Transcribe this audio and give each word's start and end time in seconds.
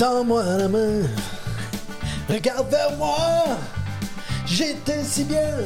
Tends-moi 0.00 0.42
la 0.56 0.66
main, 0.66 1.02
regarde 2.26 2.70
vers 2.70 2.96
moi. 2.96 3.18
J'étais 4.46 5.04
si 5.04 5.24
bien. 5.24 5.58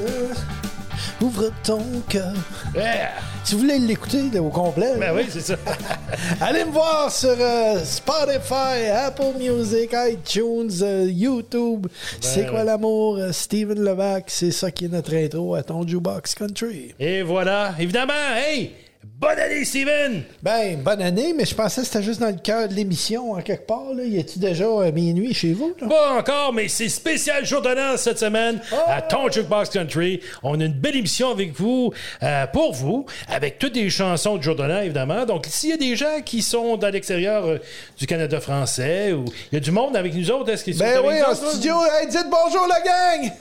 Ouvre 1.20 1.52
ton 1.62 1.80
cœur. 2.08 2.34
Yeah! 2.74 3.10
Si 3.44 3.54
vous 3.54 3.60
voulez 3.60 3.78
l'écouter 3.78 4.36
au 4.40 4.48
complet, 4.48 4.94
Ben 4.98 5.14
oui, 5.14 5.26
c'est 5.30 5.40
ça. 5.40 5.54
allez 6.40 6.64
me 6.64 6.72
voir 6.72 7.12
sur 7.12 7.36
euh, 7.38 7.78
Spotify, 7.84 8.88
Apple 8.92 9.38
Music, 9.38 9.94
iTunes, 9.94 10.82
euh, 10.82 11.06
YouTube. 11.08 11.86
c'est 12.20 12.48
quoi 12.48 12.64
l'amour? 12.64 13.18
Euh, 13.18 13.30
Steven 13.30 13.78
Levac, 13.78 14.24
c'est 14.26 14.50
ça 14.50 14.72
qui 14.72 14.86
est 14.86 14.88
notre 14.88 15.14
intro 15.14 15.54
à 15.54 15.62
ton 15.62 15.86
Jukebox 15.86 16.34
Country. 16.34 16.92
Et 16.98 17.22
voilà, 17.22 17.76
évidemment, 17.78 18.14
hey! 18.34 18.72
Bonne 19.04 19.38
année, 19.38 19.64
Steven! 19.66 20.22
Ben, 20.42 20.80
bonne 20.82 21.02
année, 21.02 21.34
mais 21.36 21.44
je 21.44 21.54
pensais 21.54 21.82
que 21.82 21.86
c'était 21.86 22.02
juste 22.02 22.20
dans 22.20 22.28
le 22.28 22.40
cœur 22.42 22.68
de 22.68 22.74
l'émission, 22.74 23.32
en 23.32 23.42
quelque 23.42 23.66
part. 23.66 23.92
Là. 23.94 24.02
Y 24.02 24.18
a-tu 24.18 24.38
déjà 24.38 24.64
euh, 24.64 24.92
minuit 24.92 25.34
chez 25.34 25.52
vous? 25.52 25.74
là? 25.78 25.88
Pas 25.88 26.18
encore, 26.18 26.52
mais 26.54 26.68
c'est 26.68 26.88
spécial 26.88 27.44
jour 27.44 27.62
cette 27.96 28.18
semaine 28.18 28.60
à 28.86 29.02
ton 29.02 29.30
Jukebox 29.30 29.68
Country. 29.70 30.20
On 30.42 30.58
a 30.58 30.64
une 30.64 30.72
belle 30.72 30.96
émission 30.96 31.30
avec 31.30 31.52
vous, 31.52 31.92
euh, 32.22 32.46
pour 32.46 32.72
vous, 32.72 33.04
avec 33.28 33.58
toutes 33.58 33.74
des 33.74 33.90
chansons 33.90 34.36
de 34.38 34.42
jour 34.42 34.56
évidemment. 34.64 35.26
Donc, 35.26 35.46
s'il 35.48 35.70
y 35.70 35.74
a 35.74 35.76
des 35.76 35.96
gens 35.96 36.22
qui 36.24 36.40
sont 36.40 36.76
dans 36.76 36.88
l'extérieur 36.88 37.44
euh, 37.46 37.58
du 37.98 38.06
Canada 38.06 38.40
français, 38.40 39.12
ou 39.12 39.26
il 39.52 39.54
y 39.54 39.58
a 39.58 39.60
du 39.60 39.70
monde 39.70 39.96
avec 39.96 40.14
nous 40.14 40.30
autres, 40.30 40.50
est-ce 40.50 40.64
qu'ils 40.64 40.76
sont 40.76 40.84
Ben 40.84 40.98
avec 40.98 41.10
oui, 41.10 41.22
en 41.22 41.34
studio. 41.34 41.74
Hey, 41.92 42.08
dites 42.08 42.26
bonjour, 42.30 42.66
la 42.68 42.80
gang! 42.80 43.32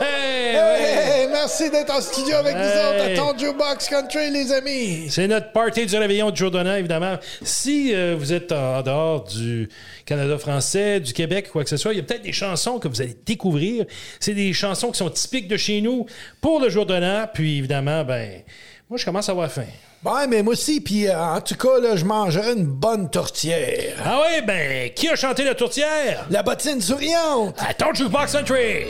Hey, 0.00 1.28
merci 1.28 1.70
d'être 1.70 1.94
en 1.94 2.00
studio 2.00 2.36
avec 2.36 2.54
nous 2.54 2.62
autres 2.62 3.34
à 3.34 3.36
Jukebox 3.36 3.88
Country, 3.88 4.30
les 4.30 4.50
amis. 4.50 5.10
C'est 5.10 5.28
notre 5.28 5.52
party 5.52 5.84
du 5.84 5.96
réveillon 5.96 6.30
de 6.30 6.36
jour 6.36 6.50
de 6.50 6.58
l'an, 6.58 6.74
évidemment. 6.74 7.16
Si 7.42 7.94
euh, 7.94 8.16
vous 8.18 8.32
êtes 8.32 8.50
en 8.52 8.80
dehors 8.80 9.24
du 9.24 9.68
Canada 10.06 10.38
français, 10.38 11.00
du 11.00 11.12
Québec, 11.12 11.50
quoi 11.52 11.64
que 11.64 11.70
ce 11.70 11.76
soit, 11.76 11.92
il 11.92 11.96
y 11.96 12.00
a 12.00 12.02
peut-être 12.02 12.22
des 12.22 12.32
chansons 12.32 12.78
que 12.78 12.88
vous 12.88 13.02
allez 13.02 13.16
découvrir. 13.26 13.84
C'est 14.20 14.34
des 14.34 14.54
chansons 14.54 14.90
qui 14.90 14.98
sont 14.98 15.10
typiques 15.10 15.48
de 15.48 15.58
chez 15.58 15.82
nous 15.82 16.06
pour 16.40 16.60
le 16.60 16.70
jour 16.70 16.86
de 16.86 16.94
l'an. 16.94 17.26
Puis 17.32 17.58
évidemment, 17.58 18.04
ben, 18.04 18.42
moi, 18.88 18.98
je 18.98 19.04
commence 19.04 19.28
à 19.28 19.32
avoir 19.32 19.50
faim. 19.50 19.66
Ouais, 20.04 20.26
mais 20.28 20.42
moi 20.42 20.52
aussi, 20.52 20.82
puis 20.82 21.08
euh, 21.08 21.18
en 21.18 21.40
tout 21.40 21.54
cas, 21.54 21.80
là, 21.80 21.96
je 21.96 22.04
mangerai 22.04 22.52
une 22.52 22.66
bonne 22.66 23.08
tourtière. 23.08 23.96
Ah 24.04 24.20
oui, 24.20 24.42
ben, 24.46 24.90
qui 24.90 25.08
a 25.08 25.16
chanté 25.16 25.44
la 25.44 25.54
tourtière? 25.54 26.26
La 26.28 26.42
bottine 26.42 26.82
souriante. 26.82 27.56
À 27.58 27.72
ton 27.72 27.94
Jukebox 27.94 28.32
Country! 28.32 28.84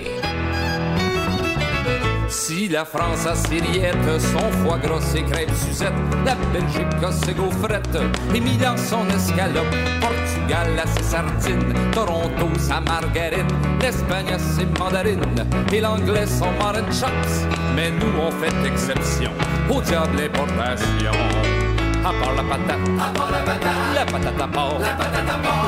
Si 2.28 2.68
la 2.68 2.84
France 2.84 3.26
a 3.26 3.36
ses 3.36 3.60
rillettes, 3.60 3.94
son 4.32 4.50
foie 4.64 4.78
gras, 4.78 5.00
ses 5.00 5.22
crêpes 5.22 5.52
Suzette, 5.64 5.92
la 6.24 6.34
Belgique 6.52 7.04
a 7.04 7.12
ses 7.12 7.32
gaufrettes, 7.32 7.98
et 8.34 8.40
Milan 8.40 8.74
son 8.76 9.08
escalope, 9.08 9.72
Portugal 10.44 10.78
a 10.78 10.86
ses 10.86 11.02
sardines, 11.04 11.74
Toronto 11.92 12.48
sa 12.58 12.80
margarine, 12.80 13.48
l'Espagne 13.80 14.32
a 14.34 14.38
ses 14.38 14.66
mandarines, 14.78 15.46
et 15.72 15.80
l'anglais 15.80 16.26
son 16.26 16.50
marine 16.62 16.92
chops. 16.92 17.46
Mais 17.74 17.90
nous 17.90 18.12
on 18.20 18.30
fait 18.30 18.54
exception 18.66 19.30
au 19.70 19.80
diable 19.80 20.20
importation. 20.20 21.12
À 22.04 22.12
part 22.12 22.34
la 22.36 22.42
patate, 22.42 22.78
la 23.94 24.04
patate 24.04 24.40
à 24.40 24.48
porc, 24.48 24.80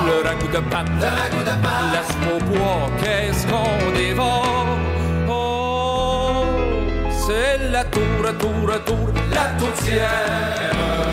le 0.06 0.28
ragoût 0.28 0.48
de 0.48 0.60
pâte, 0.70 0.90
la 1.00 2.02
soupe 2.02 2.34
au 2.34 2.38
pois, 2.44 2.90
qu'est-ce 3.02 3.46
qu'on 3.46 3.92
dévore? 3.96 4.66
Oh, 5.28 6.44
c'est 7.10 7.70
la 7.70 7.84
tour, 7.84 8.02
tour, 8.38 8.84
tour, 8.84 9.08
la 9.32 9.58
tourtière. 9.58 10.10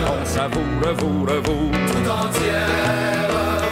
On 0.05 0.25
savoure, 0.25 0.93
vous, 0.97 1.25
vous, 1.25 1.71
tout 1.71 2.09
entière. 2.09 3.22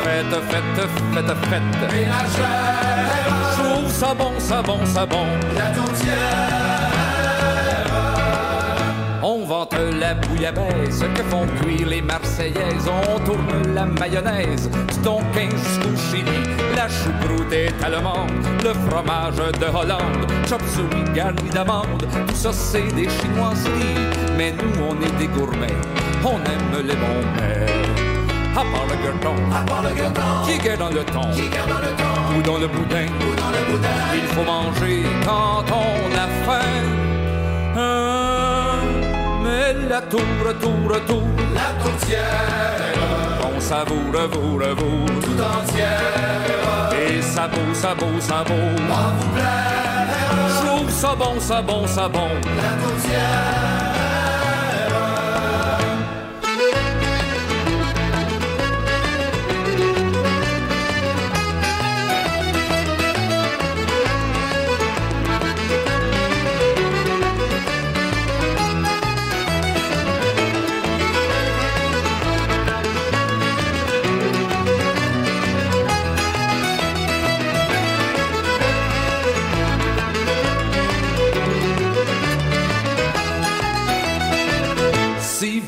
Faites, 0.04 0.36
faites, 0.50 0.90
faites, 1.14 1.38
faites. 1.50 1.92
Ménagère. 1.92 2.82
Je 3.58 3.64
trouve 3.64 3.92
ça 3.92 4.14
bon, 4.14 4.32
ça 4.40 4.62
bon, 4.62 4.86
ça 4.86 5.06
bon. 5.06 5.26
La 5.56 5.70
tourtière. 5.76 6.92
On 9.24 9.46
vante 9.46 9.76
la 10.00 10.16
bouillabaisse 10.16 11.04
que 11.14 11.24
font 11.24 11.46
cuire 11.62 11.88
les 11.88 12.02
Marseillaises. 12.02 12.88
On 12.88 13.20
tourne 13.20 13.74
la 13.76 13.86
mayonnaise 13.86 14.70
du 14.70 14.98
Tonkin 15.04 15.50
jusqu'au 15.52 15.96
Chili. 16.10 16.42
La 16.76 16.88
choucroute 16.90 17.54
est 17.54 17.72
allemande, 17.84 18.32
le 18.64 18.74
fromage 18.90 19.36
de 19.36 19.66
Hollande. 19.66 20.26
Chop 20.50 20.62
suey 20.74 21.14
garni 21.14 21.50
d'amande, 21.50 22.08
tout 22.28 22.36
ça 22.36 22.52
c'est 22.52 22.88
des 22.96 23.08
chinoiseries. 23.08 24.10
Mais 24.38 24.52
nous 24.52 24.84
on 24.90 24.96
est 25.06 25.18
des 25.20 25.28
gourmets, 25.28 25.68
on 26.24 26.38
aime 26.38 26.88
les 26.88 26.96
bons 26.96 27.28
mets. 27.38 27.81
À 28.54 28.64
part 28.64 28.86
le 28.90 28.96
gueuleton, 29.02 29.36
à 29.56 29.62
part 29.66 29.82
le 29.82 29.90
gueuleton, 29.90 30.22
qui 30.46 30.68
est 30.68 30.78
dans 30.78 30.90
le 30.90 31.04
thon, 31.06 31.22
qui 31.34 31.42
est 31.42 31.70
dans 31.70 31.80
le 31.80 31.92
thon, 31.96 32.38
ou 32.38 32.42
dans 32.42 32.58
le 32.58 32.68
boudin, 32.68 33.06
ou 33.06 33.36
dans 33.36 33.50
le 33.50 33.72
boudin. 33.72 33.88
Il 34.14 34.28
faut 34.28 34.44
manger 34.44 35.04
quand 35.26 35.64
on 35.72 36.12
a 36.18 36.28
faim. 36.46 36.84
Ah, 37.78 38.76
mais 39.42 39.74
la 39.88 40.02
tour, 40.02 40.20
tour, 40.60 41.00
tour, 41.08 41.24
la 41.54 41.82
tourtière, 41.82 42.94
on 43.56 43.60
savoure, 43.62 44.30
vous, 44.34 44.58
vous, 44.58 45.22
tout 45.22 45.42
entière. 45.42 46.02
Et 47.10 47.22
ça 47.22 47.48
beau, 47.48 47.74
ça 47.74 47.96
beau, 47.96 48.20
ça 48.20 48.44
beau, 48.46 48.54
vous 48.54 49.30
plaire. 49.30 50.08
Je 50.50 50.66
trouve 50.66 50.90
ça 50.90 51.16
bon, 51.16 51.40
ça 51.40 51.62
bon, 51.62 51.88
ça 51.88 52.10
bon, 52.10 52.28
la 52.58 52.84
tourtière. 52.84 53.91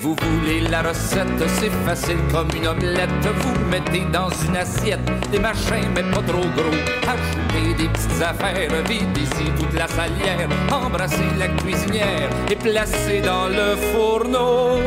Vous 0.03 0.15
voulez 0.21 0.59
la 0.59 0.81
recette, 0.81 1.49
c'est 1.59 1.71
facile 1.85 2.17
comme 2.29 2.49
une 2.57 2.67
omelette. 2.67 3.09
Vous 3.37 3.57
mettez 3.71 4.03
dans 4.11 4.29
une 4.45 4.57
assiette 4.57 4.99
des 5.31 5.39
machins, 5.39 5.89
mais 5.95 6.03
pas 6.03 6.21
trop 6.27 6.47
gros. 6.57 6.77
Ajoutez 7.13 7.73
des 7.77 7.87
petites 7.87 8.21
affaires, 8.21 8.69
videz 8.85 9.21
ici 9.21 9.45
toute 9.57 9.73
la 9.73 9.87
salière. 9.87 10.49
Embrassez 10.69 11.31
la 11.39 11.47
cuisinière 11.47 12.29
et 12.51 12.55
placez 12.57 13.21
dans 13.21 13.47
le 13.47 13.77
fourneau. 13.77 14.79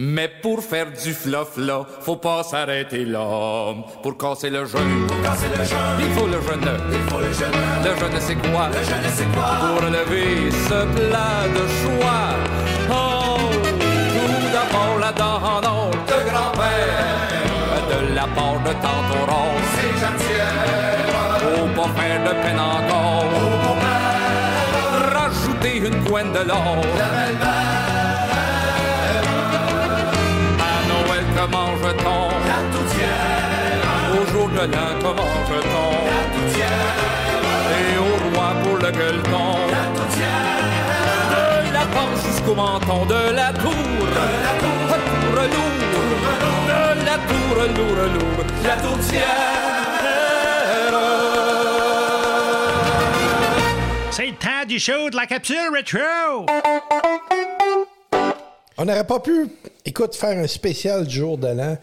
Mais 0.00 0.30
pour 0.42 0.62
faire 0.62 0.92
du 0.92 1.12
fluff 1.12 1.56
là, 1.58 1.84
faut 2.00 2.16
pas 2.16 2.42
s'arrêter 2.42 3.04
là. 3.04 3.74
Pour 4.02 4.16
casser 4.16 4.48
le 4.48 4.64
jeûne, 4.64 5.08
il 5.98 6.10
faut 6.16 6.26
le 6.26 6.40
jeûne. 6.40 6.70
Il 6.90 7.10
faut 7.10 7.20
le 7.20 7.32
jeûne. 7.32 7.58
Le 7.84 7.90
jeûne 7.98 8.20
c'est 8.20 8.36
quoi? 8.36 8.68
Le 8.68 8.82
jeûne 8.88 9.10
c'est 9.14 9.30
quoi? 9.34 9.50
Pour 9.60 9.82
lever 9.82 10.50
ce 10.68 10.86
plat 10.96 11.48
de 11.52 11.64
choix. 11.80 12.67
Oh, 12.90 13.38
tout 13.60 14.48
d'abord 14.52 14.98
la 15.00 15.12
dent 15.12 15.90
de 16.10 16.18
grand-père. 16.30 17.18
De 17.90 17.98
la 18.14 18.26
part 18.36 18.60
de 18.64 18.72
tante 18.84 19.10
Aurore, 19.20 19.60
c'est 19.74 19.94
jardinière. 20.00 21.38
Faut 21.40 21.70
pas 21.80 21.90
faire 22.00 22.20
de 22.24 22.32
peine 22.42 22.60
encore. 22.60 23.26
Rajouter 25.14 25.74
une 25.78 25.98
couenne 26.04 26.32
de 26.32 26.42
l'or. 26.48 26.78
À 30.60 30.74
Noël, 30.90 31.24
comment 31.36 31.70
je-t-on? 31.82 32.28
La 32.50 32.60
toutière. 32.72 33.58
Au 34.12 34.22
jour 34.32 34.48
de 34.48 34.64
l'an, 34.72 34.90
comment 35.02 35.34
je-t-on? 35.48 35.90
La 36.10 36.22
toutière. 36.34 36.96
Et 37.78 37.90
au 37.98 38.12
roi 38.34 38.48
pour 38.62 38.76
le 38.76 38.90
gueuleton? 38.90 39.50
La 39.70 39.84
toutière. 39.98 40.47
Tente 41.94 42.16
jusqu'au 42.26 42.54
menton 42.54 43.06
de 43.06 43.32
la 43.34 43.52
tour. 43.52 43.72
De 43.72 44.26
la 44.44 44.54
tour. 44.58 44.78
Tour 45.08 45.36
lourd. 45.54 45.78
De 46.68 47.04
la 47.04 47.16
tour 47.28 47.56
lourd, 47.76 48.00
lourd. 48.14 48.44
La 48.64 48.76
tourtière. 48.76 49.58
C'est 54.10 54.26
le 54.26 54.32
temps 54.32 54.66
du 54.66 54.78
show 54.78 55.10
de 55.10 55.16
la 55.16 55.26
capsule 55.26 55.70
rétro! 55.72 56.46
On 58.76 58.84
n'aurait 58.84 59.06
pas 59.06 59.20
pu, 59.20 59.48
écoute, 59.84 60.14
faire 60.14 60.38
un 60.38 60.46
spécial 60.46 61.06
du 61.06 61.16
jour 61.16 61.38
de 61.38 61.48
l'an 61.48 61.76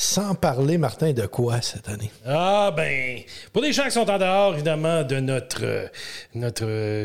sans 0.00 0.36
parler, 0.36 0.78
Martin, 0.78 1.12
de 1.12 1.26
quoi 1.26 1.60
cette 1.60 1.88
année? 1.88 2.12
Ah 2.24 2.72
ben, 2.74 3.18
pour 3.52 3.62
les 3.62 3.72
gens 3.72 3.82
qui 3.82 3.90
sont 3.90 4.08
en 4.08 4.16
dehors, 4.16 4.54
évidemment, 4.54 5.02
de 5.02 5.18
notre, 5.18 5.90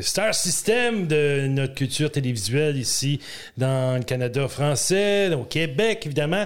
star 0.04 0.36
system, 0.36 1.08
de 1.08 1.48
notre 1.48 1.74
culture 1.74 2.12
télévisuelle 2.12 2.78
ici 2.78 3.20
dans 3.58 3.98
le 3.98 4.04
Canada 4.04 4.48
français, 4.48 5.34
au 5.34 5.44
Québec, 5.44 6.04
évidemment, 6.06 6.46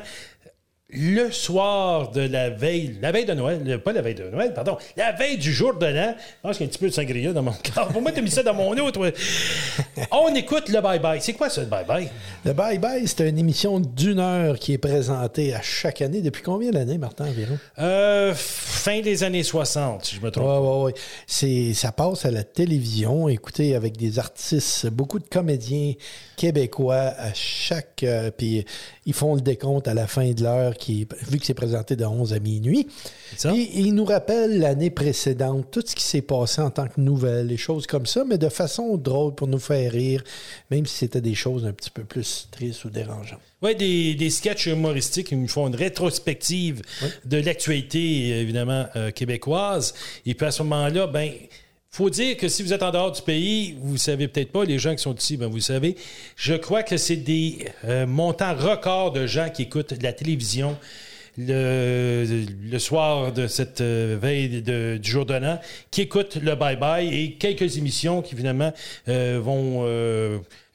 le 0.89 1.31
soir 1.31 2.11
de 2.11 2.21
la 2.21 2.49
veille, 2.49 2.97
la 3.01 3.11
veille 3.11 3.25
de 3.25 3.33
Noël, 3.33 3.81
pas 3.83 3.91
la 3.91 4.01
veille 4.01 4.15
de 4.15 4.29
Noël, 4.29 4.53
pardon, 4.53 4.77
la 4.95 5.11
veille 5.11 5.37
du 5.37 5.51
jour 5.51 5.73
de 5.73 5.85
l'an. 5.85 6.15
Je 6.17 6.41
pense 6.41 6.57
qu'il 6.57 6.65
y 6.65 6.67
a 6.67 6.69
un 6.69 6.71
petit 6.71 6.79
peu 6.79 6.87
de 6.87 6.93
sangria 6.93 7.33
dans 7.33 7.43
mon 7.43 7.51
corps. 7.75 7.89
Pour 7.89 8.01
moi, 8.01 8.13
tu 8.13 8.19
as 8.19 8.21
mis 8.21 8.31
ça 8.31 8.41
dans 8.41 8.53
mon 8.53 8.71
eau, 8.77 8.89
toi. 8.91 9.09
On 10.11 10.33
écoute 10.33 10.69
le 10.69 10.79
bye-bye. 10.79 11.19
C'est 11.19 11.33
quoi 11.33 11.49
ça, 11.49 11.61
le 11.61 11.67
bye-bye? 11.67 12.07
Le 12.45 12.53
Bye 12.53 12.77
Bye, 12.79 13.05
c'est 13.07 13.27
une 13.27 13.37
émission 13.37 13.81
d'une 13.81 14.19
heure 14.19 14.57
qui 14.57 14.71
est 14.73 14.77
présentée 14.77 15.53
à 15.53 15.61
chaque 15.61 16.01
année. 16.01 16.21
Depuis 16.21 16.41
combien 16.41 16.71
d'années, 16.71 16.97
Martin, 16.97 17.25
environ? 17.25 17.57
Euh, 17.79 18.33
fin 18.35 19.01
des 19.01 19.23
années 19.25 19.43
60, 19.43 20.05
si 20.05 20.15
je 20.15 20.21
me 20.21 20.31
trompe. 20.31 20.45
Ouais, 20.45 20.83
ouais. 20.85 20.93
C'est, 21.25 21.73
ça 21.73 21.91
passe 21.91 22.23
à 22.25 22.31
la 22.31 22.43
télévision, 22.45 23.27
écoutez, 23.27 23.75
avec 23.75 23.97
des 23.97 24.19
artistes, 24.19 24.87
beaucoup 24.87 25.19
de 25.19 25.27
comédiens 25.27 25.93
québécois 26.37 27.13
à 27.17 27.33
chaque. 27.33 28.03
euh, 28.03 28.31
puis 28.31 28.63
ils 29.05 29.13
font 29.13 29.35
le 29.35 29.41
décompte 29.41 29.87
à 29.87 29.93
la 29.93 30.07
fin 30.07 30.31
de 30.31 30.43
l'heure, 30.43 30.76
qui, 30.77 31.07
vu 31.29 31.39
que 31.39 31.45
c'est 31.45 31.53
présenté 31.53 31.95
de 31.95 32.06
11 32.06 32.33
à 32.33 32.39
minuit. 32.39 32.88
Ça? 33.35 33.51
Puis 33.51 33.69
ils 33.74 33.94
nous 33.94 34.06
rappellent 34.06 34.59
l'année 34.59 34.89
précédente, 34.89 35.68
tout 35.71 35.83
ce 35.85 35.95
qui 35.95 36.03
s'est 36.03 36.21
passé 36.21 36.62
en 36.62 36.69
tant 36.69 36.88
que 36.88 37.00
nouvelle, 37.00 37.47
les 37.47 37.57
choses 37.57 37.88
comme 37.88 38.06
ça, 38.06 38.24
mais 38.25 38.38
de 38.38 38.50
façon 38.50 38.97
drôle 38.97 39.35
pour 39.35 39.47
nous 39.47 39.59
faire 39.59 39.91
rire, 39.91 40.24
même 40.71 40.85
si 40.85 40.97
c'était 40.97 41.21
des 41.21 41.35
choses 41.35 41.65
un 41.65 41.74
petit 41.74 41.89
peu 41.89 42.03
plus 42.03 42.47
tristes 42.51 42.85
ou 42.85 42.89
dérangeantes. 42.89 43.39
Oui, 43.62 43.75
des, 43.75 44.15
des 44.15 44.29
sketchs 44.29 44.68
humoristiques 44.68 45.27
qui 45.27 45.35
nous 45.35 45.47
font 45.47 45.68
une 45.68 45.75
rétrospective 45.75 46.81
de 47.25 47.38
l'actualité, 47.38 48.39
évidemment, 48.39 48.85
euh, 48.95 49.12
québécoise. 49.12 49.94
Et 50.25 50.35
puis 50.35 50.45
à 50.45 50.51
ce 50.51 50.62
moment-là, 50.63 51.07
ben 51.07 51.31
faut 51.97 52.11
dire 52.11 52.38
que 52.38 52.47
si 52.47 52.61
vous 52.61 52.73
êtes 52.73 52.83
en 52.83 52.91
dehors 52.91 53.11
du 53.11 53.23
pays, 53.23 53.75
vous 53.81 53.97
savez 53.97 54.27
peut-être 54.27 54.51
pas, 54.51 54.63
les 54.63 54.77
gens 54.77 54.94
qui 54.94 55.01
sont 55.01 55.15
ici, 55.15 55.35
ben 55.35 55.47
vous 55.47 55.55
le 55.55 55.61
savez, 55.61 55.95
je 56.35 56.53
crois 56.53 56.83
que 56.83 56.95
c'est 56.95 57.15
des 57.15 57.65
euh, 57.85 58.05
montants 58.05 58.53
records 58.53 59.13
de 59.13 59.25
gens 59.25 59.49
qui 59.49 59.63
écoutent 59.63 59.95
la 60.03 60.13
télévision 60.13 60.77
le, 61.39 62.77
soir 62.77 63.31
de 63.33 63.47
cette 63.47 63.81
euh, 63.81 64.15
veille 64.21 64.61
du 64.61 65.09
jour 65.09 65.25
de 65.25 65.33
l'an, 65.33 65.59
qui 65.89 66.01
écoutent 66.01 66.35
le 66.35 66.53
bye-bye 66.53 67.11
et 67.11 67.31
quelques 67.33 67.77
émissions 67.77 68.21
qui, 68.21 68.35
finalement, 68.35 68.73
euh, 69.07 69.39
vont 69.44 69.83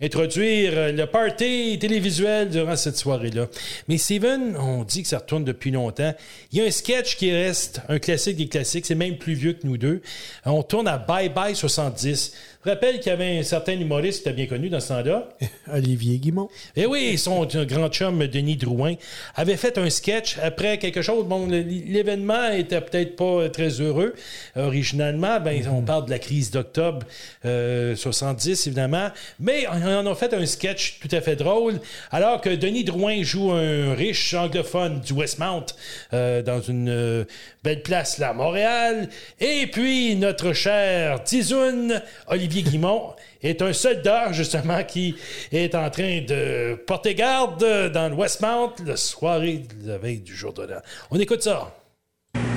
introduire 0.02 0.92
le 0.92 1.04
party 1.04 1.78
télévisuel 1.80 2.50
durant 2.50 2.76
cette 2.76 2.96
soirée-là. 2.96 3.46
Mais 3.88 3.98
Steven, 3.98 4.56
on 4.58 4.84
dit 4.84 5.02
que 5.02 5.08
ça 5.08 5.18
retourne 5.18 5.44
depuis 5.44 5.70
longtemps. 5.70 6.14
Il 6.50 6.58
y 6.58 6.62
a 6.62 6.64
un 6.64 6.70
sketch 6.70 7.16
qui 7.16 7.30
reste 7.32 7.80
un 7.88 7.98
classique 7.98 8.36
des 8.36 8.48
classiques, 8.48 8.86
c'est 8.86 8.94
même 8.94 9.16
plus 9.16 9.34
vieux 9.34 9.52
que 9.52 9.66
nous 9.66 9.78
deux. 9.78 10.02
On 10.44 10.62
tourne 10.62 10.88
à 10.88 10.98
Bye 10.98 11.28
Bye 11.28 11.54
70. 11.54 12.32
Je 12.64 12.70
rappelle 12.70 13.00
qu'il 13.00 13.10
y 13.10 13.12
avait 13.12 13.38
un 13.38 13.42
certain 13.42 13.72
humoriste 13.72 14.22
qui 14.22 14.28
était 14.28 14.36
bien 14.36 14.46
connu 14.46 14.68
dans 14.68 14.78
ce 14.78 14.88
temps-là. 14.88 15.28
Olivier 15.72 16.18
Guimont. 16.18 16.48
Eh 16.76 16.86
oui, 16.86 17.18
son 17.18 17.44
grand 17.44 17.88
chum 17.88 18.24
Denis 18.28 18.56
Drouin 18.56 18.94
avait 19.34 19.56
fait 19.56 19.78
un 19.78 19.90
sketch 19.90 20.38
après 20.40 20.78
quelque 20.78 21.02
chose. 21.02 21.26
Bon, 21.26 21.48
l'événement 21.48 22.50
était 22.50 22.80
peut-être 22.80 23.16
pas 23.16 23.48
très 23.48 23.80
heureux. 23.80 24.14
Originalement, 24.54 25.40
ben, 25.40 25.60
on 25.72 25.82
parle 25.82 26.04
de 26.04 26.10
la 26.10 26.20
crise 26.20 26.52
d'octobre 26.52 27.04
euh, 27.44 27.96
70, 27.96 28.68
évidemment. 28.68 29.08
Mais 29.40 29.66
en 29.92 30.06
a 30.06 30.14
fait 30.14 30.32
un 30.34 30.46
sketch 30.46 30.98
tout 31.00 31.08
à 31.14 31.20
fait 31.20 31.36
drôle. 31.36 31.80
Alors 32.10 32.40
que 32.40 32.50
Denis 32.50 32.84
Drouin 32.84 33.22
joue 33.22 33.52
un 33.52 33.94
riche 33.94 34.34
anglophone 34.34 35.00
du 35.00 35.12
Westmount 35.12 35.66
euh, 36.12 36.42
dans 36.42 36.60
une 36.60 36.88
euh, 36.88 37.24
belle 37.62 37.82
place 37.82 38.18
là, 38.18 38.30
à 38.30 38.32
Montréal. 38.32 39.08
Et 39.40 39.66
puis, 39.66 40.16
notre 40.16 40.52
cher 40.52 41.22
Tizoun, 41.24 42.02
Olivier 42.28 42.62
Guimont, 42.62 43.14
est 43.42 43.60
un 43.60 43.72
soldat, 43.72 44.32
justement, 44.32 44.84
qui 44.84 45.16
est 45.50 45.74
en 45.74 45.90
train 45.90 46.20
de 46.20 46.74
porter 46.86 47.14
garde 47.14 47.90
dans 47.92 48.08
le 48.08 48.14
Westmount 48.14 48.74
la 48.86 48.96
soirée 48.96 49.64
de 49.82 49.88
la 49.88 49.98
veille 49.98 50.20
du 50.20 50.34
jour 50.34 50.52
de 50.52 50.62
l'an. 50.62 50.80
On 51.10 51.18
écoute 51.18 51.42
ça. 51.42 51.81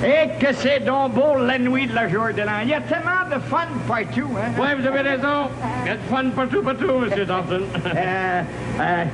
Et 0.04 0.28
que 0.38 0.52
c'est 0.54 0.80
donc 0.84 1.12
beau 1.14 1.36
la 1.38 1.58
nuit 1.58 1.86
de 1.86 1.94
la 1.94 2.06
jour 2.08 2.26
de 2.34 2.42
l'an. 2.42 2.60
Il 2.62 2.68
y 2.68 2.74
a 2.74 2.80
tellement 2.80 3.24
de 3.30 3.38
fun 3.40 3.66
partout, 3.88 4.28
hein? 4.36 4.50
Oui, 4.58 4.66
vous 4.78 4.86
avez 4.86 5.00
raison. 5.00 5.48
Il 5.84 5.88
y 5.88 5.90
a 5.90 5.96
du 5.96 6.02
fun 6.10 6.24
partout, 6.34 6.62
partout, 6.62 7.04
M. 7.04 7.26
Thompson. 7.26 7.60
Euh, 7.96 8.42
euh, 8.80 9.04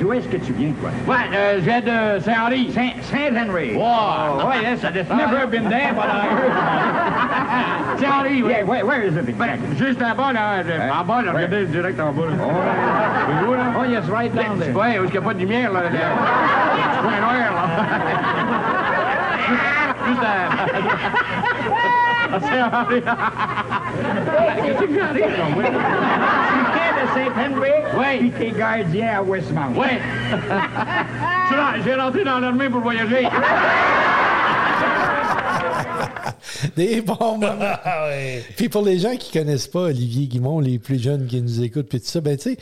d'où- 0.00 0.12
est-ce 0.14 0.28
que 0.28 0.38
tu 0.38 0.52
viens, 0.54 0.72
toi? 0.80 0.90
ouais, 1.06 1.20
euh, 1.36 1.56
je 1.58 1.64
viens 1.64 1.80
de 1.80 2.18
Saint-Henri. 2.20 2.70
Saint, 2.72 2.90
Saint-Henry. 3.02 3.74
Wow. 3.74 4.40
Oh, 4.42 4.52
yes, 4.62 4.82
I 4.84 4.90
just 4.92 5.10
Never 5.10 5.46
been 5.46 5.68
there, 5.68 5.92
but 5.92 6.06
I 6.06 6.26
heard. 6.28 7.98
Saint-Henri, 8.00 8.42
oui. 8.42 8.50
Yeah, 8.52 8.64
where, 8.64 8.86
where 8.86 9.02
is 9.02 9.16
it? 9.16 9.36
Ben, 9.38 9.58
juste 9.76 10.00
en 10.02 10.14
bas, 10.14 10.32
là. 10.32 10.62
euh, 10.64 10.90
En 10.90 11.04
bas, 11.04 11.22
là, 11.22 11.32
regardez, 11.32 11.66
direct 11.66 12.00
en 12.00 12.12
bas. 12.12 12.22
Là. 12.26 12.36
C'est 13.28 13.46
beau, 13.46 13.54
là? 13.54 13.64
Oh, 13.78 13.84
yes, 13.84 14.04
right 14.08 14.34
down 14.34 14.58
there. 14.58 14.72
Où 14.74 14.82
est-ce 14.82 15.02
qu'il 15.02 15.10
n'y 15.12 15.18
a 15.18 15.22
pas 15.28 15.34
de 15.34 15.38
lumière, 15.40 15.72
là? 15.72 15.80
Petit 15.82 17.02
point 17.02 17.20
noir, 17.20 17.52
là. 17.54 18.80
Westmount. 29.22 29.72
Oui. 29.76 29.86
Je 30.32 31.46
suis 31.46 31.56
là- 31.56 31.74
J'ai 31.84 31.94
rentré 31.94 32.24
dans 32.24 32.38
l'armée 32.40 32.68
pour 32.68 32.80
voyager. 32.80 33.28
Des 36.76 37.00
bons 37.00 37.38
moments. 37.38 37.54
Ah. 37.84 38.08
Puis 38.56 38.68
pour 38.68 38.82
les 38.84 38.98
gens 38.98 39.16
qui 39.16 39.36
connaissent 39.36 39.68
pas 39.68 39.80
Olivier 39.80 40.26
Guimont, 40.26 40.60
les 40.60 40.78
plus 40.78 41.02
jeunes 41.02 41.26
qui 41.26 41.40
nous 41.42 41.62
écoutent, 41.62 41.88
puis 41.88 42.00
tout 42.00 42.06
ça, 42.06 42.20
ben 42.20 42.36
tu 42.36 42.50
sais, 42.54 42.56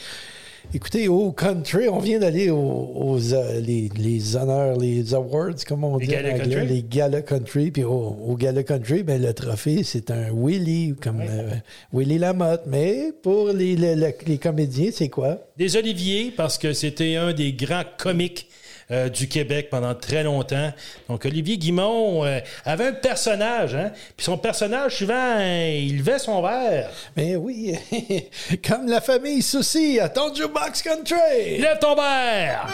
écoutez, 0.74 1.08
au 1.08 1.32
country, 1.32 1.88
on 1.88 1.98
vient 1.98 2.18
d'aller 2.18 2.50
aux, 2.50 2.56
aux, 2.94 3.32
euh, 3.34 3.60
les, 3.60 3.88
les 3.96 4.36
honneurs, 4.36 4.78
les 4.78 5.14
awards, 5.14 5.54
comme 5.66 5.84
on 5.84 5.98
Les 5.98 6.06
dit 6.06 6.14
en 6.14 6.18
anglais, 6.18 6.38
country? 6.38 6.66
les 6.66 6.82
galas 6.82 7.22
country. 7.22 7.70
Puis 7.70 7.84
au, 7.84 7.90
au 8.26 8.36
gala 8.36 8.62
country, 8.62 9.02
ben 9.02 9.20
le 9.20 9.32
trophée, 9.34 9.82
c'est 9.84 10.10
un 10.10 10.28
Willy, 10.34 10.94
comme 11.00 11.20
euh, 11.20 11.50
Willy 11.92 12.18
Lamotte. 12.18 12.62
Mais 12.66 13.12
pour 13.22 13.48
les, 13.48 13.76
les, 13.76 13.94
les- 13.96 14.14
les 14.26 14.38
comédiens, 14.38 14.90
c'est 14.92 15.08
quoi? 15.08 15.38
Des 15.56 15.76
Oliviers, 15.76 16.32
parce 16.36 16.58
que 16.58 16.72
c'était 16.72 17.16
un 17.16 17.32
des 17.32 17.52
grands 17.52 17.84
comiques 17.98 18.48
euh, 18.92 19.08
du 19.08 19.26
Québec 19.26 19.68
pendant 19.70 19.94
très 19.94 20.22
longtemps. 20.22 20.70
Donc, 21.08 21.24
Olivier 21.24 21.56
Guimont 21.56 22.26
euh, 22.26 22.40
avait 22.66 22.88
un 22.88 22.92
personnage, 22.92 23.74
hein? 23.74 23.90
Puis 24.16 24.24
son 24.24 24.36
personnage, 24.36 24.96
souvent, 24.96 25.14
euh, 25.16 25.78
il 25.80 25.98
levait 25.98 26.18
son 26.18 26.42
verre. 26.42 26.90
Ben 27.16 27.36
oui, 27.36 27.74
comme 28.68 28.88
la 28.88 29.00
famille 29.00 29.40
Souci 29.40 29.98
à 29.98 30.10
ton 30.10 30.34
jukebox 30.34 30.82
country. 30.82 31.58
Lève 31.58 31.78
ton 31.80 31.94
verre! 31.94 32.68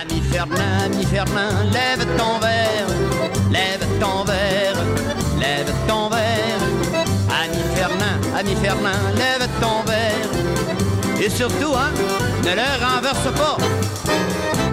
Ami 0.00 0.20
Fernand, 0.32 0.84
ami 0.84 1.04
Fernand, 1.04 1.70
lève 1.72 2.04
ton 2.16 2.38
verre, 2.40 2.88
lève 3.52 3.86
ton 4.00 4.24
verre, 4.24 4.76
lève 5.38 5.72
ton 5.86 6.08
verre. 6.08 7.06
Ami 7.30 7.62
Fernand, 7.76 8.36
ami 8.36 8.56
Fernand, 8.56 9.14
lève 9.16 9.48
ton 9.60 9.82
verre. 9.82 9.85
Et 11.22 11.30
surtout, 11.30 11.74
hein, 11.74 11.90
ne 12.44 12.50
le 12.54 12.84
renverse 12.84 13.32
pas. 13.36 13.56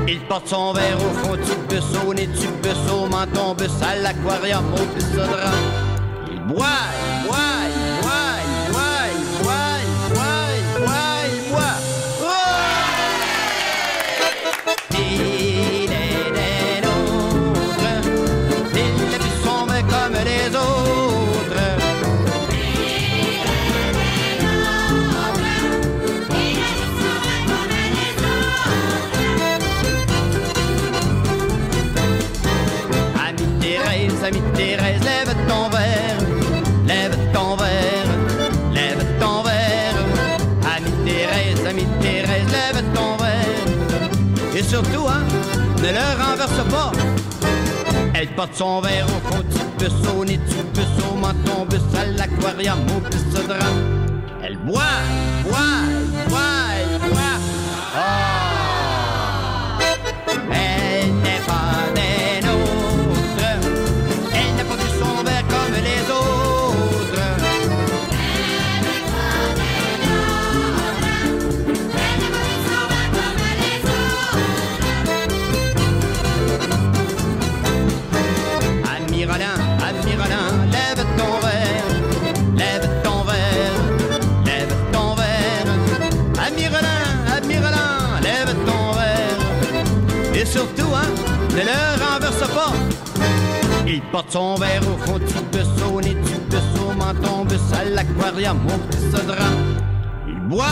Il 0.07 0.19
porte 0.21 0.47
son 0.47 0.73
verre 0.73 0.97
au 0.97 1.25
fond 1.25 1.35
du 1.35 1.55
bus, 1.69 1.83
au 2.05 2.13
nez 2.13 2.27
du 2.27 2.47
bus, 2.61 2.77
au 2.91 3.07
menton 3.07 3.55
bus, 3.55 3.71
l'aquarium, 4.01 4.65
au 4.73 4.85
bus 4.93 5.09
de 5.11 5.17
drap. 5.17 5.53
Il 6.31 6.39
boit, 6.41 6.65
il 7.09 7.27
boit, 7.27 7.37
boit, 8.01 8.32
porte 48.35 48.55
son 48.55 48.81
verre 48.81 49.05
au 49.05 49.31
fond 49.31 49.41
du 49.41 49.59
bus, 49.77 49.93
au 50.17 50.25
nez 50.25 50.39
au 51.11 51.15
menton 51.15 51.65
bus, 51.69 51.79
à 51.97 52.05
l'aquarium, 52.05 52.79
au 52.95 52.99
bus 52.99 53.25
de 53.33 53.47
drap. 53.47 53.59
Elle 54.43 54.57
boit, 54.57 54.81
boit, 55.43 55.59
boit, 56.29 56.52
ne 91.53 91.61
le 91.61 92.03
renverse 92.03 92.47
pas. 92.53 92.73
Il 93.87 94.01
porte 94.11 94.31
son 94.31 94.55
verre 94.55 94.81
au 94.81 94.97
fond 95.05 95.19
du 95.19 95.25
bus, 95.25 95.67
au 95.87 96.01
nez 96.01 96.15
du 96.15 96.35
bus, 96.49 96.59
menton 96.97 97.45
bus, 97.45 97.59
à 97.73 97.83
l'aquarium, 97.85 98.59
au 98.65 98.77
petit. 98.87 99.03
Il 100.27 100.39
boit, 100.47 100.65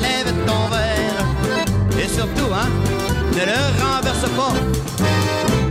lève 0.00 0.32
ton 0.46 0.68
verre. 0.68 2.00
Et 2.02 2.08
surtout, 2.08 2.52
hein, 2.52 2.68
ne 3.32 3.44
le 3.46 3.84
renverse 3.84 4.28
pas. 4.36 4.52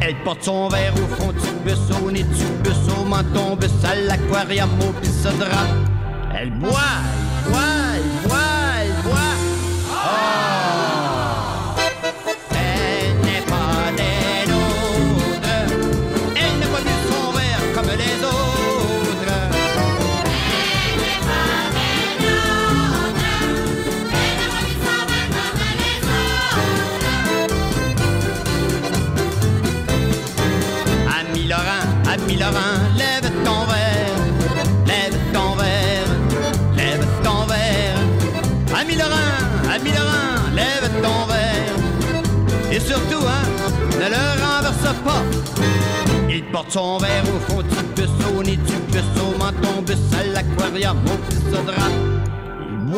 Elle 0.01 0.15
porte 0.23 0.43
son 0.43 0.69
verre 0.69 0.93
au 0.95 1.21
fond 1.21 1.31
du 1.31 1.51
bus, 1.63 1.79
au 2.03 2.11
nez 2.11 2.23
du 2.23 2.45
bus, 2.63 2.77
au 2.99 3.03
menton 3.03 3.55
bus, 3.55 3.69
à 3.83 3.95
l'aquarium, 3.95 4.69
au 4.81 5.37
drap. 5.37 5.67
Elle 6.39 6.51
boit, 6.51 6.69
boit, 7.47 7.59
boit, 8.25 8.48
lève 32.39 33.31
ton 33.43 33.65
verre, 33.65 34.17
lève 34.87 35.17
ton 35.33 35.55
verre, 35.55 36.07
lève 36.75 37.05
ton 37.23 37.45
verre. 37.45 37.99
Ami 38.79 38.95
Laurent, 38.95 39.73
ami 39.73 39.89
Laurent, 39.89 40.55
lève 40.55 40.89
ton 41.01 41.25
verre. 41.25 42.71
Et 42.71 42.79
surtout, 42.79 43.25
hein, 43.27 43.43
ne 43.95 44.09
le 44.09 44.43
renverse 44.43 44.95
pas. 45.03 45.23
Il 46.29 46.43
porte 46.45 46.71
son 46.71 46.97
verre 46.97 47.23
au 47.35 47.51
fond 47.51 47.61
du 47.61 47.83
bus, 47.95 48.09
au 48.33 48.43
nez 48.43 48.55
du 48.55 48.75
bus, 48.91 49.03
au 49.17 49.37
menton 49.37 49.81
bus, 49.85 49.97
à 50.17 50.23
l'aquarium, 50.23 50.97
au 51.07 51.17
petit 51.27 51.65
drap. 51.65 51.91
Il 52.87 52.93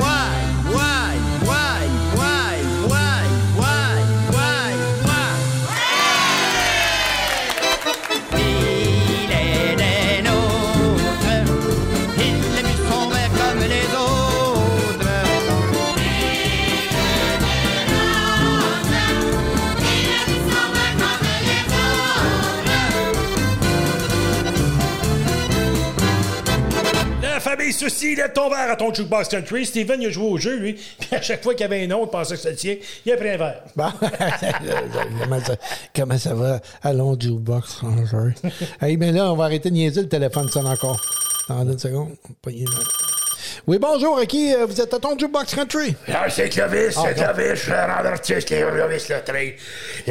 famille 27.58 27.74
Souci, 27.74 28.16
lève 28.16 28.34
ton 28.34 28.50
verre 28.50 28.72
à 28.72 28.76
ton 28.76 28.94
jukebox 28.94 29.28
country. 29.30 29.66
Steven, 29.66 30.02
il 30.02 30.08
a 30.08 30.10
joué 30.12 30.26
au 30.28 30.38
jeu, 30.38 30.58
lui. 30.58 30.74
Puis 30.74 31.10
à 31.16 31.22
chaque 31.22 31.44
fois 31.44 31.54
qu'il 31.54 31.62
y 31.62 31.64
avait 31.66 31.84
un 31.86 31.92
autre, 31.92 32.08
il 32.08 32.12
pensait 32.12 32.36
que 32.36 32.40
c'était 32.42 32.52
le 32.52 32.58
sien. 32.58 32.76
Il 33.06 33.12
a 33.14 33.18
pris 33.18 33.30
un 33.30 33.38
verre. 33.38 33.62
Bon, 33.76 33.92
comment, 35.22 35.40
ça, 35.40 35.56
comment 35.96 36.18
ça 36.18 36.34
va? 36.34 36.60
Allons, 36.84 37.18
jukebox. 37.20 37.82
Ranger. 37.82 38.34
hey, 38.82 38.98
mais 38.98 39.12
là, 39.12 39.32
on 39.32 39.36
va 39.36 39.46
arrêter 39.46 39.70
de 39.70 39.76
niaiser, 39.76 40.02
le 40.02 40.10
téléphone 40.10 40.48
sonne 40.50 40.68
encore. 40.68 41.00
Attendez 41.50 41.74
une 41.74 41.80
seconde. 41.80 42.10
Le- 42.46 42.54
Oui, 43.68 43.78
bonjour, 43.80 44.20
qui? 44.28 44.54
euh, 44.54 44.66
Vous 44.66 44.80
êtes 44.80 44.94
à 44.94 45.00
ton 45.00 45.18
jukebox 45.18 45.54
country? 45.56 45.96
Ah, 46.08 46.30
c'est 46.30 46.50
Clovis, 46.50 46.96
Ah, 46.98 47.02
c'est 47.08 47.18
non. 47.20 47.34
Clovis, 47.34 47.56
je 47.56 47.62
suis 47.64 47.72
artiste, 47.74 48.48
Clovis 48.48 49.10
le 49.10 49.24
train. 49.24 49.50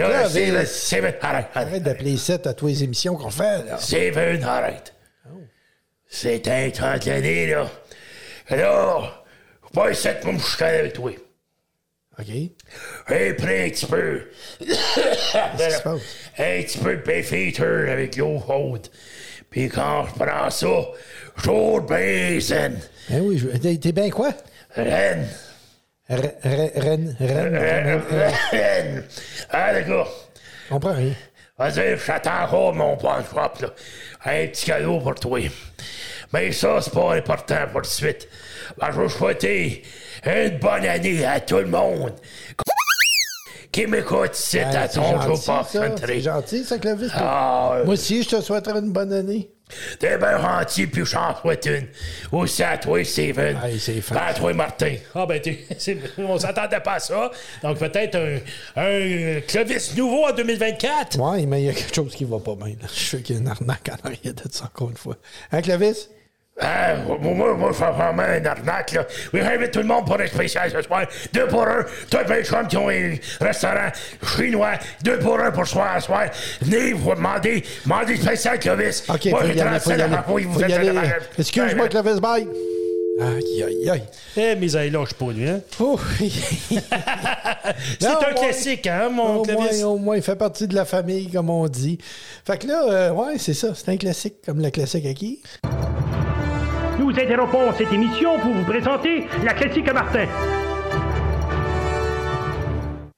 Là. 0.09 0.29
Steven, 0.29 0.67
Steven, 0.67 1.15
arrête, 1.23 1.47
Arrête 1.55 1.69
arrête. 1.69 1.83
d'appeler 1.83 2.17
ça 2.17 2.35
à 2.45 2.53
tous 2.53 2.67
les 2.67 2.85
émissions 2.85 3.17
qu'on 3.17 3.31
fait, 3.31 3.65
là. 3.67 3.79
Steven, 3.79 4.43
arrête. 4.45 4.93
C'est 6.13 6.47
un 6.49 6.71
temps 6.71 6.99
d'année, 6.99 7.47
là. 7.47 7.71
Là, 8.51 9.23
faut 9.63 9.71
pas 9.73 9.91
essayer 9.91 10.17
de 10.23 10.27
me 10.33 10.39
chicaner 10.41 10.79
avec 10.81 10.93
toi. 10.95 11.13
OK. 12.19 12.27
Un 13.09 13.35
près 13.35 13.67
un 13.67 13.71
petit 13.71 13.87
peu. 13.87 14.23
Un 16.39 16.63
petit 16.63 16.79
peu 16.79 16.97
de 16.97 17.01
avec 17.91 18.17
l'eau 18.17 18.43
chaude. 18.47 18.89
Puis 19.51 19.69
quand 19.69 20.07
je 20.07 20.25
prends 20.25 20.51
ça, 20.51 20.67
bien 21.81 22.39
zen. 22.41 22.79
Ben 23.09 23.21
oui, 23.23 23.39
je- 23.39 23.57
t'es 23.77 23.93
bien 23.93 24.11
quoi? 24.11 24.33
Reine. 24.75 25.27
Re- 26.11 26.41
re- 26.43 26.81
Ren, 26.81 27.17
ren, 27.21 27.53
ren, 27.53 28.01
ren. 28.11 28.33
Reine. 28.51 29.05
Ah, 29.51 29.73
d'accord. 29.73 30.29
On 30.71 30.75
comprend 30.75 30.95
rien. 30.95 31.15
Vas-y, 31.61 31.99
j'attends 31.99 32.45
encore 32.45 32.75
mon 32.75 32.99
shop, 32.99 33.61
là. 33.61 33.69
Un 34.25 34.47
petit 34.47 34.65
cadeau 34.65 34.99
pour 34.99 35.15
toi. 35.15 35.41
Mais 36.33 36.53
ça, 36.53 36.81
c'est 36.81 36.93
pas 36.95 37.15
important 37.15 37.67
pour 37.71 37.83
de 37.83 37.87
suite. 37.87 38.29
Ben, 38.79 38.91
je 38.91 39.01
veux 39.03 39.09
souhaiter 39.09 39.83
une 40.25 40.59
bonne 40.59 40.87
année 40.87 41.23
à 41.27 41.39
tout 41.39 41.59
le 41.59 41.67
monde 41.67 42.15
qui 43.71 43.87
m'écoute 43.87 44.39
ici 44.39 44.61
Ah, 44.61 44.81
à 44.81 44.89
c'est 44.89 45.01
ton 45.01 45.37
ça. 45.37 45.67
C'est 45.71 46.21
gentil, 46.21 46.65
ça, 46.65 46.79
Clovis. 46.79 47.11
Ah, 47.15 47.73
euh, 47.75 47.85
Moi 47.85 47.93
aussi, 47.93 48.23
je 48.23 48.31
te 48.31 48.41
souhaiterais 48.41 48.79
une 48.81 48.93
bonne 48.93 49.13
année. 49.13 49.51
T'es 49.99 50.17
bien 50.19 50.39
gentil, 50.41 50.87
puis 50.87 51.05
j'en 51.05 51.35
souhaite 51.41 51.67
une. 51.67 51.87
Aussi 52.33 52.63
à 52.63 52.79
toi, 52.79 53.03
Steven. 53.05 53.59
Ah, 53.63 53.67
c'est 53.79 54.01
fin. 54.01 54.15
Ben, 54.15 54.21
à 54.29 54.35
toi, 54.35 54.53
Martin. 54.55 54.95
Ah, 55.15 55.27
ben, 55.27 55.41
t'es- 55.41 55.67
c'est- 55.79 55.99
on 56.19 56.39
s'attendait 56.39 56.81
pas 56.81 56.95
à 56.95 56.99
ça. 57.01 57.31
Donc, 57.63 57.79
peut-être 57.79 58.17
un, 58.17 58.39
un 58.81 59.41
Clovis 59.43 59.95
nouveau 59.97 60.27
en 60.27 60.33
2024. 60.33 61.19
Ouais, 61.19 61.47
mais 61.47 61.63
il 61.63 61.67
y 61.67 61.69
a 61.69 61.73
quelque 61.73 61.95
chose 61.95 62.15
qui 62.15 62.25
va 62.25 62.39
pas 62.39 62.55
bien. 62.55 62.75
là. 62.81 62.89
Je 62.93 63.01
sais 63.01 63.23
qu'il 63.23 63.37
y 63.37 63.39
a 63.39 63.43
une 63.43 63.49
arnaque 63.49 63.89
en 63.91 64.07
arrière 64.09 64.35
de 64.35 64.43
ça, 64.51 64.65
encore 64.67 64.91
une 64.91 64.97
fois. 64.97 65.17
Hein, 65.53 65.63
Clovis? 65.63 66.11
Ah, 66.63 66.95
moi, 67.07 67.19
moi, 67.35 67.55
moi, 67.55 67.71
je 67.73 67.77
fais 67.79 67.91
vraiment 67.91 68.23
une 68.37 68.47
arnaque, 68.47 68.93
là. 68.93 69.07
Oui, 69.33 69.41
j'invite 69.43 69.71
tout 69.71 69.79
le 69.81 69.87
monde 69.87 70.05
pour 70.07 70.21
un 70.21 70.27
spécial 70.27 70.71
ce 70.71 70.83
soir. 70.83 71.07
Deux 71.33 71.47
pour 71.47 71.63
un. 71.63 71.85
Toi, 72.11 72.21
plein 72.25 72.39
de 72.41 72.45
chums 72.45 72.67
qui 72.69 72.77
ont 72.77 72.91
un 72.91 73.15
restaurant 73.41 73.89
chinois. 74.37 74.73
Deux 75.03 75.19
pour 75.19 75.41
un 75.41 75.51
pour 75.51 75.67
ce 75.67 75.73
soir, 75.73 75.95
ce 76.01 76.07
soir. 76.07 76.25
Venez 76.61 76.93
vous 76.93 77.15
demander, 77.15 77.63
demandez 77.85 78.17
spécial 78.17 78.59
Clovis. 78.59 79.05
OK, 79.09 79.27
Moi, 79.27 79.41
faut 79.41 79.47
j'ai 79.47 79.55
y 79.55 79.61
aller, 79.61 79.81
faut 79.81 79.91
y 79.91 79.95
37 79.97 80.01
aller. 80.01 80.03
à 80.15 80.25
vous 80.27 80.53
Faut 80.53 80.61
y 80.61 80.65
êtes 80.65 80.73
aller. 80.73 80.89
à 80.91 80.93
la- 80.93 81.03
Excuse-moi, 81.39 81.89
Clovis, 81.89 82.21
bye. 82.21 82.47
Aïe, 83.21 83.63
aïe, 83.65 83.91
aïe. 83.91 84.03
Eh, 84.37 84.55
mais 84.57 84.73
elle 84.73 84.93
lâche 84.93 85.13
pas, 85.15 85.31
lui, 85.33 85.47
hein? 85.49 85.61
Oh, 85.79 85.99
C'est 88.01 88.07
un 88.09 88.33
classique, 88.35 88.87
hein, 88.87 89.09
mon 89.13 89.37
Au 89.37 89.43
Clovis? 89.43 89.81
moins, 89.83 89.91
au 89.91 89.99
moins, 89.99 90.17
il 90.17 90.23
fait 90.23 90.37
partie 90.37 90.67
de 90.67 90.75
la 90.75 90.85
famille, 90.85 91.31
comme 91.31 91.51
on 91.51 91.69
dit. 91.69 91.99
Fait 92.47 92.57
que 92.59 92.67
là, 92.67 92.83
euh, 92.89 93.11
ouais, 93.13 93.37
c'est 93.39 93.53
ça. 93.55 93.75
C'est 93.75 93.91
un 93.91 93.97
classique, 93.97 94.37
comme 94.47 94.61
le 94.63 94.71
classique 94.71 95.05
à 95.07 95.13
qui? 95.15 95.41
Nous 97.01 97.09
interrompons 97.19 97.73
cette 97.79 97.91
émission 97.93 98.39
pour 98.39 98.53
vous 98.53 98.65
présenter 98.65 99.25
la 99.43 99.55
classique 99.55 99.89
à 99.89 99.95
Martin. 99.95 100.27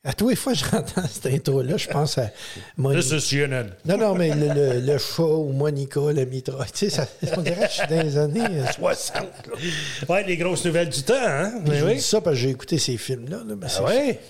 À 0.05 0.13
tous 0.15 0.29
les 0.29 0.37
fois 0.37 0.53
que 0.53 0.59
je 0.61 0.65
j'entends 0.71 1.03
cette 1.11 1.27
intro-là, 1.27 1.77
je 1.77 1.89
pense 1.89 2.17
à 2.19 2.31
Monica. 2.77 3.03
This 3.03 3.13
is 3.13 3.29
CNN. 3.37 3.71
Non, 3.85 3.97
non, 3.99 4.15
mais 4.15 4.33
le, 4.35 4.55
le- 4.55 4.81
le 4.81 4.99
chat 4.99 5.23
ou 5.25 5.53
Monica, 5.53 6.01
le 6.15 6.25
mitra. 6.27 6.65
Tu 6.67 6.71
sais, 6.79 6.91
ça, 6.91 7.07
on 7.37 7.41
dirait 7.43 7.67
que 7.67 7.73
je 7.73 7.79
suis 7.81 7.89
dans 7.89 8.03
les 8.03 8.17
années 8.19 8.41
euh, 8.41 8.67
60. 8.73 9.17
là. 9.17 9.25
Ouais, 10.09 10.23
les 10.25 10.37
grosses 10.37 10.65
nouvelles 10.65 10.89
du 10.89 11.03
temps, 11.03 11.15
hein? 11.19 11.53
Mais 11.67 11.77
je 11.81 11.85
oui. 11.85 11.95
dis 11.97 12.01
ça 12.03 12.21
parce 12.21 12.37
que 12.37 12.43
j'ai 12.43 12.51
écouté 12.51 12.79
ces 12.79 12.97
films-là. 12.97 13.39
là, 13.47 13.55
ben, 13.57 13.67
Ah 13.79 13.83
ouais? 13.85 14.21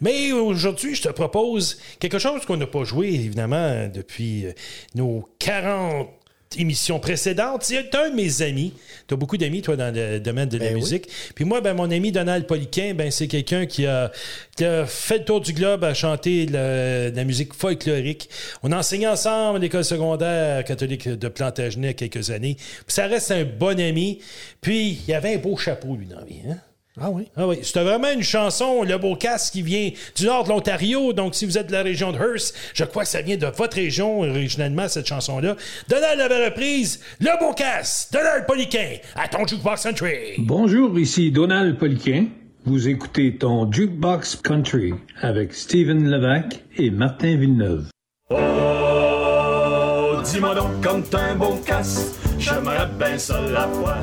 Mais 0.00 0.32
aujourd'hui, 0.32 0.96
je 0.96 1.02
te 1.02 1.08
propose 1.10 1.78
quelque 2.00 2.18
chose 2.18 2.44
qu'on 2.44 2.56
n'a 2.56 2.66
pas 2.66 2.82
joué, 2.82 3.08
évidemment, 3.10 3.86
depuis 3.92 4.46
euh, 4.46 4.52
nos 4.96 5.28
40 5.38 6.08
émissions 6.56 6.98
précédentes. 6.98 7.62
C'est 7.64 7.94
un 7.94 8.10
de 8.10 8.14
mes 8.14 8.42
amis. 8.42 8.72
Tu 9.06 9.14
as 9.14 9.16
beaucoup 9.16 9.36
d'amis, 9.36 9.62
toi, 9.62 9.76
dans 9.76 9.94
le 9.94 10.18
domaine 10.20 10.48
de 10.48 10.58
la 10.58 10.66
Ben 10.66 10.74
oui. 10.74 10.80
musique. 10.80 11.08
Puis 11.34 11.44
moi, 11.44 11.60
ben, 11.60 11.74
mon 11.74 11.90
ami 11.90 12.12
Donald 12.12 12.46
Poliquin, 12.46 12.94
ben, 12.94 13.10
c'est 13.10 13.28
quelqu'un 13.28 13.66
qui 13.66 13.86
a, 13.86 14.10
qui 14.56 14.64
a 14.64 14.86
fait 14.86 15.18
le 15.18 15.24
tour 15.24 15.40
du 15.40 15.52
globe 15.52 15.84
à 15.84 15.94
chanter 15.94 16.46
le- 16.46 17.10
de 17.10 17.16
la 17.16 17.24
musique 17.24 17.54
folklorique. 17.54 18.28
On 18.62 18.72
a 18.72 18.78
enseigné 18.78 19.06
ensemble 19.06 19.56
à 19.56 19.60
l'école 19.60 19.84
secondaire 19.84 20.64
catholique 20.64 21.08
de 21.08 21.28
Plantagenet 21.28 21.94
quelques 21.94 22.30
années. 22.30 22.54
Puis 22.56 22.84
ça 22.88 23.06
reste 23.06 23.30
un 23.30 23.44
bon 23.44 23.78
ami. 23.80 24.20
Puis 24.60 25.00
il 25.06 25.14
avait 25.14 25.34
un 25.34 25.38
beau 25.38 25.56
chapeau, 25.56 25.96
lui, 25.96 26.06
dans 26.06 26.18
la 26.20 26.24
vie. 26.24 26.40
Hein? 26.48 26.58
Ah 27.00 27.10
oui? 27.10 27.24
Ah 27.36 27.46
oui, 27.46 27.58
c'était 27.62 27.82
vraiment 27.84 28.10
une 28.10 28.22
chanson, 28.22 28.82
Le 28.82 28.98
Beau 28.98 29.14
Casse, 29.14 29.50
qui 29.50 29.62
vient 29.62 29.90
du 30.16 30.26
nord 30.26 30.44
de 30.44 30.48
l'Ontario. 30.48 31.12
Donc, 31.12 31.34
si 31.34 31.46
vous 31.46 31.56
êtes 31.58 31.68
de 31.68 31.72
la 31.72 31.82
région 31.82 32.12
de 32.12 32.18
Hearst, 32.18 32.54
je 32.74 32.84
crois 32.84 33.04
que 33.04 33.08
ça 33.08 33.22
vient 33.22 33.36
de 33.36 33.46
votre 33.46 33.76
région, 33.76 34.20
originalement, 34.20 34.88
cette 34.88 35.06
chanson-là. 35.06 35.56
Donald 35.88 36.20
avait 36.20 36.46
reprise 36.46 37.00
Le 37.20 37.38
Beau 37.38 37.52
Casse, 37.52 38.08
Donald 38.12 38.46
Poliquin, 38.46 38.96
à 39.14 39.28
ton 39.28 39.46
Jukebox 39.46 39.82
Country. 39.82 40.34
Bonjour, 40.38 40.98
ici 40.98 41.30
Donald 41.30 41.78
Poliquin. 41.78 42.26
Vous 42.64 42.88
écoutez 42.88 43.36
ton 43.36 43.70
Jukebox 43.70 44.36
Country 44.36 44.92
avec 45.22 45.54
Steven 45.54 46.10
Levac 46.10 46.64
et 46.76 46.90
Martin 46.90 47.36
Villeneuve. 47.36 47.86
Oh, 48.30 48.36
dis-moi 50.24 50.54
donc 50.54 50.80
comme 50.82 51.02
t'as 51.02 51.30
un 51.30 51.36
bon 51.36 51.56
j'aimerais 52.48 52.86
bien 52.98 53.18
ça 53.18 53.40
la 53.40 53.66
voir. 53.66 53.98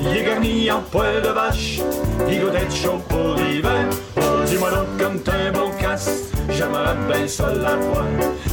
Il 0.00 0.16
est 0.16 0.24
garni 0.24 0.70
en 0.70 0.80
poil 0.80 1.22
de 1.22 1.28
vache, 1.28 1.80
il 2.28 2.40
doit 2.40 2.54
être 2.54 2.74
chaud 2.74 3.00
pour 3.08 3.34
l'hiver. 3.34 3.86
Oh, 4.16 4.20
dis-moi 4.46 4.70
donc 4.70 4.86
comme 4.98 5.20
t'as 5.20 5.48
un 5.48 5.52
bon 5.52 5.70
casse, 5.78 6.30
j'aimerais 6.50 6.96
bien 7.10 7.26
ça 7.26 7.52
la 7.52 7.76
voir. 7.76 8.06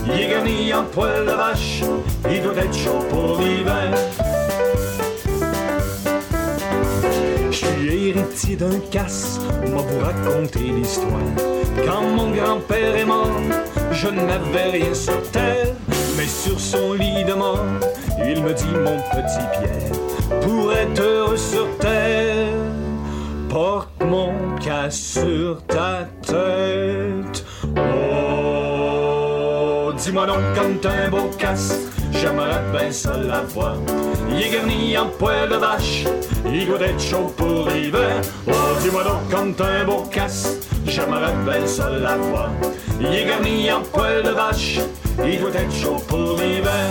Il 0.06 0.22
est 0.22 0.30
garni 0.30 0.74
en 0.74 0.84
poil 0.84 1.26
de 1.26 1.32
vache, 1.32 1.82
il 2.30 2.42
doit 2.42 2.58
être 2.58 2.74
chaud 2.74 3.04
pour 3.10 3.40
l'hiver. 3.40 3.92
Je 7.52 7.56
suis 7.56 8.10
héritier 8.10 8.56
d'un 8.56 8.80
casse, 8.92 9.40
moi 9.68 9.84
vous 9.88 10.00
raconter 10.00 10.60
l'histoire. 10.60 11.32
Quand 11.86 12.02
mon 12.02 12.32
grand-père 12.32 12.96
est 12.96 13.06
mort, 13.06 13.42
je 13.96 14.08
n'avais 14.10 14.72
rien 14.72 14.94
sur 14.94 15.22
terre, 15.32 15.74
mais 16.18 16.28
sur 16.28 16.60
son 16.60 16.94
lit 16.94 17.24
de 17.24 17.34
mort, 17.34 17.64
il 18.20 18.44
me 18.44 18.54
dit 18.54 18.74
mon 18.74 18.98
petit 19.12 19.46
Pierre, 19.54 20.40
pour 20.42 20.74
être 20.74 21.02
heureux 21.02 21.38
sur 21.38 21.68
terre, 21.78 22.48
porte 23.50 24.04
mon 24.04 24.34
casse 24.64 25.00
sur 25.00 25.64
ta 25.68 26.08
tête. 26.22 27.46
Oh, 27.78 28.45
dis-moi 29.98 30.26
donc 30.26 30.38
quand 30.56 30.82
t'as 30.82 31.06
un 31.06 31.10
beau 31.10 31.30
casse, 31.38 31.80
j'aimerais 32.12 32.62
bien 32.72 32.92
ça 32.92 33.18
l'avoir. 33.18 33.78
Il 34.30 34.42
est 34.42 34.50
garni 34.50 34.98
en 34.98 35.08
poil 35.08 35.50
de 35.50 35.56
vache, 35.56 36.06
il 36.46 36.66
doit 36.68 36.82
être 36.82 37.00
chaud 37.00 37.34
pour 37.36 37.68
l'hiver. 37.70 38.22
Oh, 38.48 38.52
dis-moi 38.82 39.04
donc 39.04 39.30
quand 39.32 39.56
t'as 39.56 39.82
un 39.82 39.86
beau 39.86 40.04
casse, 40.12 40.58
j'aimerais 40.86 41.34
bien 41.46 41.66
ça 41.66 41.90
l'avoir. 41.90 42.50
Il 43.00 43.08
est 43.08 43.26
garni 43.26 43.72
en 43.72 43.82
poil 43.82 44.24
de 44.24 44.30
vache, 44.30 44.80
il 45.24 45.40
doit 45.40 45.50
être 45.50 45.74
chaud 45.74 46.02
pour 46.08 46.38
l'hiver. 46.38 46.90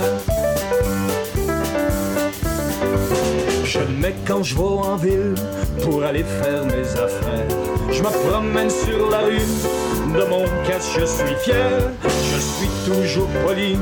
Je 3.63 3.79
le 3.79 3.87
mets 3.87 4.15
quand 4.25 4.43
je 4.43 4.55
vais 4.55 4.61
en 4.61 4.95
ville 4.95 5.35
pour 5.83 6.03
aller 6.03 6.23
faire 6.23 6.63
mes 6.65 6.89
affaires. 6.91 7.47
Je 7.91 8.01
me 8.01 8.29
promène 8.29 8.69
sur 8.69 9.09
la 9.09 9.19
rue, 9.19 9.41
de 10.15 10.23
mon 10.29 10.45
casse 10.65 10.89
je 10.97 11.05
suis 11.05 11.35
fier. 11.43 11.91
Je 12.03 12.39
suis 12.39 12.69
toujours 12.85 13.27
poli, 13.45 13.77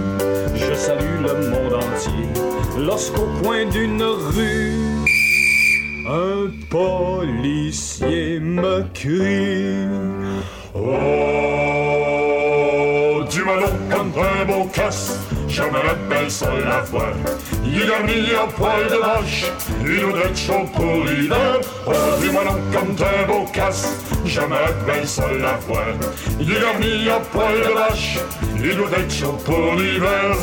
je 0.56 0.74
salue 0.74 1.22
le 1.22 1.34
monde 1.50 1.74
entier. 1.76 2.28
Lorsqu'au 2.78 3.28
coin 3.42 3.66
d'une 3.66 4.04
rue, 4.04 4.74
un 6.08 6.50
policier 6.70 8.40
me 8.40 8.84
crie. 8.94 9.88
Oh, 10.76 10.80
dis-moi 13.30 13.58
donc 13.58 13.90
comme 13.90 14.12
un 14.24 14.46
beau 14.46 14.66
casse, 14.74 15.20
j'aimerais 15.48 15.98
bien 16.10 16.28
ça 16.30 16.50
la 16.66 16.82
voir. 16.82 17.14
Il 17.64 17.92
a 17.92 18.00
mis 18.04 18.34
un 18.34 18.48
poil 18.48 18.88
de 18.90 18.96
vache, 18.96 19.46
il 19.82 20.00
doit 20.02 20.26
être 20.26 20.38
chaud 20.38 20.66
pour 20.74 21.06
l'hiver. 21.06 21.60
Oh, 21.88 21.92
dis-moi 22.22 22.44
donc 22.44 22.62
comme 22.74 22.96
un 23.00 23.24
beau 23.28 23.46
casse, 23.54 23.88
j'aimerais 24.26 24.74
bien 24.86 25.06
ça 25.06 25.28
la 25.32 25.58
voir. 25.68 25.94
Mis 26.40 27.10
un 27.10 27.20
poil 27.32 27.62
de 27.62 27.74
vache, 27.74 28.20
il 28.58 28.76
doit 28.76 28.90
être 28.98 29.12
chaud 29.12 29.38
pour 29.46 29.76
l'hiver. 29.76 30.36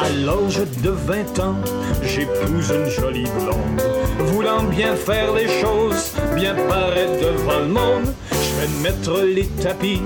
À 0.00 0.08
l'âge 0.10 0.60
de 0.82 0.90
20 0.90 1.38
ans, 1.40 1.56
j'épouse 2.02 2.70
une 2.70 2.90
jolie 2.90 3.28
blonde. 3.38 3.82
Voulant 4.18 4.62
bien 4.62 4.94
faire 4.94 5.32
les 5.34 5.48
choses, 5.48 6.14
bien 6.36 6.54
paraître 6.68 7.20
devant 7.20 7.60
le 7.60 7.68
monde, 7.68 8.14
je 8.30 8.60
vais 8.60 8.82
mettre 8.82 9.22
les 9.22 9.46
tapis, 9.62 10.02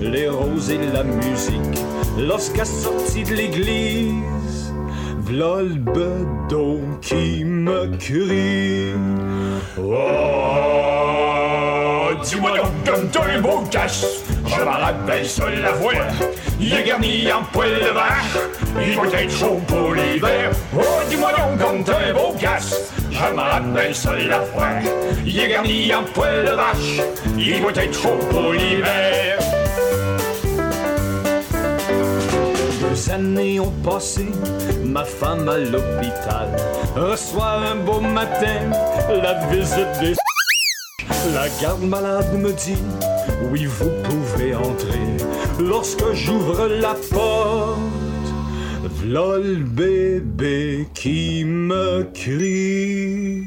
les 0.00 0.28
roses 0.28 0.70
et 0.70 0.78
la 0.92 1.04
musique. 1.04 1.78
Lorsqu'à 2.18 2.64
sortie 2.64 3.24
de 3.24 3.34
l'église, 3.34 4.72
v'là 5.20 5.62
le 5.62 5.74
bedon 5.74 6.80
qui 7.00 7.44
me 7.44 7.96
crie. 7.96 8.94
Oh, 9.78 10.97
dis-moi 12.28 12.50
donc 12.56 12.72
comme 12.84 13.08
t'as 13.08 13.24
un 13.24 13.40
beau 13.40 13.60
cache, 13.70 14.04
je 14.46 14.62
m'en 14.62 14.72
rappelle 14.72 15.26
seul 15.26 15.62
la 15.62 15.72
voix. 15.72 15.92
Il 16.60 16.74
est 16.74 16.84
garni 16.84 17.32
en 17.32 17.42
poil 17.52 17.70
de 17.70 17.90
vache, 17.90 18.36
il 18.80 18.94
doit 18.94 19.06
être 19.06 19.30
chaud 19.30 19.60
pour 19.66 19.94
l'hiver. 19.94 20.50
Oh, 20.76 20.80
dis-moi 21.08 21.30
donc 21.32 21.58
comme 21.58 21.84
t'as 21.84 22.08
un 22.08 22.12
beau 22.12 22.34
cache, 22.38 22.74
je 23.10 23.34
m'en 23.34 23.42
rappelle 23.42 23.94
seul 23.94 24.28
la 24.28 24.40
voix. 24.40 24.66
Il 25.24 25.38
est 25.38 25.48
garni 25.48 25.94
en 25.94 26.02
poil 26.02 26.44
de 26.44 26.50
vache, 26.50 27.00
il 27.38 27.60
doit 27.60 27.72
être 27.72 27.94
chaud 27.94 28.18
pour 28.30 28.52
l'hiver. 28.52 29.38
Deux 32.80 33.10
années 33.10 33.60
ont 33.60 33.72
passé, 33.84 34.26
ma 34.84 35.04
femme 35.04 35.48
à 35.48 35.56
l'hôpital 35.56 36.48
reçoit 36.94 37.60
un 37.70 37.76
beau 37.76 38.00
matin 38.00 38.70
la 39.22 39.34
visite 39.46 40.00
des 40.00 40.14
la 41.32 41.48
garde 41.60 41.82
malade 41.82 42.32
me 42.34 42.52
dit 42.52 42.76
Oui, 43.50 43.66
vous 43.66 43.90
pouvez 44.04 44.54
entrer. 44.54 45.16
Lorsque 45.60 46.12
j'ouvre 46.12 46.68
la 46.68 46.94
porte, 47.10 47.78
v'là 48.82 49.38
le 49.38 49.56
bébé 49.56 50.88
qui 50.94 51.44
me 51.44 52.04
crie. 52.14 53.44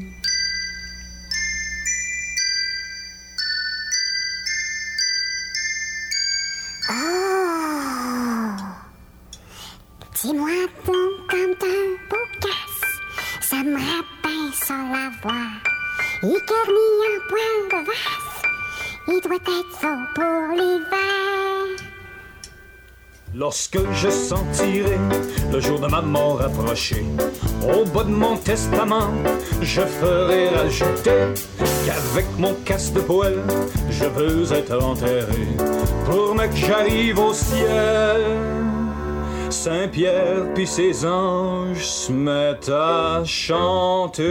Lorsque 23.52 23.80
je 23.92 24.08
sentirai 24.08 24.96
le 25.52 25.60
jour 25.60 25.78
de 25.78 25.86
ma 25.86 26.00
mort 26.00 26.40
approcher, 26.40 27.04
au 27.62 27.84
bas 27.84 28.04
de 28.04 28.08
mon 28.08 28.34
testament, 28.38 29.12
je 29.60 29.82
ferai 29.82 30.48
rajouter 30.48 31.34
qu'avec 31.84 32.24
mon 32.38 32.54
casse 32.64 32.94
de 32.94 33.00
poêle, 33.00 33.42
je 33.90 34.06
veux 34.06 34.50
être 34.54 34.82
enterré 34.82 35.48
pour 36.06 36.34
que 36.34 36.56
j'arrive 36.56 37.18
au 37.18 37.34
ciel. 37.34 38.22
Saint-Pierre 39.50 40.54
puis 40.54 40.66
ses 40.66 41.04
anges 41.04 41.84
se 41.84 42.10
mettent 42.10 42.70
à 42.70 43.22
chanter. 43.26 44.22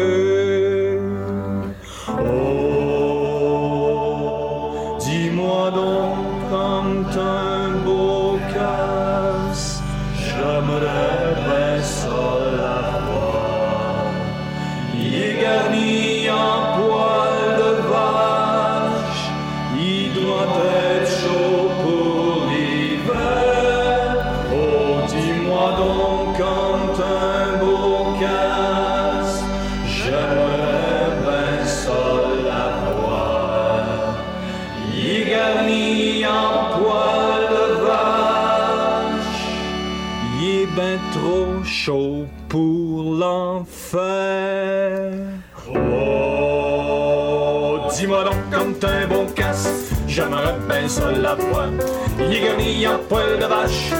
Ça 50.91 51.09
la 51.09 51.37
est 52.19 52.41
garni 52.41 52.85
en 52.85 52.97
poil 53.07 53.39
de 53.39 53.45
vache, 53.45 53.91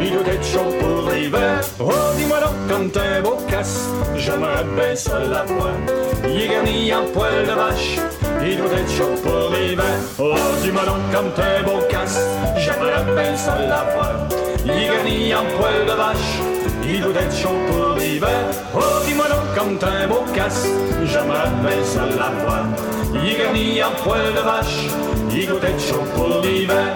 il 0.00 0.12
doit 0.12 0.32
être 0.32 0.44
chaud 0.44 0.72
pour 0.80 1.10
l'hiver. 1.10 1.60
Oh, 1.78 1.92
dis-moi 2.16 2.38
donc, 2.70 2.92
t'es 2.92 3.00
un 3.00 3.22
beau 3.22 3.36
casse, 3.50 3.90
j'aimerais 4.16 4.64
bien 4.74 4.96
ça 4.96 5.18
la 5.18 5.44
est 6.26 6.48
garni 6.48 6.94
en 6.94 7.04
poil 7.12 7.44
de 7.44 7.52
vache, 7.52 7.98
il 8.42 8.56
doit 8.56 8.78
être 8.80 8.90
chaud 8.90 9.14
pour 9.22 9.50
l'hiver. 9.54 9.98
Oh, 10.18 10.34
dis-moi 10.62 10.84
donc, 10.86 11.34
t'es 11.36 11.42
un 11.42 11.62
beau 11.64 11.80
casse, 11.90 12.18
j'aimerais 12.56 13.04
bien 13.14 13.36
ça 13.36 13.58
la 13.70 13.82
est 14.72 14.86
garni 14.86 15.34
en 15.34 15.44
poil 15.56 15.84
de 15.86 15.96
vache, 16.02 16.32
il 16.88 17.00
doit 17.02 17.20
être 17.20 17.36
chaud 17.36 17.56
pour 17.68 17.96
l'hiver. 17.96 18.46
Oh, 18.74 18.80
dis-moi 19.06 19.28
donc, 19.28 19.54
comme 19.56 19.78
t'es 19.78 19.86
un 19.86 20.08
beau 20.08 20.24
casse, 20.34 20.66
j'aimerais 21.04 21.50
bien 21.62 21.84
ça 21.84 22.06
la 22.06 22.30
voir. 22.30 22.66
Il 23.14 23.32
est 23.32 23.38
garni 23.38 23.82
en 23.82 23.90
poil 24.02 24.32
de 24.34 24.40
vache, 24.40 24.86
il 25.30 25.46
doit 25.46 25.62
être 25.62 25.80
chaud 25.80 26.02
pour 26.14 26.40
l'hiver. 26.40 26.94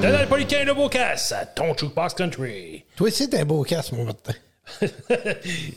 Donald 0.00 0.28
Poliquin, 0.28 0.64
le 0.64 0.74
beau 0.74 0.88
casse, 0.88 1.32
à 1.32 1.44
ton 1.44 1.76
Jukebox 1.76 2.14
Country. 2.14 2.84
Toi 2.96 3.08
aussi, 3.08 3.28
t'es 3.28 3.40
un 3.40 3.44
beau 3.44 3.62
casse, 3.62 3.92
mon 3.92 4.04
Martin. 4.04 4.32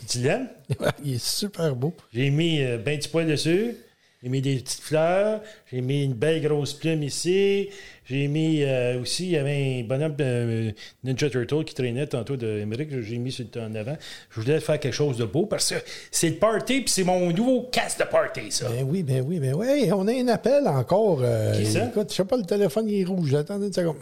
tu 0.10 0.20
l'aimes? 0.20 0.48
Il 1.04 1.16
est 1.16 1.24
super 1.24 1.76
beau. 1.76 1.94
J'ai 2.14 2.30
mis 2.30 2.64
euh, 2.64 2.78
ben 2.78 2.98
du 2.98 3.08
poil 3.10 3.28
dessus. 3.28 3.76
J'ai 4.24 4.30
mis 4.30 4.42
des 4.42 4.56
petites 4.56 4.82
fleurs. 4.82 5.42
J'ai 5.70 5.82
mis 5.82 6.06
une 6.06 6.14
belle 6.14 6.42
grosse 6.42 6.72
plume 6.74 7.04
ici. 7.04 7.70
J'ai 8.06 8.28
mis 8.30 8.64
euh, 8.64 9.02
aussi, 9.02 9.26
il 9.26 9.32
y 9.32 9.38
avait 9.38 9.82
un 9.82 9.84
bonhomme 9.86 10.16
de 10.16 10.74
Ninja 11.04 11.30
Turtle 11.30 11.66
qui 11.66 11.74
traînait 11.74 12.08
tantôt 12.08 12.38
de. 12.38 12.66
J'ai 13.02 13.18
mis 13.18 13.34
sur 13.34 13.44
en 13.58 13.76
avant. 13.76 13.98
Je 14.30 14.40
voulais 14.40 14.62
faire 14.62 14.80
quelque 14.80 14.94
chose 14.94 15.18
de 15.18 15.26
beau 15.26 15.46
parce 15.46 15.72
que 15.72 15.76
c'est 16.10 16.30
le 16.30 16.36
party 16.36 16.82
puis 16.82 16.90
c'est 16.90 17.04
mon 17.04 17.32
nouveau 17.32 17.64
casse 17.70 17.98
de 17.98 18.06
party, 18.06 18.50
ça. 18.50 18.70
Ben 18.70 18.88
oui, 18.90 19.04
ben 19.04 19.26
oui, 19.28 19.40
ben 19.40 19.54
oui. 19.56 19.90
On 19.92 20.08
a 20.08 20.14
un 20.14 20.28
appel 20.30 20.68
encore. 20.70 21.20
euh, 21.22 21.54
Qui 21.60 21.66
ça? 21.66 21.88
Écoute, 21.88 22.10
je 22.12 22.16
sais 22.16 22.26
pas, 22.26 22.38
le 22.38 22.44
téléphone 22.46 22.88
il 22.88 23.02
est 23.02 23.06
rouge. 23.06 23.34
Attendez 23.34 23.68
une 23.68 23.74
seconde. 23.74 23.98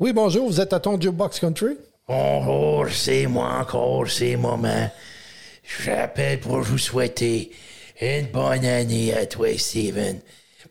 Oui, 0.00 0.12
bonjour, 0.12 0.48
vous 0.48 0.60
êtes 0.60 0.72
à 0.72 0.80
ton 0.80 1.00
Jukebox 1.00 1.38
Country? 1.38 1.76
Bonjour, 2.08 2.86
c'est 2.90 3.26
moi 3.28 3.60
encore, 3.60 4.10
c'est 4.10 4.36
maman. 4.36 4.90
J'appelle 5.64 6.40
pour 6.40 6.60
vous 6.60 6.78
souhaiter 6.78 7.50
une 8.00 8.26
bonne 8.26 8.64
année 8.64 9.14
à 9.14 9.26
toi, 9.26 9.48
Steven. 9.56 10.20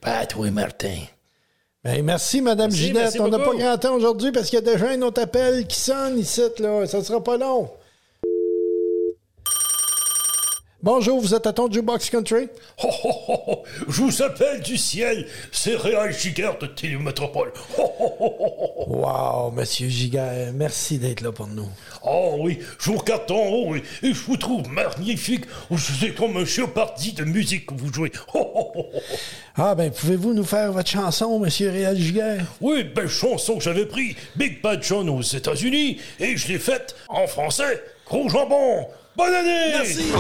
Pas 0.02 0.20
à 0.20 0.26
toi, 0.26 0.52
Martin. 0.52 0.98
Ben, 1.84 2.04
merci, 2.04 2.42
Madame 2.42 2.70
Merci, 2.70 2.84
Ginette. 2.88 3.04
merci 3.04 3.20
On 3.20 3.28
n'a 3.28 3.40
pas 3.40 3.56
grand 3.56 3.78
temps 3.78 3.96
aujourd'hui 3.96 4.32
parce 4.32 4.50
qu'il 4.50 4.60
y 4.60 4.62
a 4.62 4.74
déjà 4.74 4.90
un 4.90 5.02
autre 5.02 5.22
appel 5.22 5.66
qui 5.68 5.80
sonne 5.80 6.18
ici, 6.20 6.42
là. 6.60 6.86
Ça 6.88 7.04
sera 7.04 7.24
pas 7.24 7.38
long. 7.38 7.70
Bonjour, 10.84 11.22
vous 11.22 11.34
êtes 11.34 11.48
à 11.48 11.54
ton 11.54 11.72
Jukebox 11.72 12.10
Country? 12.10 12.50
Oh, 12.84 12.89
oh, 13.48 13.63
je 13.88 14.02
vous 14.02 14.22
appelle 14.22 14.60
du 14.60 14.76
ciel, 14.76 15.26
c'est 15.50 15.78
Réal 15.78 16.12
Giguère 16.12 16.58
de 16.58 16.65
Télémétropole. 16.65 17.54
Wow, 18.88 19.52
Monsieur 19.52 19.88
Giguère, 19.88 20.52
merci 20.54 20.98
d'être 20.98 21.22
là 21.22 21.32
pour 21.32 21.48
nous. 21.48 21.69
Oh 22.04 22.36
oui, 22.41 22.60
je 22.80 22.91
vous 22.91 22.98
regarde 22.98 23.32
en 23.32 23.48
haut 23.48 23.76
et, 23.78 23.84
et 24.02 24.13
je 24.13 24.24
vous 24.26 24.36
trouve 24.36 24.67
magnifique. 24.67 25.46
C'est 25.78 26.15
comme 26.15 26.36
un 26.36 26.67
parti 26.67 27.13
de 27.13 27.24
musique 27.24 27.67
que 27.67 27.76
vous 27.76 27.93
jouez. 27.93 28.12
Ah, 29.56 29.76
ben, 29.76 29.89
pouvez-vous 29.89 30.34
nous 30.34 30.43
faire 30.43 30.74
votre 30.74 30.89
chanson, 30.89 31.39
Monsieur 31.39 31.69
Réal 31.69 31.96
Giguère? 31.96 32.46
Oui, 32.60 32.84
belle 32.84 33.08
chanson 33.08 33.56
que 33.56 33.63
j'avais 33.63 33.86
pris, 33.86 34.17
Big 34.36 34.62
Bad 34.62 34.84
John 34.84 35.10
aux 35.10 35.22
États-Unis, 35.22 36.02
et 36.19 36.36
je 36.36 36.50
l'ai 36.50 36.60
faite 36.60 36.93
en 37.08 37.26
français. 37.26 37.82
Gros 38.06 38.28
jambon, 38.28 38.86
bonne 39.15 39.34
année! 39.34 39.73
Merci! 39.73 40.12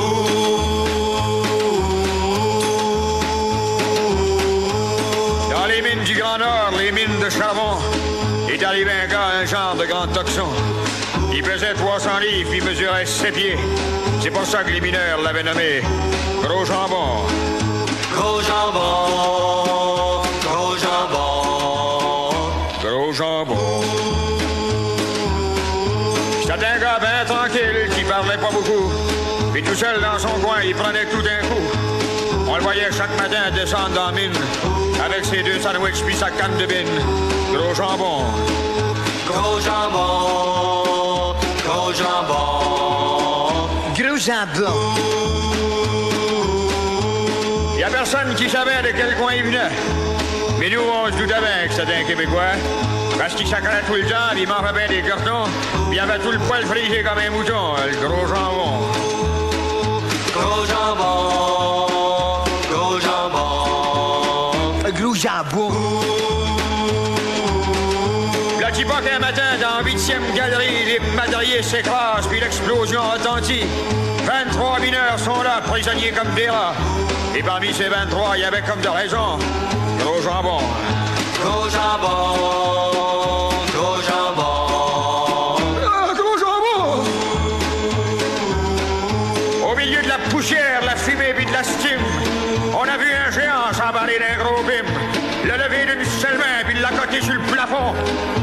Dans 5.51 5.65
les 5.67 5.81
mines 5.81 6.03
du 6.05 6.15
Grand 6.15 6.37
Nord, 6.37 6.73
les 6.77 6.91
mines 6.91 7.19
de 7.23 7.29
charbon, 7.29 7.77
est 8.51 8.63
arrivé 8.63 8.91
un 8.91 9.07
gars, 9.07 9.27
un 9.41 9.45
genre 9.45 9.75
de 9.75 9.85
grand 9.85 10.07
toxon. 10.07 10.47
Il 11.33 11.41
pesait 11.41 11.73
300 11.73 12.19
livres, 12.19 12.53
il 12.53 12.63
mesurait 12.63 13.05
7 13.05 13.33
pieds. 13.33 13.57
C'est 14.21 14.31
pour 14.31 14.45
ça 14.45 14.63
que 14.63 14.69
les 14.69 14.81
mineurs 14.81 15.21
l'avaient 15.21 15.43
nommé 15.43 15.81
Gros 16.43 16.65
Jambon. 16.65 17.25
Gros 18.13 18.41
Jambon, 18.41 19.82
seul 29.83 29.99
dans 29.99 30.17
son 30.17 30.39
coin, 30.39 30.61
il 30.63 30.73
prenait 30.75 31.05
tout 31.07 31.21
d'un 31.21 31.41
coup. 31.49 31.67
On 32.47 32.55
le 32.55 32.61
voyait 32.61 32.89
chaque 32.91 33.13
matin 33.17 33.51
descendre 33.53 33.89
dans 33.89 34.05
la 34.07 34.11
mine 34.13 34.31
avec 35.05 35.25
ses 35.25 35.43
deux 35.43 35.59
sandwichs 35.59 36.01
puis 36.05 36.15
sa 36.15 36.29
canne 36.31 36.55
de 36.57 36.65
bine. 36.65 36.87
Gros 37.53 37.73
jambon. 37.75 38.23
Gros 39.27 39.59
jambon. 39.59 41.35
Gros 41.65 41.93
jambon. 41.93 43.67
Gros 43.97 44.17
jambon. 44.17 44.93
Y 47.77 47.83
a 47.83 47.89
personne 47.89 48.35
qui 48.35 48.49
savait 48.49 48.83
de 48.83 48.95
quel 48.95 49.17
coin 49.17 49.33
il 49.35 49.43
venait. 49.43 49.73
Mais 50.59 50.69
nous, 50.69 50.79
on 50.81 51.07
se 51.07 51.17
doutait 51.17 51.41
bien 51.41 51.67
que 51.67 51.73
c'était 51.73 51.95
un 51.95 52.03
Québécois. 52.05 52.55
Parce 53.17 53.35
qu'il 53.35 53.47
sacrait 53.47 53.83
tout 53.85 53.95
le 53.95 54.03
temps, 54.03 54.31
il 54.37 54.47
mangeait 54.47 54.73
bien 54.73 54.87
des 54.87 55.01
cartons, 55.07 55.49
puis 55.89 55.97
il 55.97 55.99
avait 55.99 56.19
tout 56.19 56.31
le 56.31 56.39
poil 56.39 56.65
frisé 56.65 57.03
comme 57.03 57.19
un 57.19 57.29
mouton, 57.29 57.75
le 57.85 58.07
gros 58.07 58.25
jambon. 58.27 59.12
Gros 60.33 60.65
jambon, 60.65 61.87
gros 62.71 62.99
jambon, 62.99 64.51
gros 64.95 65.15
jambon. 65.15 66.03
Qu'un 69.13 69.19
matin, 69.19 69.57
dans 69.59 69.79
la 69.79 69.83
huitième 69.83 70.21
galerie, 70.35 70.85
les 70.85 70.99
madriers 71.15 71.63
s'écrasent, 71.63 72.27
puis 72.27 72.39
l'explosion 72.39 73.01
retentit. 73.11 73.65
23 74.23 74.79
mineurs 74.79 75.19
sont 75.19 75.41
là, 75.41 75.61
prisonniers 75.65 76.11
comme 76.11 76.31
des 76.35 76.49
rats. 76.49 76.73
Et 77.35 77.41
parmi 77.43 77.73
ces 77.73 77.89
23, 77.89 78.37
il 78.37 78.41
y 78.41 78.43
avait 78.43 78.61
comme 78.61 78.79
de 78.81 78.87
raison. 78.87 79.39
Gros 79.99 80.21
jambon. 80.21 80.59
Gros 81.41 81.69
jambon, 81.69 82.92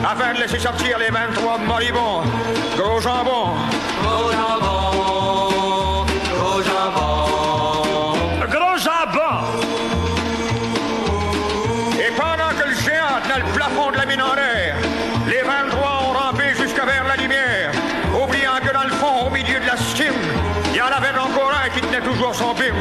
afin 0.04 0.34
de 0.34 0.40
laisser 0.40 0.58
sortir 0.58 0.98
les 0.98 1.10
23 1.10 1.58
moribonds. 1.58 2.22
Gros 2.76 3.00
jambon. 3.00 3.54
Gros 4.02 4.32
jambon. 4.32 6.04
Gros 6.34 6.62
jambon. 6.62 8.16
Gros 8.48 8.78
jambon. 8.78 9.46
Et 11.98 12.10
pendant 12.12 12.52
que 12.58 12.68
le 12.68 12.74
géant 12.74 13.20
tenait 13.22 13.44
le 13.44 13.52
plafond 13.52 13.90
de 13.90 13.96
la 13.96 14.06
mine 14.06 14.22
en 14.22 14.34
l'air, 14.34 14.76
les 15.28 15.42
23 15.42 16.02
ont 16.08 16.12
rampé 16.12 16.54
jusqu'à 16.56 16.84
vers 16.84 17.04
la 17.06 17.16
lumière, 17.16 17.70
oubliant 18.14 18.58
que 18.62 18.72
dans 18.72 18.84
le 18.84 18.90
fond, 18.90 19.26
au 19.26 19.30
milieu 19.30 19.60
de 19.60 19.66
la 19.66 19.76
stime, 19.76 20.14
il 20.72 20.76
y 20.76 20.80
en 20.80 20.86
avait 20.86 21.18
encore 21.18 21.52
un 21.64 21.68
qui 21.70 21.80
tenait 21.80 22.00
toujours 22.00 22.34
son 22.34 22.54
bim. 22.54 22.74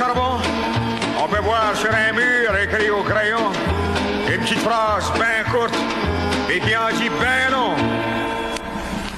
Charbon, 0.00 0.40
on 1.22 1.28
peut 1.28 1.42
voir 1.42 1.76
sur 1.76 1.90
un 1.90 2.12
mur 2.12 2.56
écrit 2.56 2.88
au 2.88 3.02
crayon 3.02 3.52
une 4.32 4.40
petite 4.40 4.60
phrase 4.60 5.12
bien 5.12 5.44
courte 5.52 5.74
et 6.50 6.58
qui 6.60 6.74
en 6.74 6.88
dit 6.96 7.10
bien 7.10 7.50
long. 7.50 7.74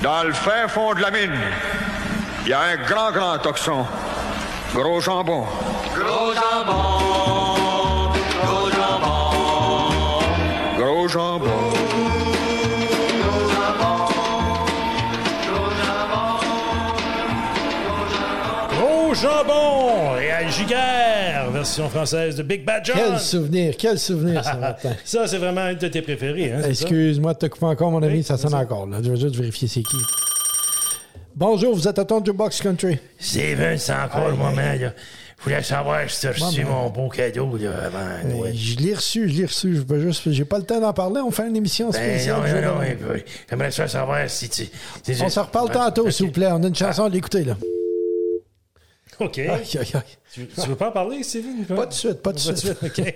Dans 0.02 0.24
le 0.24 0.32
fin 0.32 0.66
fond 0.66 0.94
de 0.94 1.00
la 1.00 1.12
mine, 1.12 1.38
il 2.44 2.48
y 2.48 2.52
a 2.52 2.60
un 2.60 2.76
grand, 2.88 3.12
grand 3.12 3.38
toxon. 3.38 3.86
Gros 4.74 5.00
jambon. 5.00 5.46
Gros 5.94 6.34
jambon. 6.34 8.10
Gros 8.42 8.70
jambon. 8.70 10.18
Gros 10.78 11.08
jambon. 11.08 11.71
Jambon 19.22 20.18
et 20.20 20.30
Al 20.32 20.50
Giguère, 20.50 21.48
version 21.52 21.88
française 21.88 22.34
de 22.34 22.42
Big 22.42 22.64
Bad 22.64 22.84
John. 22.84 22.96
Quel 22.96 23.20
souvenir, 23.20 23.74
quel 23.78 23.96
souvenir 23.96 24.44
ce 24.44 24.56
matin. 24.60 24.90
Ça, 25.04 25.28
c'est 25.28 25.38
vraiment 25.38 25.60
un 25.60 25.74
de 25.74 25.86
tes 25.86 26.02
préférés. 26.02 26.50
Hein, 26.52 26.62
ça? 26.62 26.68
Excuse-moi 26.70 27.32
de 27.34 27.38
te 27.38 27.46
couper 27.46 27.66
encore, 27.66 27.92
mon 27.92 28.02
ami, 28.02 28.24
ça 28.24 28.36
sonne 28.36 28.54
encore. 28.54 28.84
Là. 28.88 28.98
Je 29.00 29.10
vais 29.12 29.16
juste 29.20 29.36
vérifier 29.36 29.68
c'est 29.68 29.82
qui. 29.82 29.96
Bonjour, 31.36 31.72
vous 31.72 31.86
êtes 31.86 32.00
à 32.00 32.04
ton 32.04 32.24
Jukebox 32.24 32.60
Country. 32.62 32.98
Steven, 33.16 33.78
c'est 33.78 33.92
encore 33.92 34.28
le 34.28 34.34
moment, 34.34 34.56
là. 34.56 34.76
Je 35.38 35.44
voulais 35.44 35.62
savoir 35.62 36.10
si 36.10 36.20
tu 36.20 36.26
as 36.26 36.32
reçu 36.32 36.64
mon 36.64 36.90
beau 36.90 37.08
cadeau, 37.08 37.56
là, 37.56 37.70
avant 37.86 38.44
Euh. 38.44 38.50
Je 38.52 38.76
l'ai 38.78 38.94
reçu, 38.94 39.28
je 39.28 39.38
l'ai 39.38 39.46
reçu. 39.46 39.76
Je 39.76 39.82
peux 39.82 40.00
juste, 40.00 40.32
j'ai 40.32 40.44
pas 40.44 40.58
le 40.58 40.64
temps 40.64 40.80
d'en 40.80 40.92
parler. 40.92 41.20
On 41.24 41.30
fait 41.30 41.46
une 41.46 41.56
émission 41.56 41.90
Ben, 41.90 42.00
spéciale. 42.18 42.40
non, 42.40 42.46
je 42.46 42.54
non, 42.56 42.78
vais 42.80 42.94
non, 42.96 43.20
J'aimerais 43.48 43.70
ça 43.70 43.86
savoir 43.86 44.28
si 44.28 44.48
tu... 44.48 44.64
si 45.04 45.22
On 45.22 45.28
se 45.28 45.38
reparle 45.40 45.70
tantôt, 45.70 46.10
s'il 46.10 46.26
vous 46.26 46.32
plaît. 46.32 46.48
On 46.50 46.62
a 46.64 46.66
une 46.66 46.74
chanson 46.74 47.04
à 47.04 47.08
l'écouter, 47.08 47.44
là. 47.44 47.54
OK. 49.24 49.38
Aïe, 49.38 49.48
aïe, 49.48 49.76
aïe. 49.94 50.00
Tu, 50.32 50.46
tu 50.46 50.68
veux 50.68 50.76
pas 50.76 50.88
en 50.88 50.92
parler, 50.92 51.22
Steven? 51.22 51.64
Pas 51.66 51.86
de 51.86 51.92
suite, 51.92 52.22
pas 52.22 52.32
de 52.32 52.36
Pas 52.36 52.56
suite. 52.56 52.56
suite, 52.58 52.78
OK. 52.82 53.14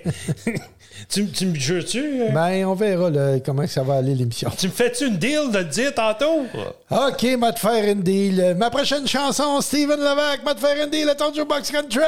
tu, 1.09 1.27
tu 1.31 1.45
me 1.47 1.55
jures-tu? 1.55 2.21
euh? 2.21 2.29
Ben, 2.31 2.65
on 2.65 2.73
verra 2.75 3.09
là, 3.09 3.39
comment 3.43 3.65
ça 3.65 3.81
va 3.83 3.95
aller 3.95 4.13
l'émission. 4.13 4.49
Tu 4.57 4.67
me 4.67 4.71
fais-tu 4.71 5.07
une 5.07 5.17
deal 5.17 5.51
de 5.51 5.57
le 5.59 5.63
dire 5.65 5.93
tantôt? 5.95 6.45
OK, 6.91 7.23
m'a 7.39 7.51
te 7.53 7.59
faire 7.59 7.83
une 7.91 8.01
deal. 8.01 8.55
Ma 8.57 8.69
prochaine 8.69 9.07
chanson, 9.07 9.59
Steven 9.61 9.99
Levac, 9.99 10.43
m'a 10.45 10.53
te 10.53 10.59
faire 10.59 10.83
une 10.83 10.91
deal 10.91 11.09
à 11.09 11.15
ton 11.15 11.33
Jukebox 11.33 11.71
Country. 11.71 12.01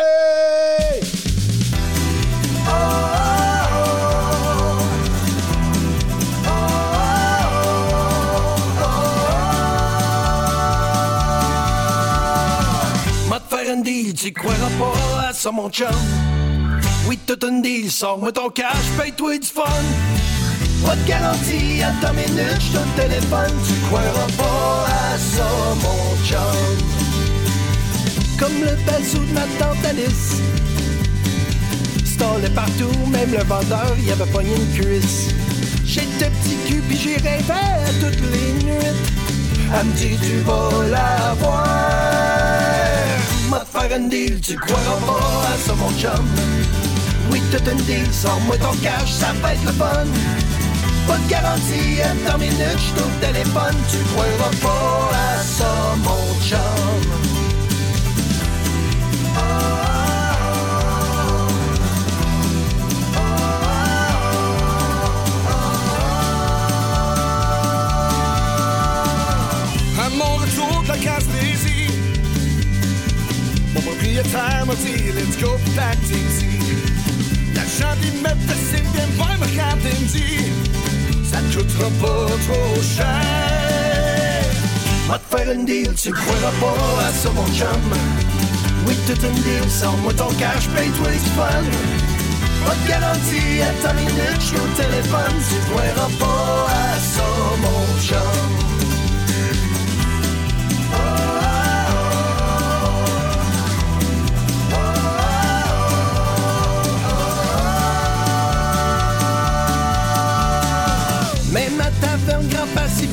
M'a 2.66 3.49
tu 14.20 14.34
croiras 14.34 14.70
pas 14.78 15.30
à 15.30 15.34
ça, 15.34 15.50
mon 15.50 15.70
chum. 15.70 15.88
Oui, 17.08 17.18
tout 17.26 17.40
un 17.46 17.62
deal, 17.62 17.90
sors-moi 17.90 18.34
ton 18.34 18.50
cash, 18.50 18.86
paye-toi 18.98 19.38
du 19.38 19.48
fun. 19.48 19.64
Pas 20.86 20.96
de 20.96 21.08
garantie, 21.08 21.82
à 21.82 21.94
ta 22.02 22.12
minute, 22.12 22.60
j'te 22.60 22.80
le 22.80 23.02
téléphone, 23.02 23.54
tu 23.66 23.74
croiras 23.88 24.28
pas 24.38 24.86
à 24.88 25.18
ça, 25.18 25.48
mon 25.84 26.26
chum. 26.28 26.40
Comme 28.38 28.60
le 28.60 28.76
bazou 28.86 29.20
de 29.20 29.34
ma 29.34 29.48
tante 29.58 29.86
Alice. 29.86 30.36
Stallé 32.06 32.50
partout, 32.50 32.92
même 33.12 33.32
le 33.32 33.44
vendeur, 33.46 33.96
y 34.06 34.12
avait 34.12 34.32
pogné 34.32 34.54
une 34.54 34.74
cuisse. 34.74 35.30
J'étais 35.86 36.30
petit 36.30 36.58
cul, 36.68 36.82
puis 36.88 36.98
j'y 36.98 37.16
rêvais 37.16 37.94
toutes 38.02 38.22
les 38.32 38.66
nuits. 38.66 38.98
Elle 39.80 39.86
me 39.86 39.94
dit, 39.94 40.18
tu 40.22 40.40
vas 40.40 40.88
la 40.90 41.34
voir. 41.40 41.99
Faire 43.80 43.94
un 43.98 44.10
deal, 44.10 44.42
tu 44.42 44.56
croiras 44.58 45.00
pas 45.08 45.54
à 45.54 45.58
ça, 45.58 45.74
mon 45.74 45.90
chum. 45.92 46.26
Oui, 47.32 47.42
tout 47.50 47.64
un 47.70 47.76
deal, 47.76 48.06
sors-moi 48.12 48.58
ton 48.58 48.74
cash, 48.84 49.10
ça 49.10 49.28
va 49.42 49.54
être 49.54 49.64
le 49.64 49.72
fun. 49.72 50.06
Pas 51.08 51.18
de 51.18 51.30
garantie, 51.30 52.00
ta 52.26 52.38
minute, 52.38 52.78
j'suis 52.78 53.20
téléphone, 53.22 53.76
tu 53.90 53.98
croiras 54.12 54.52
pas 54.62 55.10
à 55.16 55.42
ça, 55.44 55.96
mon 56.04 56.40
chum. 56.46 56.60
À 69.98 70.10
mon 70.10 70.36
retour 70.36 70.84
de 70.84 70.88
la 70.90 70.98
case 70.98 71.28
mon 74.10 74.24
propriétaire 74.24 74.66
m'a 74.66 74.76
dit 74.76 75.12
Let's 75.14 75.38
go 75.38 75.58
back 75.76 75.98
easy. 76.06 76.46
L'agent 77.56 77.96
il 78.04 78.22
me 78.22 78.30
fait 78.30 78.84
viens 78.94 79.08
me 79.08 79.16
voir 79.16 79.38
me 79.40 80.08
dit 80.08 80.52
Ça 81.30 81.38
te 81.38 81.58
coûtera 81.58 81.90
pas 82.02 82.26
trop 82.48 82.82
cher. 82.82 83.06
M'a 85.08 85.18
te 85.18 85.36
faire 85.36 85.50
un 85.50 85.64
deal, 85.64 85.94
tu 85.96 86.12
croiras 86.12 86.54
pas 86.60 87.08
à 87.08 87.12
ça, 87.12 87.30
mon 87.32 87.48
chum. 87.48 87.68
Oui, 88.88 88.96
tout 89.08 89.26
un 89.26 89.32
deal, 89.32 89.70
sors-moi 89.70 90.14
ton 90.14 90.32
cash, 90.36 90.68
paye-toi 90.76 91.12
du 91.12 91.30
fun. 91.36 91.64
Pas 92.66 92.76
de 92.76 92.88
garantie, 92.88 93.62
à 93.62 93.72
ta 93.82 93.94
minute, 93.94 94.40
j'suis 94.40 94.58
au 94.58 94.68
téléphone, 94.76 95.36
tu 95.50 95.56
croiras 95.72 96.10
pas 96.20 96.68
à 96.70 97.00
ça, 97.00 97.26
mon 97.62 98.02
chum. 98.02 98.79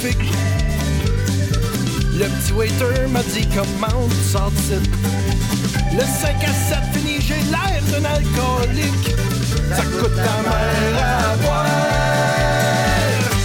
Pacifique, 0.06 0.32
le 2.14 2.26
petit 2.26 2.52
waiter 2.52 3.06
m'a 3.10 3.22
dit 3.22 3.46
commande, 3.48 4.12
sort 4.30 4.50
d'ici. 4.52 4.74
Le 5.92 6.00
5 6.00 6.44
à 6.44 6.46
7 6.46 6.78
fini, 6.94 7.20
j'ai 7.20 7.42
l'air 7.50 7.82
d'un 7.90 8.04
alcoolique. 8.04 9.14
Ça 9.74 9.82
coûte 9.82 10.14
ta 10.14 10.42
mère 10.48 11.02
à 11.02 11.36
boire. 11.42 11.66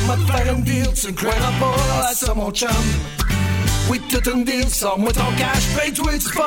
M'a 0.07 0.15
te 0.15 0.31
faire 0.31 0.53
une 0.53 0.63
deal, 0.63 0.87
tu 0.93 1.07
ne 1.07 1.11
croiras 1.13 1.53
pas 1.59 2.09
à 2.09 2.13
ça, 2.13 2.33
mon 2.35 2.51
chum. 2.51 2.69
Oui, 3.89 3.99
tout 4.09 4.29
une 4.29 4.43
deal, 4.43 4.69
sors-moi 4.69 5.11
ton 5.13 5.31
cash, 5.37 5.65
paye-toi 5.77 6.13
du 6.13 6.25
fun. 6.25 6.43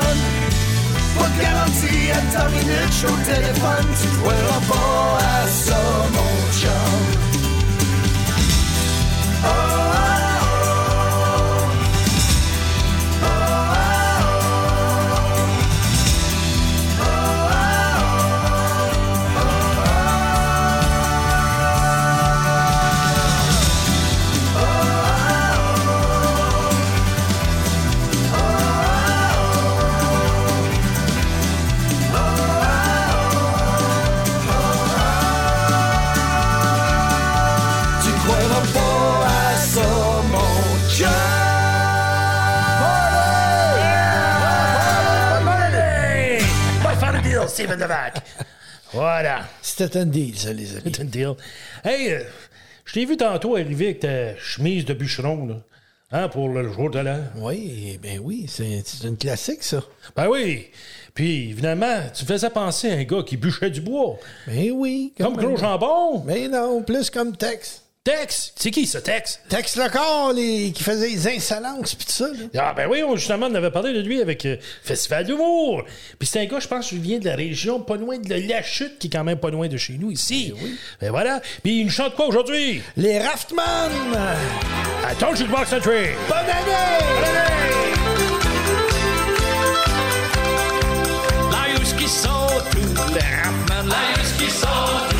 Pas 1.18 1.28
de 1.28 1.42
garantie, 1.42 2.10
à 2.12 2.36
ta 2.36 2.48
minute, 2.50 2.92
j'suis 2.92 3.06
au 3.06 3.16
téléphone. 3.24 3.86
Tu 4.00 4.06
ne 4.06 4.20
croiras 4.20 4.60
pas 4.68 5.18
à 5.18 5.48
ça, 5.48 5.80
mon 6.12 6.52
chum. 6.52 7.13
Steven. 47.54 47.86
Voilà. 48.92 49.48
C'était 49.60 49.98
un 49.98 50.06
deal, 50.06 50.36
ça, 50.38 50.52
les 50.52 50.76
amis. 50.76 50.92
C'est 50.94 51.02
un 51.02 51.04
deal. 51.04 51.34
Hey, 51.84 52.12
euh, 52.12 52.22
je 52.84 52.92
t'ai 52.92 53.04
vu 53.04 53.16
tantôt 53.16 53.56
arriver 53.56 53.86
avec 53.86 54.00
ta 54.00 54.36
chemise 54.36 54.84
de 54.84 54.94
bûcheron, 54.94 55.46
là. 55.46 55.56
Hein, 56.12 56.28
pour 56.28 56.48
le 56.48 56.70
jour 56.72 56.90
de 56.90 57.00
l'an. 57.00 57.22
Oui, 57.36 57.98
ben 58.00 58.20
oui, 58.22 58.46
c'est 58.48 58.84
une 59.02 59.16
classique, 59.16 59.64
ça. 59.64 59.82
Ben 60.14 60.28
oui. 60.28 60.70
Puis, 61.12 61.50
évidemment, 61.50 62.02
tu 62.14 62.24
faisais 62.24 62.50
penser 62.50 62.90
à 62.90 62.94
un 62.94 63.02
gars 63.02 63.22
qui 63.24 63.36
bûchait 63.36 63.70
du 63.70 63.80
bois. 63.80 64.16
Ben 64.46 64.70
oui. 64.70 65.12
Comme 65.18 65.36
Gros 65.36 65.56
Jambon. 65.56 66.22
Mais 66.24 66.46
non, 66.46 66.82
plus 66.82 67.10
comme 67.10 67.36
Tex. 67.36 67.83
Tex. 68.08 68.52
C'est 68.56 68.70
qui, 68.70 68.86
ce 68.86 68.98
Tex? 68.98 69.40
Tex 69.48 69.76
le 69.76 69.88
corps, 69.88 70.34
les- 70.34 70.72
qui 70.72 70.82
faisait 70.82 71.08
les 71.08 71.26
insolences 71.26 71.94
pis 71.94 72.04
tout 72.04 72.12
ça. 72.12 72.26
là. 72.28 72.34
Ah 72.68 72.74
ben 72.76 72.86
oui, 72.86 73.02
on, 73.02 73.16
justement, 73.16 73.46
on 73.50 73.54
avait 73.54 73.70
parlé 73.70 73.94
de 73.94 74.00
lui 74.02 74.20
avec 74.20 74.44
euh, 74.44 74.58
Festival 74.82 75.24
d'humour. 75.24 75.84
Puis 76.18 76.28
c'est 76.30 76.40
un 76.40 76.44
gars, 76.44 76.60
je 76.60 76.68
pense, 76.68 76.88
qui 76.90 76.98
vient 76.98 77.18
de 77.18 77.24
la 77.24 77.34
région, 77.34 77.80
pas 77.80 77.96
loin 77.96 78.18
de 78.18 78.28
la 78.28 78.62
Chute, 78.62 78.98
qui 78.98 79.06
est 79.06 79.10
quand 79.10 79.24
même 79.24 79.38
pas 79.38 79.48
loin 79.48 79.68
de 79.68 79.78
chez 79.78 79.94
nous 79.94 80.10
ici. 80.10 80.52
Ben 81.00 81.10
voilà. 81.12 81.40
Puis 81.62 81.80
il 81.80 81.84
nous 81.86 81.90
chante 81.90 82.14
quoi 82.14 82.26
aujourd'hui? 82.26 82.82
Les 82.98 83.18
Raftman! 83.20 83.90
Bonne 86.28 86.36
année! 86.36 87.04
Laïus 91.50 91.92
qui 91.94 92.06
sont 92.06 92.28
tous 92.70 93.14
les 93.14 93.20
Raffman, 93.20 93.88
Laïus 93.88 94.32
qui 94.38 94.50
sont 94.50 94.66
tous 94.66 94.68
les 94.68 94.82
Raffman. 95.00 95.13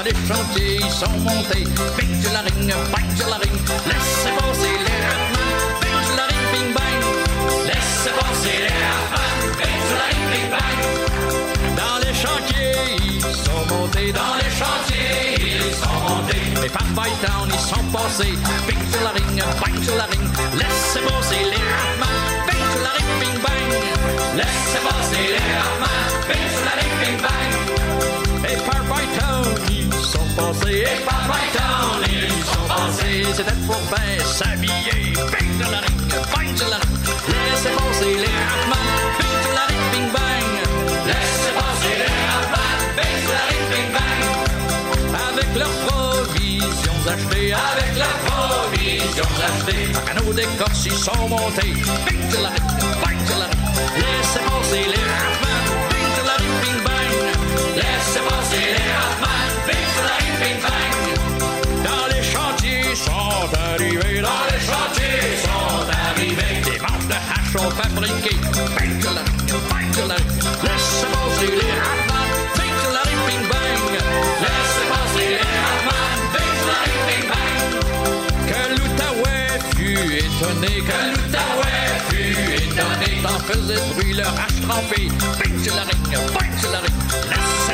Dans 0.00 0.06
les 0.06 0.14
chantiers, 0.26 0.80
ils 0.80 0.90
sont 0.90 1.18
montés. 1.18 1.64
La 2.32 2.40
ring, 2.40 2.72
bang 2.90 3.28
la 3.28 3.36
ring. 3.36 3.52
Laissez 3.84 4.32
passer 4.32 4.72
les 4.86 4.96
Raffman. 5.04 5.50
Bing 5.82 6.00
sur 6.06 6.16
la 6.16 6.24
ring, 6.24 6.46
bing 6.52 6.72
bang. 6.72 7.00
Laissez 7.66 8.12
passer 8.18 8.56
les 8.64 8.76
Raffman. 8.80 9.36
Bing 9.58 9.80
sur 9.88 9.98
la 10.00 10.06
ring, 10.08 10.24
bing 10.32 10.48
bang. 10.54 10.80
Dans 11.76 11.98
les 12.00 12.14
chantiers, 12.14 12.96
ils 13.04 13.20
sont 13.20 13.62
montés. 13.74 14.10
Dans 14.12 14.36
les 14.40 14.52
chantiers, 14.60 15.36
ils 15.36 15.74
sont 15.74 16.00
montés. 16.08 16.70
Par 16.72 17.06
ils 17.46 17.60
sont 17.68 17.84
passés. 17.92 18.38
La 19.04 19.10
ring, 19.10 19.36
bang 19.60 19.96
la 19.98 20.04
ring. 20.04 20.26
Laissez 20.54 21.00
passer 21.00 21.49
c'était 33.34 33.58
pour 33.66 33.80
bien 33.90 34.24
s'habiller. 34.24 35.12
Bing 35.14 35.50
sur 35.58 35.70
la 35.70 35.80
ring, 35.80 36.00
bang 36.32 36.52
la. 36.68 36.80
Laissez 37.30 37.72
passer 37.76 38.14
les 38.22 38.34
Raffman, 38.48 38.86
bing 39.18 39.36
sur 39.42 39.54
la 39.54 39.64
ring, 39.70 39.84
bing 39.92 40.08
bang. 40.14 40.50
Laissez 41.06 41.52
passer 41.58 41.94
les 42.00 42.14
Raffman, 42.30 42.76
bing 42.96 43.16
sur 43.22 43.34
la 43.38 43.44
ring, 43.50 43.64
bing 43.70 43.90
bang. 43.96 44.22
Avec 45.28 45.50
leurs 45.60 45.76
provisions 45.86 47.00
achetées, 47.06 47.52
avec 47.52 47.92
leurs 48.02 48.20
provisions 48.28 49.34
achetées. 49.48 49.86
Un 49.94 50.02
canot 50.08 50.32
d'écorce, 50.32 50.86
ils 50.86 50.92
sont 50.92 51.28
montés. 51.28 51.74
Bing 52.06 52.22
sur 52.30 52.42
la 52.42 52.50
ring, 52.50 52.70
bang 53.02 53.20
sur 53.26 53.38
la 53.38 53.46
ring. 53.46 53.64
Laissez 53.96 54.42
passer 54.48 54.84
les 54.92 55.06
Raffman, 55.14 55.62
bing 55.90 56.08
sur 56.16 56.26
la 56.30 56.36
ring, 56.42 56.78
bang. 56.86 57.12
Laissez 57.76 58.22
passer 58.28 58.64
les 58.76 58.89
arrivés, 63.80 64.20
dans 64.20 64.44
les 64.50 64.60
chantiers 64.60 65.36
sont 65.44 65.88
arrivés. 66.08 66.60
Des 66.64 66.78
manches 66.80 67.08
de 67.08 67.14
hache 67.14 67.50
sont 67.52 67.70
fabriquées. 67.70 68.40
Bang 68.76 68.94
bang 69.68 69.90
ring. 70.14 70.28
Laissez 70.62 71.06
passer 71.12 71.50
les 71.60 71.72
sur 72.80 72.92
la 72.92 73.02
ring, 73.08 73.22
bing 73.26 73.44
bang. 73.48 73.84
Laissez 74.44 74.86
passer 74.92 75.28
les 75.32 75.44
sur 76.58 76.68
la 76.70 76.78
ring, 76.84 77.02
bing 77.08 77.26
bang. 77.30 77.58
Que 78.50 78.60
l'Outaouais 78.76 79.52
fut 79.74 80.04
étonné, 80.24 80.72
que 80.88 80.98
l'Outaouais 81.12 81.90
fut 82.10 82.36
étonné. 82.62 83.10
T'en 83.22 83.38
faisait 83.48 83.82
bruit 83.94 84.14
leur 84.14 84.34
hache 84.42 84.60
trempée. 84.68 85.08
Bang 85.38 85.56
la 85.76 85.82
ring. 85.82 86.00
Laissez 87.30 87.69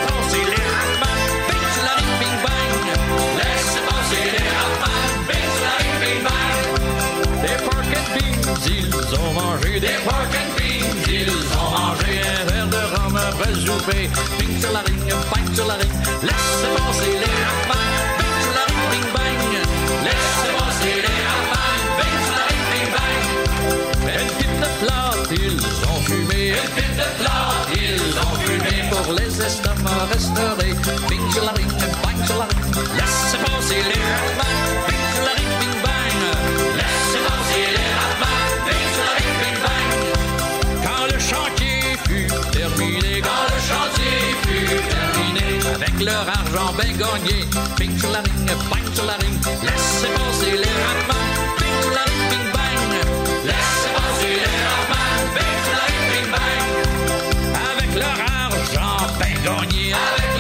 ils 9.09 9.19
ont 9.19 9.33
mangé 9.33 9.81
des 9.81 9.97
pork 10.05 10.33
and 10.35 10.51
beans, 10.57 11.03
ils 11.09 11.31
ont 11.31 11.71
mangé 11.71 12.21
un 12.21 12.45
verre 12.51 12.69
de 12.69 12.77
rhum, 12.77 13.15
vrai 13.39 13.55
souper. 13.55 14.11
Sur 14.61 14.73
la 14.73 14.81
ring, 14.81 14.99
bang 15.31 15.55
sur 15.55 15.67
la 15.67 15.75
ring. 15.75 15.93
Laissez 16.23 16.71
passer 16.77 17.13
les 17.23 17.35
Raffman, 17.45 17.87
bing 18.19 18.37
sur 18.43 18.55
la 18.59 18.65
ring, 18.67 18.85
bing 18.91 19.09
bang. 19.15 19.43
Laissez 20.07 20.53
passer 20.59 20.97
les 21.05 21.19
Raffman, 21.29 21.79
bing 21.99 22.17
sur 22.27 22.37
la 22.39 22.45
ring, 22.51 22.65
bing 22.73 22.91
bang. 22.97 23.25
Une 24.21 24.31
pipe 24.39 24.59
de 24.61 24.71
plate, 24.83 25.29
ils 25.33 25.65
ont 25.91 26.01
fumé. 26.03 26.43
Une 26.51 26.71
pipe 26.75 26.97
de 26.97 27.09
plate, 27.21 27.69
ils 27.77 28.09
ont 28.25 28.37
fumé. 28.45 28.77
Pour 28.91 29.09
les 29.15 29.33
estomacs 29.47 30.09
restaurés. 30.13 30.75
Bing 31.09 31.27
sur 31.33 31.45
la 31.45 31.53
ring, 31.53 31.73
bang 32.03 32.19
sur 32.27 32.39
la 32.39 32.47
ring. 32.47 32.65
Laissez 32.97 33.39
passer 33.39 33.81
les 33.91 34.01
Raffman, 34.11 34.57
argent 46.29 46.73
bien 46.79 46.93
gagné, 46.97 47.45
bing 47.79 47.99
sur 47.99 48.11
la 48.11 48.21
ring, 48.21 48.47
bang 48.71 48.95
sur 48.95 49.05
la 49.05 49.15
ring, 49.15 49.39
laissez 49.63 50.11
passer 50.17 50.53
les 50.53 50.77
la 51.97 52.05
ring, 52.05 52.25
bing 52.31 52.49
bang. 52.53 52.93
Laissez 53.45 53.91
les 54.41 54.59
Raffman, 54.67 55.19
bing 55.35 55.57
sur 55.65 55.77
la 55.79 55.87
ring, 55.91 56.07
bing 56.13 56.29
bang. 56.35 56.71
Avec 57.71 57.91
leur 57.95 58.19
argent 58.45 58.99
avec 59.17 59.39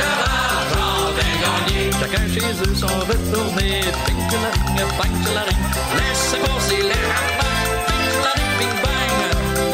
leur 0.02 0.20
argent 0.50 0.98
bien 1.16 1.34
gagné, 1.44 1.80
chacun 2.00 2.24
chez 2.34 2.50
eux 2.64 2.74
sont 2.74 2.98
retournés, 3.10 3.80
bing 4.06 4.22
sur 4.30 4.40
la 4.44 4.50
ring, 4.50 4.66
bang 4.98 5.14
la 5.34 5.42
ring, 5.42 5.62
laissez 5.98 6.38
passer 6.38 6.82
les 6.90 7.02
Raffman, 7.10 7.56
bing 7.86 8.04
sur 8.10 8.22
la 8.26 8.32
ring, 8.38 8.52
bing 8.58 8.76
bang. 8.82 9.18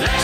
Laissez 0.01 0.22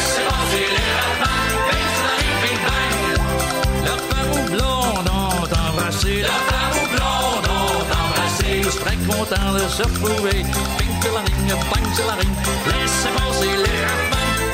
très 8.80 8.96
contents 9.06 9.52
de 9.54 9.60
se 9.68 9.82
retrouver, 9.82 10.42
bing 10.78 10.94
sur 11.02 11.12
la 11.12 11.20
ring, 11.20 11.48
bang 11.48 11.86
la 12.06 12.14
ring, 12.14 12.34
laissez 12.66 13.08
passer 13.16 13.46
les 13.46 13.78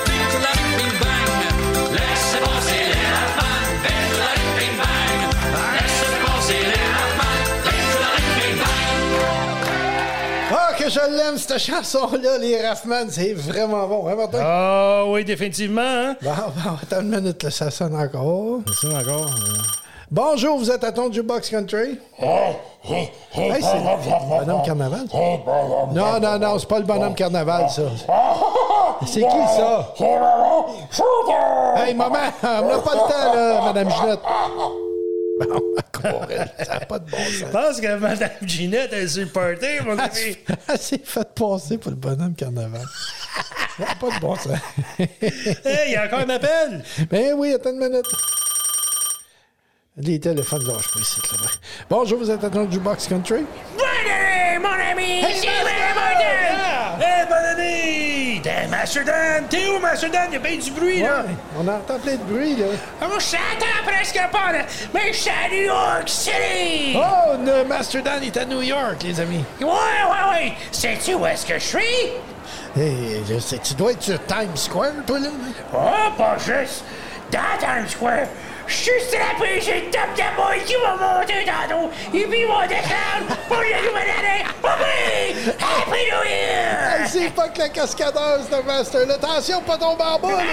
bing 0.07 0.27
sur 0.31 0.41
la 0.41 0.53
ring, 0.57 0.73
bing 0.79 0.97
bang. 1.01 1.31
Laissez 1.93 2.41
passer 2.45 2.83
les 2.91 3.05
bing 3.83 4.05
sur 4.11 4.19
la 4.21 4.31
ring, 4.35 4.53
bing 4.59 4.77
bang. 4.81 5.21
Laissez 5.75 6.13
passer 6.25 6.61
les 6.71 6.85
bing 7.65 7.85
sur 7.91 8.01
la 8.01 8.11
ring, 8.17 8.33
bing 8.39 8.57
bang. 8.59 8.75
Ah, 10.53 10.73
que 10.79 10.89
je 10.89 11.01
l'aime, 11.17 11.39
cette 11.39 11.59
chanson-là, 11.59 12.39
les 12.39 12.67
Raffman, 12.67 13.07
c'est 13.11 13.33
vraiment 13.35 13.87
bon, 13.89 14.09
hein, 14.09 14.15
Martin? 14.17 14.39
Ah 14.43 15.05
oui, 15.07 15.25
définitivement. 15.25 15.81
Hein? 15.83 16.17
Bon, 16.23 16.31
bon, 16.31 16.71
attends 16.83 17.01
une 17.03 17.09
minute, 17.17 17.43
là, 17.43 17.51
ça 17.51 17.71
sonne 17.71 17.95
encore. 17.97 18.61
Ça 18.69 18.75
sonne 18.89 18.97
encore. 18.97 19.31
euh. 19.31 19.84
Bonjour, 20.11 20.59
vous 20.59 20.71
êtes 20.71 20.85
à 20.85 20.93
ton 20.93 21.11
Jukebox 21.13 21.49
Country? 21.51 21.99
Hey, 22.21 23.09
c'est 23.33 23.49
le 23.49 24.45
bonhomme 24.45 24.63
carnaval? 24.65 25.07
Non, 25.93 26.21
non, 26.21 26.39
non, 26.39 26.59
c'est 26.59 26.69
pas 26.69 26.79
le 26.79 26.85
bonhomme 26.85 27.15
carnaval, 27.15 27.69
ça. 27.71 27.83
C'est 29.07 29.21
qui, 29.21 29.47
ça? 29.57 29.95
Hey, 31.77 31.95
maman, 31.95 32.17
on 32.43 32.47
n'a 32.47 32.79
pas 32.79 32.95
le 32.95 33.13
temps, 33.13 33.35
là, 33.35 33.61
Madame 33.65 33.91
Ginette. 33.91 34.21
Bon, 35.41 35.57
encore, 35.57 36.29
ça 36.65 36.75
n'a 36.75 36.81
pas 36.87 36.99
de 37.01 37.11
bon 37.11 37.17
Je 37.29 37.39
sens. 37.45 37.51
pense 37.51 37.81
que 37.81 37.97
Mme 37.97 38.31
Ginette 38.43 38.93
est 38.93 39.09
sur 39.09 39.23
le 39.25 39.29
party, 39.31 39.67
mon 39.85 39.95
Elle 39.95 40.01
ami. 40.01 40.11
s'est- 40.13 40.39
Elle 40.69 40.79
s'est 40.79 41.01
fait 41.03 41.29
passer 41.35 41.77
pour 41.79 41.91
le 41.91 41.97
bonhomme 41.97 42.35
carnaval. 42.35 42.83
Ça 43.77 43.85
n'a 43.85 43.95
pas 43.97 44.15
de 44.15 44.21
bon 44.21 44.37
sens. 44.37 44.53
Hey, 45.01 45.09
il 45.89 45.93
y 45.93 45.97
a 45.97 46.05
encore 46.05 46.21
un 46.21 46.29
appel. 46.31 46.85
Ben 47.11 47.35
oui, 47.37 47.53
attends 47.53 47.71
une 47.71 47.79
minute. 47.79 48.07
Les 49.97 50.19
téléphones 50.19 50.65
lâchent 50.67 50.91
pas 50.93 50.99
ici, 50.99 51.21
là-bas. 51.31 51.51
Bonjour, 51.89 52.19
vous 52.19 52.29
êtes 52.29 52.43
à 52.43 52.51
ton 52.51 52.69
Jukebox 52.69 53.07
Country? 53.07 53.45
Bonne 53.79 54.61
mon 54.61 54.69
ami! 54.91 55.23
C'est 55.23 55.47
William 55.47 55.95
Martin! 55.95 57.01
Hey, 57.01 57.27
bonne 57.29 57.45
année! 57.53 58.41
T'es 58.43 58.67
Master 58.67 59.05
Dan! 59.05 59.45
T'es 59.49 59.69
où, 59.69 59.79
Master 59.79 60.11
Dan? 60.11 60.23
Il 60.31 60.33
y 60.33 60.37
a 60.37 60.39
bien 60.41 60.57
du 60.59 60.71
bruit, 60.73 61.01
là. 61.01 61.21
Ouais, 61.21 61.35
on 61.61 61.69
entend 61.69 62.01
plein 62.01 62.17
de 62.17 62.25
bruit, 62.25 62.57
là. 62.57 62.67
Ah, 63.01 63.07
Moi, 63.07 63.19
je 63.21 63.31
t'entends 63.37 63.85
presque 63.87 64.21
pas, 64.33 64.53
là, 64.53 64.65
mais 64.93 65.13
je 65.13 65.17
suis 65.17 65.31
à 65.31 65.49
New 65.49 65.63
York 65.63 66.09
City! 66.09 66.97
Oh, 66.97 67.37
le 67.47 67.65
Master 67.65 68.03
Dan 68.03 68.21
est 68.25 68.37
à 68.37 68.45
New 68.47 68.63
York, 68.63 69.01
les 69.05 69.21
amis. 69.21 69.45
Ouais, 69.61 69.67
ouais, 69.69 70.31
ouais! 70.33 70.53
Sais-tu 70.73 71.15
où 71.15 71.25
est-ce 71.25 71.47
que 71.47 71.55
je 71.55 71.65
suis? 71.65 72.11
Hey, 72.77 73.23
je 73.29 73.39
sais, 73.39 73.59
tu 73.59 73.75
dois 73.75 73.93
être 73.93 74.03
sur 74.03 74.19
Times 74.27 74.57
Square, 74.57 74.91
toi, 75.07 75.21
là. 75.21 75.29
Oh, 75.73 76.11
pas 76.19 76.37
juste! 76.39 76.83
Dans 77.31 77.39
Times 77.61 77.89
Square, 77.89 78.27
je 78.67 78.75
suis 78.75 79.01
strappé 79.09 79.61
sur 79.61 79.75
le 79.75 79.91
top 79.91 80.09
de 80.17 80.37
moi 80.37 80.55
qui 80.65 80.75
va 80.75 80.97
monter 80.97 81.45
tantôt, 81.45 81.91
et 82.15 82.25
puis 82.27 82.41
il 82.41 82.47
va 82.47 82.67
descendre 82.67 83.37
pour 83.49 83.57
la 83.59 83.81
nouvelle 83.83 84.11
année! 84.19 84.45
Oui! 84.63 85.51
Happy 85.61 85.91
New 86.11 86.31
Year! 86.31 87.01
Hey, 87.01 87.09
c'est 87.09 87.31
pas 87.35 87.49
que 87.49 87.59
la 87.59 87.69
cascadeur, 87.69 88.41
ce 88.51 88.63
Master-là. 88.67 89.15
Attention, 89.15 89.61
pas 89.63 89.77
tomber 89.79 90.03
en 90.05 90.19
bas, 90.19 90.29
là. 90.31 90.45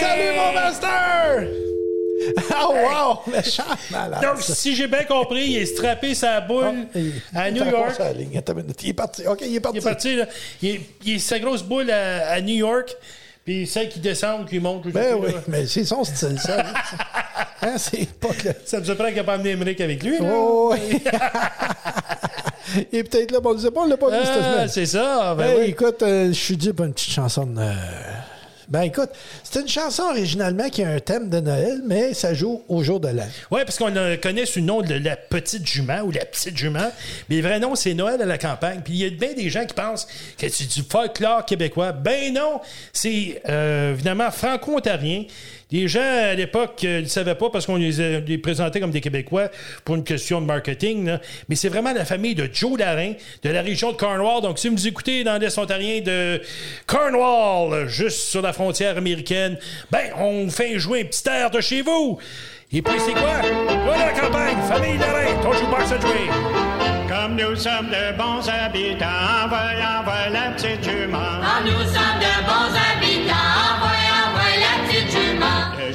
Salut, 0.00 0.36
mon 0.36 0.52
Master! 0.52 1.46
Oh, 2.66 2.72
wow! 2.72 3.20
Le 3.34 3.42
chant 3.42 3.64
malade. 3.90 4.22
Donc, 4.22 4.40
si 4.40 4.74
j'ai 4.74 4.86
bien 4.86 5.04
compris, 5.04 5.44
il 5.46 5.58
est 5.58 5.66
strappé 5.66 6.14
sa 6.14 6.40
boule 6.40 6.86
Il- 6.94 7.12
à 7.34 7.48
il 7.50 7.54
New 7.54 7.64
York. 7.68 7.98
ligne. 8.16 8.40
Une. 8.48 8.72
Il 8.82 8.88
est 8.88 8.92
parti. 8.94 9.26
OK, 9.26 9.40
il 9.42 9.56
est 9.56 9.60
parti. 9.60 9.76
Il 9.78 9.80
est 9.80 9.84
parti, 9.84 10.16
là. 10.16 10.24
Il 10.62 10.68
est, 10.70 10.80
il 11.04 11.14
est 11.16 11.18
sa 11.18 11.38
grosse 11.38 11.62
boule 11.62 11.90
à, 11.90 12.30
à 12.30 12.40
New 12.40 12.54
York, 12.54 12.96
puis 13.44 13.66
celle 13.66 13.88
qui 13.88 14.00
descend 14.00 14.42
ou 14.42 14.44
qui 14.44 14.58
monte. 14.60 14.88
Ben 14.88 15.14
oui, 15.18 15.32
là. 15.32 15.38
mais 15.48 15.66
c'est 15.66 15.84
son 15.84 16.02
style, 16.04 16.38
ça. 16.38 16.56
là. 16.58 16.64
Hein, 17.62 17.76
c'est 17.78 18.06
pas 18.18 18.28
que... 18.28 18.48
Ça 18.66 18.78
me 18.78 18.84
surprend 18.84 19.06
qu'il 19.06 19.16
n'a 19.16 19.24
pas 19.24 19.34
amené 19.34 19.52
Emmerich 19.52 19.80
avec 19.80 20.02
lui. 20.02 20.18
là. 20.18 20.28
Oh, 20.30 20.74
oui. 20.74 21.02
il 22.92 22.98
est 22.98 23.04
peut-être 23.04 23.30
là, 23.30 23.38
on 23.42 23.54
ne 23.54 23.58
sait 23.58 23.70
pas, 23.70 23.80
on 23.80 23.86
l'a 23.86 23.96
pas 23.96 24.10
vu 24.10 24.16
cette 24.22 24.34
Ah, 24.38 24.52
semaine. 24.52 24.68
c'est 24.68 24.84
ça. 24.86 25.34
Ben 25.34 25.46
Hey, 25.46 25.56
oui. 25.60 25.64
écoute, 25.68 26.02
euh, 26.02 26.28
je 26.28 26.32
suis 26.32 26.56
dû 26.58 26.74
pour 26.74 26.84
une 26.84 26.92
petite 26.92 27.12
chanson 27.12 27.46
de... 27.46 27.58
euh, 27.60 27.72
Ben 28.68 28.82
écoute, 28.82 29.10
c'est 29.42 29.60
une 29.60 29.68
chanson 29.68 30.04
originalement 30.04 30.68
qui 30.68 30.82
a 30.82 30.90
un 30.90 31.00
thème 31.00 31.28
de 31.28 31.40
Noël, 31.40 31.80
mais 31.84 32.14
ça 32.14 32.34
joue 32.34 32.62
au 32.68 32.82
jour 32.82 33.00
de 33.00 33.08
l'an. 33.08 33.26
Oui, 33.50 33.60
parce 33.64 33.78
qu'on 33.78 33.92
connaît 34.22 34.46
sous 34.46 34.60
le 34.60 34.64
nom 34.64 34.82
de 34.82 34.94
la 34.94 35.16
petite 35.16 35.66
jument 35.66 36.00
ou 36.02 36.10
la 36.10 36.24
petite 36.24 36.56
jument. 36.56 36.90
Mais 37.28 37.36
le 37.36 37.42
vrai 37.42 37.60
nom, 37.60 37.74
c'est 37.74 37.94
Noël 37.94 38.20
à 38.22 38.26
la 38.26 38.38
campagne. 38.38 38.80
Puis 38.84 38.94
il 38.94 38.98
y 39.00 39.06
a 39.06 39.10
bien 39.10 39.34
des 39.34 39.50
gens 39.50 39.64
qui 39.66 39.74
pensent 39.74 40.06
que 40.38 40.48
c'est 40.48 40.66
du 40.66 40.82
folklore 40.82 41.44
québécois. 41.44 41.92
Ben 41.92 42.32
non, 42.32 42.60
c'est 42.92 43.42
euh, 43.48 43.92
évidemment 43.92 44.30
franco-ontarien. 44.30 45.24
Les 45.74 45.88
gens, 45.88 45.98
à 46.00 46.34
l'époque, 46.34 46.82
euh, 46.84 47.00
ne 47.00 47.06
savaient 47.06 47.34
pas 47.34 47.50
parce 47.50 47.66
qu'on 47.66 47.74
les, 47.74 48.38
présentait 48.38 48.78
comme 48.78 48.92
des 48.92 49.00
Québécois 49.00 49.48
pour 49.84 49.96
une 49.96 50.04
question 50.04 50.40
de 50.40 50.46
marketing. 50.46 51.04
là. 51.04 51.20
Mais 51.48 51.56
c'est 51.56 51.68
vraiment 51.68 51.92
la 51.92 52.04
famille 52.04 52.36
de 52.36 52.48
Joe 52.52 52.78
Larin, 52.78 53.14
de 53.42 53.50
la 53.50 53.60
région 53.60 53.90
de 53.90 53.96
Cornwall. 53.96 54.40
Donc, 54.40 54.60
si 54.60 54.68
vous 54.68 54.74
nous 54.74 54.86
écoutez 54.86 55.24
dans 55.24 55.36
l'Est 55.36 55.58
ontarien 55.58 56.00
de 56.00 56.40
Cornwall, 56.86 57.88
juste 57.88 58.20
sur 58.20 58.40
la 58.40 58.52
frontière 58.52 58.96
américaine, 58.96 59.58
ben, 59.90 60.12
on 60.16 60.48
fait 60.48 60.78
jouer 60.78 61.00
un 61.00 61.04
petit 61.06 61.28
air 61.28 61.50
de 61.50 61.60
chez 61.60 61.82
vous. 61.82 62.20
Et 62.72 62.80
puis, 62.80 62.94
c'est 63.04 63.12
quoi? 63.12 63.42
Voilà 63.84 64.06
la 64.06 64.12
campagne, 64.12 64.56
famille 64.68 64.96
Larin, 64.96 65.42
ton 65.42 65.52
jukebox 65.54 65.90
a 65.90 66.00
joué. 66.00 66.30
Comme 67.08 67.34
nous 67.34 67.56
sommes 67.56 67.88
de 67.88 68.16
bons 68.16 68.48
habitants, 68.48 69.06
envoie, 69.42 69.72
envoie 69.98 70.28
la 70.30 70.52
petite 70.52 70.84
jument. 70.84 71.18
Ah, 71.18 71.62
nous 71.64 71.72
sommes 71.72 72.20
de 72.20 72.46
bons 72.46 72.78
habitants, 72.78 73.64
petite 73.80 73.93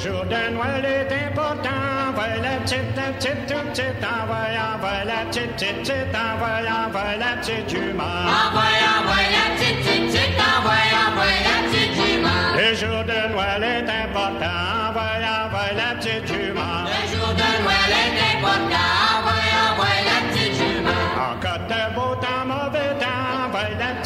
Le 0.00 0.08
jour 0.08 0.24
de 0.24 0.54
Noël 0.54 0.84
est 0.84 1.12
important, 1.26 1.80
envoie 2.08 2.36
la 2.42 2.56
petite, 2.60 2.96
la 2.96 3.12
petite, 3.12 3.46
toute 3.46 3.70
petite, 3.70 4.02
envoie, 4.02 4.48
envoie 4.74 5.04
la 5.04 5.26
petite, 5.28 5.52
petite, 5.56 5.78
petite, 5.82 6.14
envoie, 6.14 6.60
envoie 6.86 7.16
la 7.18 7.36
petite 7.36 7.68
jument. 7.68 8.02
Envoie, 8.02 8.72
envoie 8.96 9.26
la 9.30 9.56
petite, 9.56 9.78
petite, 9.84 10.06
petite, 10.06 10.40
envoie, 10.40 10.84
envoie 11.06 11.36
la 11.44 11.68
petite 11.68 11.94
jument. 11.94 12.48
Le 12.56 12.74
jour 12.74 13.04
de 13.04 13.18
Noël 13.32 13.62
est 13.62 13.90
important, 13.90 14.58
envoie, 14.88 15.20
envoie 15.44 15.72
la 15.76 15.94
petite 15.96 16.26
jument. 16.26 16.84
Le 16.86 17.02
jour 17.12 17.28
de 17.34 17.48
Noël 17.62 17.92
est 17.92 18.36
important, 18.38 18.99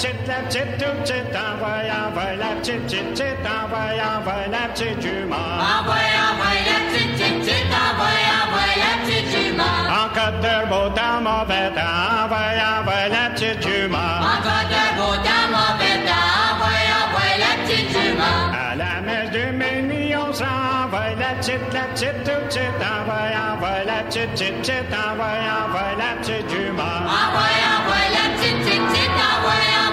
petite, 0.05 0.29
la 0.29 0.35
petite, 0.43 0.79
toute 0.79 1.01
petite, 1.03 1.35
envoie, 1.35 1.81
envoie 2.07 2.37
la 2.37 2.55
petite, 2.61 2.83
petite, 2.83 3.11
petite, 3.11 3.47
envoie, 3.47 3.97
envoie 4.17 4.47
la 4.51 4.69
petite 4.69 5.01
jument. 5.01 5.35
Envoie, 5.35 6.09
envoie 6.29 6.61
la 6.69 6.79
petite, 6.91 7.13
petite, 7.13 7.41
petite, 7.41 7.73
envoie, 7.73 8.21
envoie 8.43 8.75
la 8.77 8.93
petite 9.05 9.29
jument. 9.31 9.81
En 9.89 10.09
cas 10.15 10.31
de 10.31 10.69
beau 10.69 10.89
temps, 10.91 11.21
mauvais 11.23 11.71
temps, 11.75 12.25
envoie, 12.25 12.53
envoie 12.81 13.09
la 13.09 13.31
petite 13.31 13.63
jument. 13.63 14.21
En 14.21 14.43
cas 14.43 14.65
de 14.69 14.85
beau 14.99 15.15
temps, 15.25 15.49
mauvais 15.51 15.99
temps, 16.05 16.29
envoie, 16.53 16.85
envoie 17.01 17.35
la 17.39 17.53
petite 17.65 17.91
jument. 17.91 18.43
À 18.53 18.77
la 18.77 19.01
messe 19.01 19.31
de 19.31 19.45
minuit, 19.53 20.15
on 20.17 20.33
s'envoie 20.33 21.15
la 21.19 21.35
petite, 21.41 21.73
la 21.73 21.85
petite, 21.95 22.25
toute 22.25 22.49
petite, 22.49 22.81
envoie, 22.83 23.33
envoie 23.53 23.85
la 23.87 24.03
petite, 24.05 24.31
petite, 24.33 24.59
petite, 24.61 24.93
envoie, 24.93 25.33
envoie 25.65 25.97
la 25.97 26.21
petite 26.21 26.49
jument. 26.51 27.01
Envoie, 27.09 27.57
envoie 27.73 28.07
la 28.13 28.37
petite, 28.37 28.59
petite, 28.65 28.87
petite, 28.89 29.11
envoie, 29.11 29.65
envoie 29.79 29.84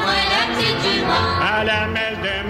la 1.64 1.88
petite 1.94 2.41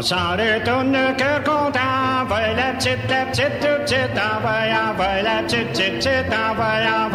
On 0.00 0.02
s'en 0.02 0.30
retourne 0.30 0.92
le 0.92 1.14
cœur 1.14 1.44
content, 1.44 2.22
envoie 2.22 2.54
la 2.56 2.72
petite, 2.72 3.06
la 3.10 3.26
petite, 3.26 3.60
toute 3.60 3.84
petite, 3.84 4.16
envoie, 4.16 4.92
envoie 4.92 5.20
la 5.20 5.42
petite, 5.42 5.72
petite, 5.72 5.96
petite, 5.98 6.32
envoie, 6.32 7.04
envoie 7.04 7.09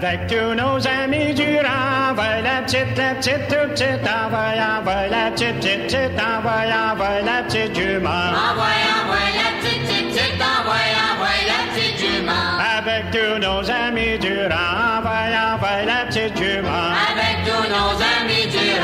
Avec 0.00 0.28
tous 0.28 0.54
nos 0.54 0.78
amis 0.86 1.34
du 1.34 1.56
rang, 1.56 2.12
envoie 2.12 2.40
la 2.40 2.62
petite, 2.62 2.96
la 2.96 3.16
petite, 3.16 3.48
toute 3.48 3.70
petite, 3.70 4.06
envoie, 4.06 4.54
envoie 4.78 5.08
la 5.08 5.32
petite, 5.32 5.56
petite, 5.56 5.86
petite, 5.86 6.20
envoie, 6.20 6.92
envoie 6.92 7.20
la 7.24 7.42
petite 7.42 7.74
jument. 7.74 8.08
Envoie, 8.08 8.78
envoie 8.94 9.26
la 9.34 9.58
petite, 9.58 9.82
petite, 9.88 10.10
petite, 10.10 10.40
envoie, 10.40 10.86
envoie 11.10 11.42
la 11.50 11.74
petite 11.74 11.98
jument. 11.98 12.58
Avec 12.78 13.10
tous 13.10 13.40
nos 13.40 13.68
amis 13.68 14.18
du 14.20 14.38
rang, 14.46 14.98
envoie, 14.98 15.84
la 15.84 16.06
petite 16.06 16.36
jument. 16.38 16.94
Avec 17.10 17.42
tous 17.44 17.66
nos 17.68 17.98
amis 17.98 18.46
du 18.46 18.78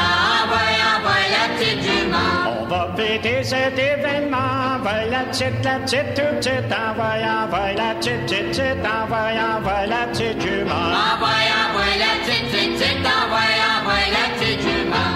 On 3.14 3.16
va 3.16 3.22
fêter 3.22 3.44
cet 3.44 3.78
événement, 3.78 4.74
envoie 4.74 5.04
la 5.08 5.20
petite, 5.30 5.64
la 5.64 5.78
petite, 5.78 6.14
toute 6.14 6.40
petite, 6.40 6.72
envoie, 6.72 7.14
envoie 7.44 7.72
la 7.72 7.94
petite, 7.94 8.26
petite, 8.26 8.48
petite, 8.48 8.84
envoie, 8.84 9.30
envoie 9.56 9.86
la 9.86 10.06
petite 10.08 10.40
jument. 10.40 10.74
Envoie, 10.74 11.28
envoie 11.62 11.96
la 11.96 12.24
petite, 12.24 12.50
petite, 12.50 12.72
petite, 12.72 13.06
envoie, 13.06 13.54
envoie 13.78 14.10
la 14.10 14.34
petite 14.36 14.60
jument. 14.62 15.13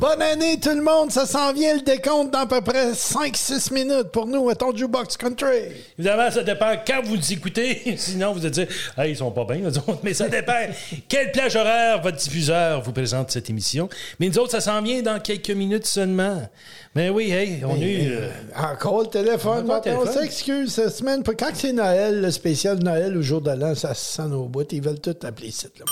Bonne 0.00 0.22
année 0.22 0.58
tout 0.58 0.70
le 0.74 0.80
monde, 0.80 1.10
ça 1.10 1.26
s'en 1.26 1.52
vient 1.52 1.74
le 1.74 1.82
décompte 1.82 2.32
dans 2.32 2.38
à 2.38 2.46
peu 2.46 2.62
près 2.62 2.92
5-6 2.92 3.74
minutes 3.74 4.08
pour 4.10 4.26
nous 4.26 4.48
à 4.48 4.54
ton 4.54 4.74
Jukebox 4.74 5.18
Country. 5.18 5.72
Évidemment, 5.98 6.30
ça 6.30 6.42
dépend 6.42 6.72
quand 6.86 7.02
vous 7.04 7.16
les 7.16 7.32
écoutez. 7.34 7.82
Sinon, 7.98 8.32
vous 8.32 8.38
allez 8.40 8.50
dire, 8.50 8.66
ah, 8.96 9.06
ils 9.06 9.14
sont 9.14 9.30
pas 9.30 9.44
bien, 9.44 9.56
les 9.56 9.76
autres. 9.76 9.98
Mais 10.02 10.14
ça 10.14 10.26
dépend 10.30 10.54
quelle 11.08 11.30
plage 11.32 11.54
horaire 11.54 12.00
votre 12.00 12.16
diffuseur 12.16 12.80
vous 12.80 12.92
présente 12.92 13.30
cette 13.30 13.50
émission? 13.50 13.90
Mais 14.18 14.28
nous 14.30 14.38
autres, 14.38 14.52
ça 14.52 14.62
s'en 14.62 14.80
vient 14.80 15.02
dans 15.02 15.20
quelques 15.20 15.50
minutes 15.50 15.84
seulement. 15.86 16.48
Mais 16.94 17.10
oui, 17.10 17.30
hey, 17.30 17.62
on 17.66 17.74
a 17.74 17.84
eu. 17.84 18.08
euh, 18.10 18.30
Encore 18.56 19.02
le 19.02 19.08
téléphone, 19.08 19.70
Encore 19.70 20.06
on 20.06 20.10
s'excuse 20.10 20.72
cette 20.72 20.94
semaine. 20.96 21.22
Quand 21.22 21.50
c'est 21.52 21.74
Noël, 21.74 22.22
le 22.22 22.30
spécial 22.30 22.78
Noël 22.78 23.14
ou 23.18 23.20
jour 23.22 23.42
de 23.42 23.50
l'an, 23.50 23.74
ça 23.74 23.92
se 23.92 24.14
sent 24.14 24.32
au 24.32 24.46
bout. 24.46 24.66
Ils 24.72 24.80
veulent 24.80 24.98
tout 25.00 25.16
appeler 25.24 25.48
ici. 25.48 25.66
Là. 25.78 25.84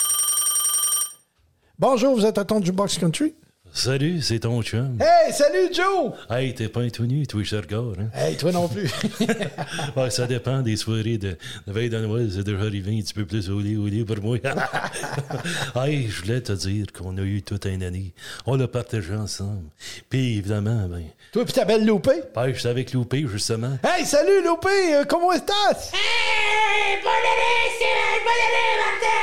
Bonjour, 1.78 2.14
vous 2.14 2.24
êtes 2.24 2.38
à 2.38 2.44
ton 2.46 2.64
Jukebox 2.64 2.96
Country? 2.96 3.34
Salut, 3.78 4.20
c'est 4.22 4.40
ton 4.40 4.60
chum. 4.60 4.98
Hey, 5.00 5.32
salut 5.32 5.72
Joe! 5.72 6.10
Hey, 6.28 6.52
t'es 6.52 6.66
pas 6.66 6.80
un 6.80 6.88
tout 6.88 7.06
nu, 7.06 7.24
toi, 7.28 7.44
cher 7.44 7.64
gars, 7.64 7.76
hein? 7.76 8.08
Hey, 8.12 8.36
toi 8.36 8.50
non 8.50 8.66
plus. 8.66 8.90
Ouais, 9.96 10.10
ça 10.10 10.26
dépend 10.26 10.62
des 10.62 10.76
soirées 10.76 11.16
de, 11.16 11.36
de 11.66 11.72
veille 11.72 11.88
de 11.88 11.98
Noël. 11.98 12.28
C'est 12.34 12.42
déjà 12.42 12.58
arrivé 12.58 12.98
un 12.98 13.00
petit 13.00 13.14
peu 13.14 13.24
plus 13.24 13.48
au 13.48 13.60
lit, 13.60 13.76
au 13.76 13.86
lit 13.86 14.04
pour 14.04 14.20
moi. 14.20 14.36
hey, 15.76 16.08
je 16.08 16.22
voulais 16.22 16.40
te 16.40 16.50
dire 16.52 16.86
qu'on 16.92 17.16
a 17.18 17.22
eu 17.22 17.42
toute 17.42 17.66
une 17.66 17.84
année. 17.84 18.12
On 18.46 18.56
l'a 18.56 18.66
partagé 18.66 19.14
ensemble. 19.14 19.70
Puis, 20.10 20.38
évidemment, 20.38 20.88
ben. 20.88 21.04
toi 21.32 21.44
puis 21.44 21.54
ta 21.54 21.64
belle 21.64 21.86
Loupé? 21.86 22.22
Ben, 22.34 22.52
j'étais 22.52 22.68
avec 22.68 22.92
Loupé, 22.92 23.26
justement. 23.28 23.78
Hey, 23.84 24.04
salut 24.04 24.42
Loupé! 24.44 24.96
Euh, 24.96 25.04
comment 25.04 25.32
estás? 25.32 25.92
Hey, 25.94 26.98
bonne 27.00 27.12
année, 27.12 27.76
Steven! 27.76 28.24
Bonne 28.24 28.42
année, 28.48 28.74
Martin! 28.82 29.18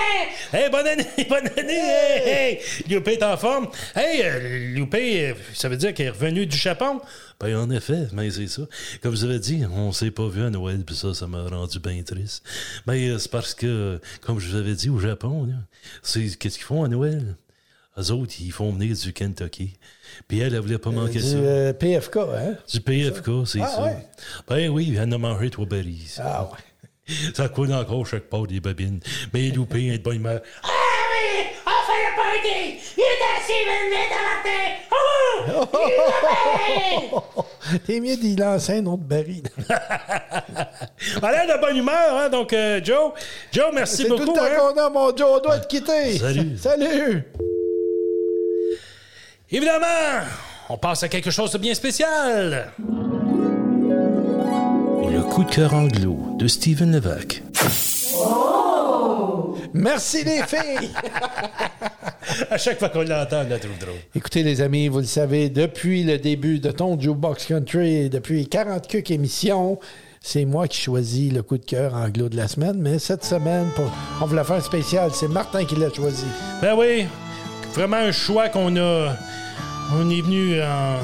Hey, 0.58 0.70
bonne 0.70 0.88
année, 0.88 1.28
bonne 1.30 1.60
année! 1.60 1.74
Hey, 1.74 2.30
hey! 2.30 2.60
Loupé 2.89 3.14
est 3.14 3.24
en 3.24 3.36
forme. 3.36 3.68
Hey, 3.95 4.22
euh, 4.24 4.45
Loupé, 4.76 5.30
euh, 5.30 5.34
ça 5.54 5.70
veut 5.70 5.78
dire 5.78 5.93
qu'il 5.93 6.06
est 6.06 6.10
revenu 6.10 6.46
du 6.46 6.58
Japon? 6.58 7.02
Ben, 7.39 7.56
en 7.58 7.70
effet, 7.70 8.08
mais 8.14 8.30
c'est 8.32 8.48
ça. 8.48 8.64
Comme 9.02 9.12
vous 9.12 9.24
avez 9.24 9.39
dit, 9.39 9.64
on 9.72 9.91
s'est 9.91 10.12
pas 10.12 10.28
vu 10.28 10.43
à 10.43 10.50
Noël, 10.50 10.84
puis 10.86 10.96
ça, 10.96 11.14
ça 11.14 11.28
m'a 11.28 11.48
rendu 11.48 11.80
bien 11.80 12.02
triste. 12.04 12.43
Mais 12.88 13.10
euh, 13.10 13.18
c'est 13.18 13.32
parce 13.32 13.54
que, 13.54 14.00
comme 14.22 14.39
je 14.39 14.50
vous 14.50 14.56
avais 14.56 14.74
dit 14.76 14.89
au 14.89 15.00
Japon, 15.00 15.48
c'est 16.04 16.38
qu'est-ce 16.38 16.56
qu'ils 16.58 16.66
font 16.66 16.84
à 16.84 16.88
Noël? 16.88 17.36
Eux 17.98 18.12
autres, 18.12 18.34
ils 18.41 18.52
font 18.52 18.72
venir 18.74 18.96
du 18.96 19.14
Kentucky. 19.14 19.74
Puis 20.28 20.39
elle, 20.39 20.54
elle 20.54 20.60
voulait 20.60 20.78
pas 20.78 20.91
manquer 20.91 21.20
du 21.20 21.22
ça. 21.22 21.38
euh, 21.38 21.72
PFK, 21.74 22.18
hein? 22.18 22.56
Du 22.72 22.82
PFK, 22.82 23.30
c'est 23.46 23.62
Ah, 23.62 23.68
ça. 23.68 23.84
ouais? 23.84 23.98
Ben 24.50 24.70
oui, 24.70 24.96
elle 25.00 25.14
a 25.14 25.18
mangé 25.18 25.50
trois 25.50 25.66
berries. 25.66 26.14
Ah 26.20 26.43
ouais. 26.52 27.14
Ça 27.36 27.48
coule 27.50 27.72
encore 27.72 28.06
chaque 28.08 28.24
part 28.30 28.48
des 28.48 28.60
babines. 28.60 29.00
Mais 29.34 29.50
Loupé 29.52 29.88
est 29.93 30.00
de 30.00 30.04
bonne 30.04 30.16
humeur. 30.18 30.41
Ah 30.64 30.68
on! 32.43 32.77
Il 32.97 33.03
est 33.03 33.23
assis, 33.38 33.61
vite, 33.65 33.88
vite, 33.91 34.13
Martin! 34.25 34.63
Oh! 34.91 35.03
Il 37.69 37.75
est 37.75 37.79
T'es 37.86 37.99
mieux 37.99 38.15
d'y 38.15 38.36
lancer 38.36 38.77
un 38.79 38.86
autre 38.86 39.03
baril. 39.03 39.43
Elle 39.69 41.25
a 41.25 41.45
l'air 41.45 41.57
de 41.57 41.61
bonne 41.61 41.77
humeur, 41.77 42.15
hein? 42.15 42.29
Donc, 42.29 42.53
euh, 42.53 42.79
Joe, 42.83 43.11
Joe, 43.51 43.65
merci 43.73 44.03
C'est 44.03 44.07
beaucoup. 44.09 44.25
tout 44.25 44.33
le 44.33 44.38
temps 44.38 44.45
hein. 44.45 44.73
qu'on 44.73 44.81
a, 44.81 44.89
mon 44.89 45.15
Joe. 45.15 45.27
On 45.38 45.39
doit 45.39 45.59
te 45.59 45.67
quitter. 45.67 46.17
Salut. 46.17 46.57
Salut. 46.57 47.23
Évidemment, 49.51 49.86
on 50.69 50.77
passe 50.77 51.03
à 51.03 51.07
quelque 51.07 51.31
chose 51.31 51.51
de 51.51 51.57
bien 51.57 51.73
spécial. 51.73 52.71
Le 55.11 55.21
coup 55.21 55.43
de 55.43 55.51
cœur 55.51 55.73
anglo 55.73 56.17
de 56.38 56.47
Steven 56.47 56.91
Levac. 56.91 57.41
Merci 59.78 60.23
les 60.23 60.41
filles! 60.47 60.89
à 62.49 62.57
chaque 62.57 62.80
fois 62.80 62.89
qu'on 62.89 63.01
l'entend, 63.03 63.43
on 63.45 63.49
la 63.49 63.59
trouve 63.59 63.78
drôle. 63.78 63.95
Écoutez, 64.15 64.41
les 64.41 64.61
amis, 64.61 64.88
vous 64.88 64.99
le 64.99 65.05
savez, 65.05 65.49
depuis 65.49 66.03
le 66.03 66.17
début 66.17 66.59
de 66.59 66.71
ton 66.71 66.99
Jukebox 66.99 67.45
Country, 67.45 68.09
depuis 68.09 68.47
40 68.47 68.88
cuques 68.88 69.11
émissions, 69.11 69.78
c'est 70.21 70.45
moi 70.45 70.67
qui 70.69 70.80
choisis 70.82 71.32
le 71.34 71.43
coup 71.43 71.57
de 71.57 71.65
cœur 71.65 71.93
anglo 71.93 72.30
de 72.30 72.38
la 72.38 72.47
semaine. 72.47 72.78
Mais 72.80 72.99
cette 72.99 73.26
semaine, 73.26 73.67
pour, 73.76 73.91
on 74.21 74.26
voulait 74.26 74.43
faire 74.45 74.55
un 74.55 74.61
spécial. 74.61 75.11
C'est 75.13 75.28
Martin 75.28 75.65
qui 75.65 75.76
l'a 75.76 75.91
choisi. 75.93 76.26
Ben 76.61 76.73
oui, 76.78 77.05
vraiment 77.73 77.97
un 77.97 78.11
choix 78.13 78.47
qu'on 78.49 78.76
a. 78.78 79.15
On 79.93 80.09
est 80.09 80.21
venu 80.21 80.61
en- 80.61 80.97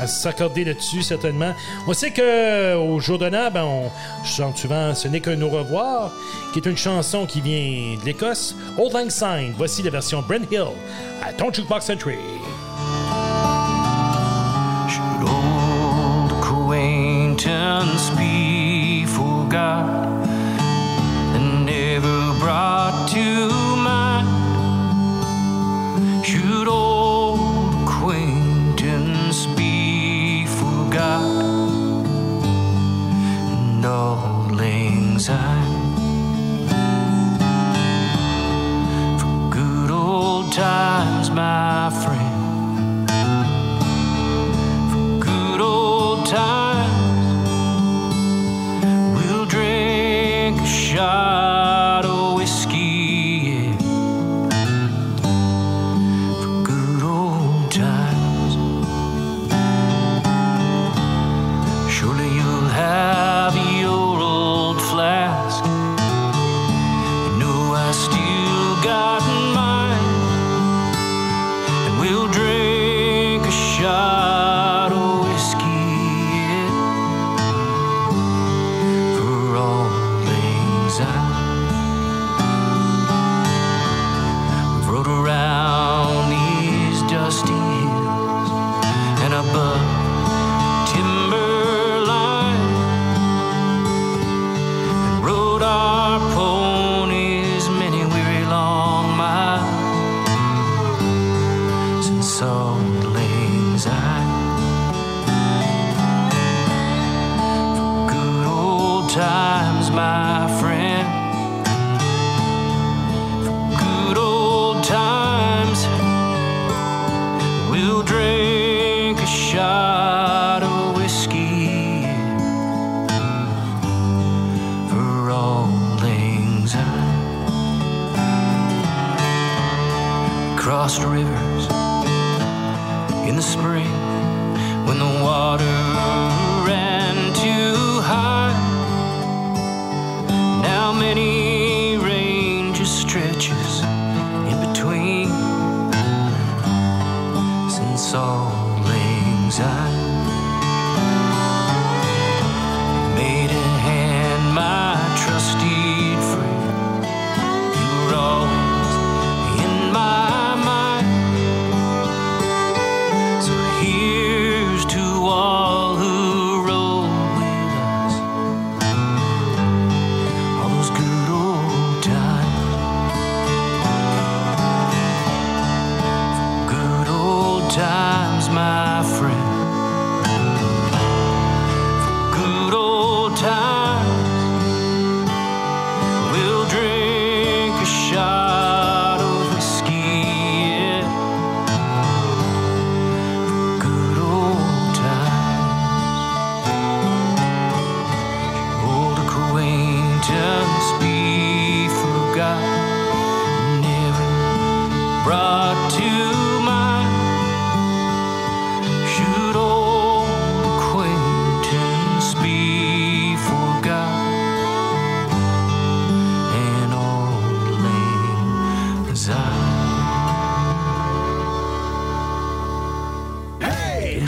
à 0.00 0.06
s'accorder 0.06 0.64
là-dessus, 0.64 1.02
certainement. 1.02 1.52
On 1.86 1.92
sait 1.92 2.10
que 2.10 2.76
au 2.76 3.00
jour 3.00 3.18
de 3.18 3.28
ben, 3.28 3.64
on 3.64 3.90
chante 4.24 4.56
souvent 4.56 4.94
Ce 4.94 5.08
n'est 5.08 5.20
qu'un 5.20 5.40
au 5.42 5.48
revoir, 5.48 6.12
qui 6.52 6.58
est 6.60 6.66
une 6.66 6.76
chanson 6.76 7.26
qui 7.26 7.40
vient 7.40 7.98
de 7.98 8.04
l'Écosse. 8.04 8.54
Old 8.78 8.92
Lang 8.92 9.10
Syne, 9.10 9.54
voici 9.56 9.82
la 9.82 9.90
version 9.90 10.22
Brent 10.22 10.50
Hill 10.50 10.68
à 11.22 11.32
ton 11.32 11.52
Jukebox 11.52 11.86
Country. 11.86 12.18
old 15.28 16.32
acquaintance 16.32 18.10
be 18.10 19.04
forgot 19.06 19.86
and 21.34 21.66
never 21.66 22.34
brought 22.38 23.08
to 23.10 23.48
mind? 23.76 24.26
Should 26.24 26.68
old 26.68 27.88
acquaintance 27.88 28.35
and 30.96 32.06
all 33.84 34.48
lang 34.52 35.18
syne? 35.18 35.94
For 39.18 39.50
good 39.50 39.90
old 39.90 40.52
times, 40.52 41.30
my 41.30 41.90
friend 42.02 43.08
good 45.20 45.60
old 45.60 46.26
times. 46.26 46.84
We'll 49.14 49.46
drink 49.46 50.60
a 50.60 50.66
shot 50.66 51.35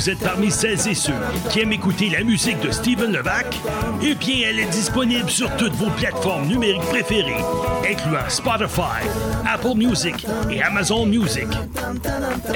Vous 0.08 0.14
êtes 0.14 0.20
parmi 0.20 0.50
celles 0.50 0.88
et 0.88 0.94
ceux 0.94 1.12
qui 1.50 1.60
aiment 1.60 1.74
écouter 1.74 2.08
la 2.08 2.24
musique 2.24 2.58
de 2.60 2.70
Steven 2.70 3.12
Levac? 3.12 3.58
Eh 4.02 4.14
bien, 4.14 4.48
elle 4.48 4.58
est 4.58 4.70
disponible 4.70 5.28
sur 5.28 5.54
toutes 5.58 5.74
vos 5.74 5.90
plateformes 5.90 6.46
numériques 6.46 6.80
préférées, 6.80 7.44
incluant 7.86 8.26
Spotify, 8.30 9.06
Apple 9.46 9.76
Music 9.76 10.26
et 10.50 10.62
Amazon 10.62 11.04
Music. 11.04 11.46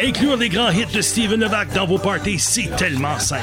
Inclure 0.02 0.36
les 0.36 0.48
grands 0.48 0.70
hits 0.70 0.86
de 0.92 1.00
Steven 1.00 1.40
Levac 1.40 1.72
dans 1.74 1.86
vos 1.86 1.98
parties, 1.98 2.40
c'est 2.40 2.74
tellement 2.76 3.20
simple. 3.20 3.42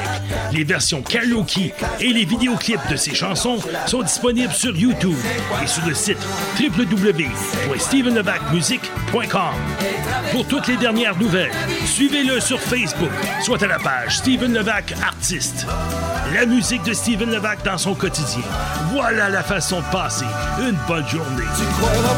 Les 0.52 0.66
versions 0.66 1.02
karaoke 1.02 1.72
et 2.02 2.12
les 2.12 2.26
vidéoclips 2.26 2.86
de 2.90 2.98
ses 2.98 3.16
chansons 3.16 3.60
sont 3.86 4.02
disponibles 4.02 4.52
sur 4.52 4.76
YouTube 4.76 5.16
et 5.64 5.68
sur 5.68 5.86
le 5.86 5.94
site 5.94 6.18
www.stevenlevacmusic.com. 6.60 9.54
Pour 10.34 10.46
toutes 10.48 10.68
les 10.68 10.76
dernières 10.76 11.18
nouvelles, 11.18 11.54
suivez-le 11.86 12.42
sur 12.42 12.60
Facebook, 12.60 13.12
soit 13.42 13.64
à 13.64 13.68
la 13.68 13.80
page 13.80 14.18
Steven 14.18 14.54
Levac 14.54 14.94
Artiste. 15.02 15.66
La 16.34 16.46
musique 16.46 16.84
de 16.84 16.92
Steven 16.92 17.32
Levac 17.32 17.64
dans 17.64 17.78
son 17.78 17.96
quotidien. 17.96 18.44
Voilà 18.92 19.30
la 19.30 19.44
façon 19.44 19.80
de 19.80 19.86
passer 19.92 20.26
une 20.60 20.76
bonne 20.88 21.08
journée. 21.08 21.46
Votre 21.80 22.16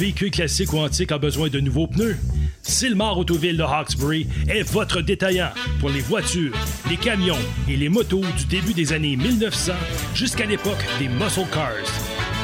véhicule 0.00 0.30
classique 0.30 0.72
ou 0.72 0.78
antique 0.78 1.12
a 1.12 1.18
besoin 1.18 1.50
de 1.50 1.60
nouveaux 1.60 1.86
pneus? 1.86 2.16
Silmar 2.62 3.18
Autoville 3.18 3.58
de 3.58 3.62
Hawkesbury 3.62 4.26
est 4.48 4.62
votre 4.62 5.02
détaillant 5.02 5.50
pour 5.78 5.90
les 5.90 6.00
voitures, 6.00 6.54
les 6.88 6.96
camions 6.96 7.36
et 7.68 7.76
les 7.76 7.90
motos 7.90 8.22
du 8.38 8.46
début 8.46 8.72
des 8.72 8.94
années 8.94 9.16
1900 9.16 9.74
jusqu'à 10.14 10.46
l'époque 10.46 10.82
des 10.98 11.08
muscle 11.08 11.44
cars. 11.52 11.74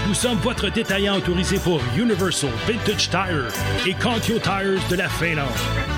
Nous 0.07 0.13
sommes 0.13 0.37
votre 0.39 0.71
détaillant 0.71 1.17
autorisé 1.17 1.59
pour 1.59 1.81
Universal 1.97 2.51
Vintage 2.69 3.09
Tire 3.09 3.49
et 3.87 3.95
Contio 3.95 4.39
Tires 4.39 4.87
de 4.91 4.97
la 4.97 5.09
Finlande. 5.09 5.49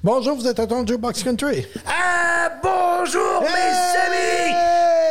Bonjour, 0.02 0.36
vous 0.36 0.46
êtes 0.46 0.58
à 0.58 0.66
ton 0.66 0.86
Jukebox 0.86 1.22
Country. 1.22 1.66
Ah, 1.86 2.52
bonjour, 2.62 3.42
mes 3.42 3.48
amis! 3.48 4.54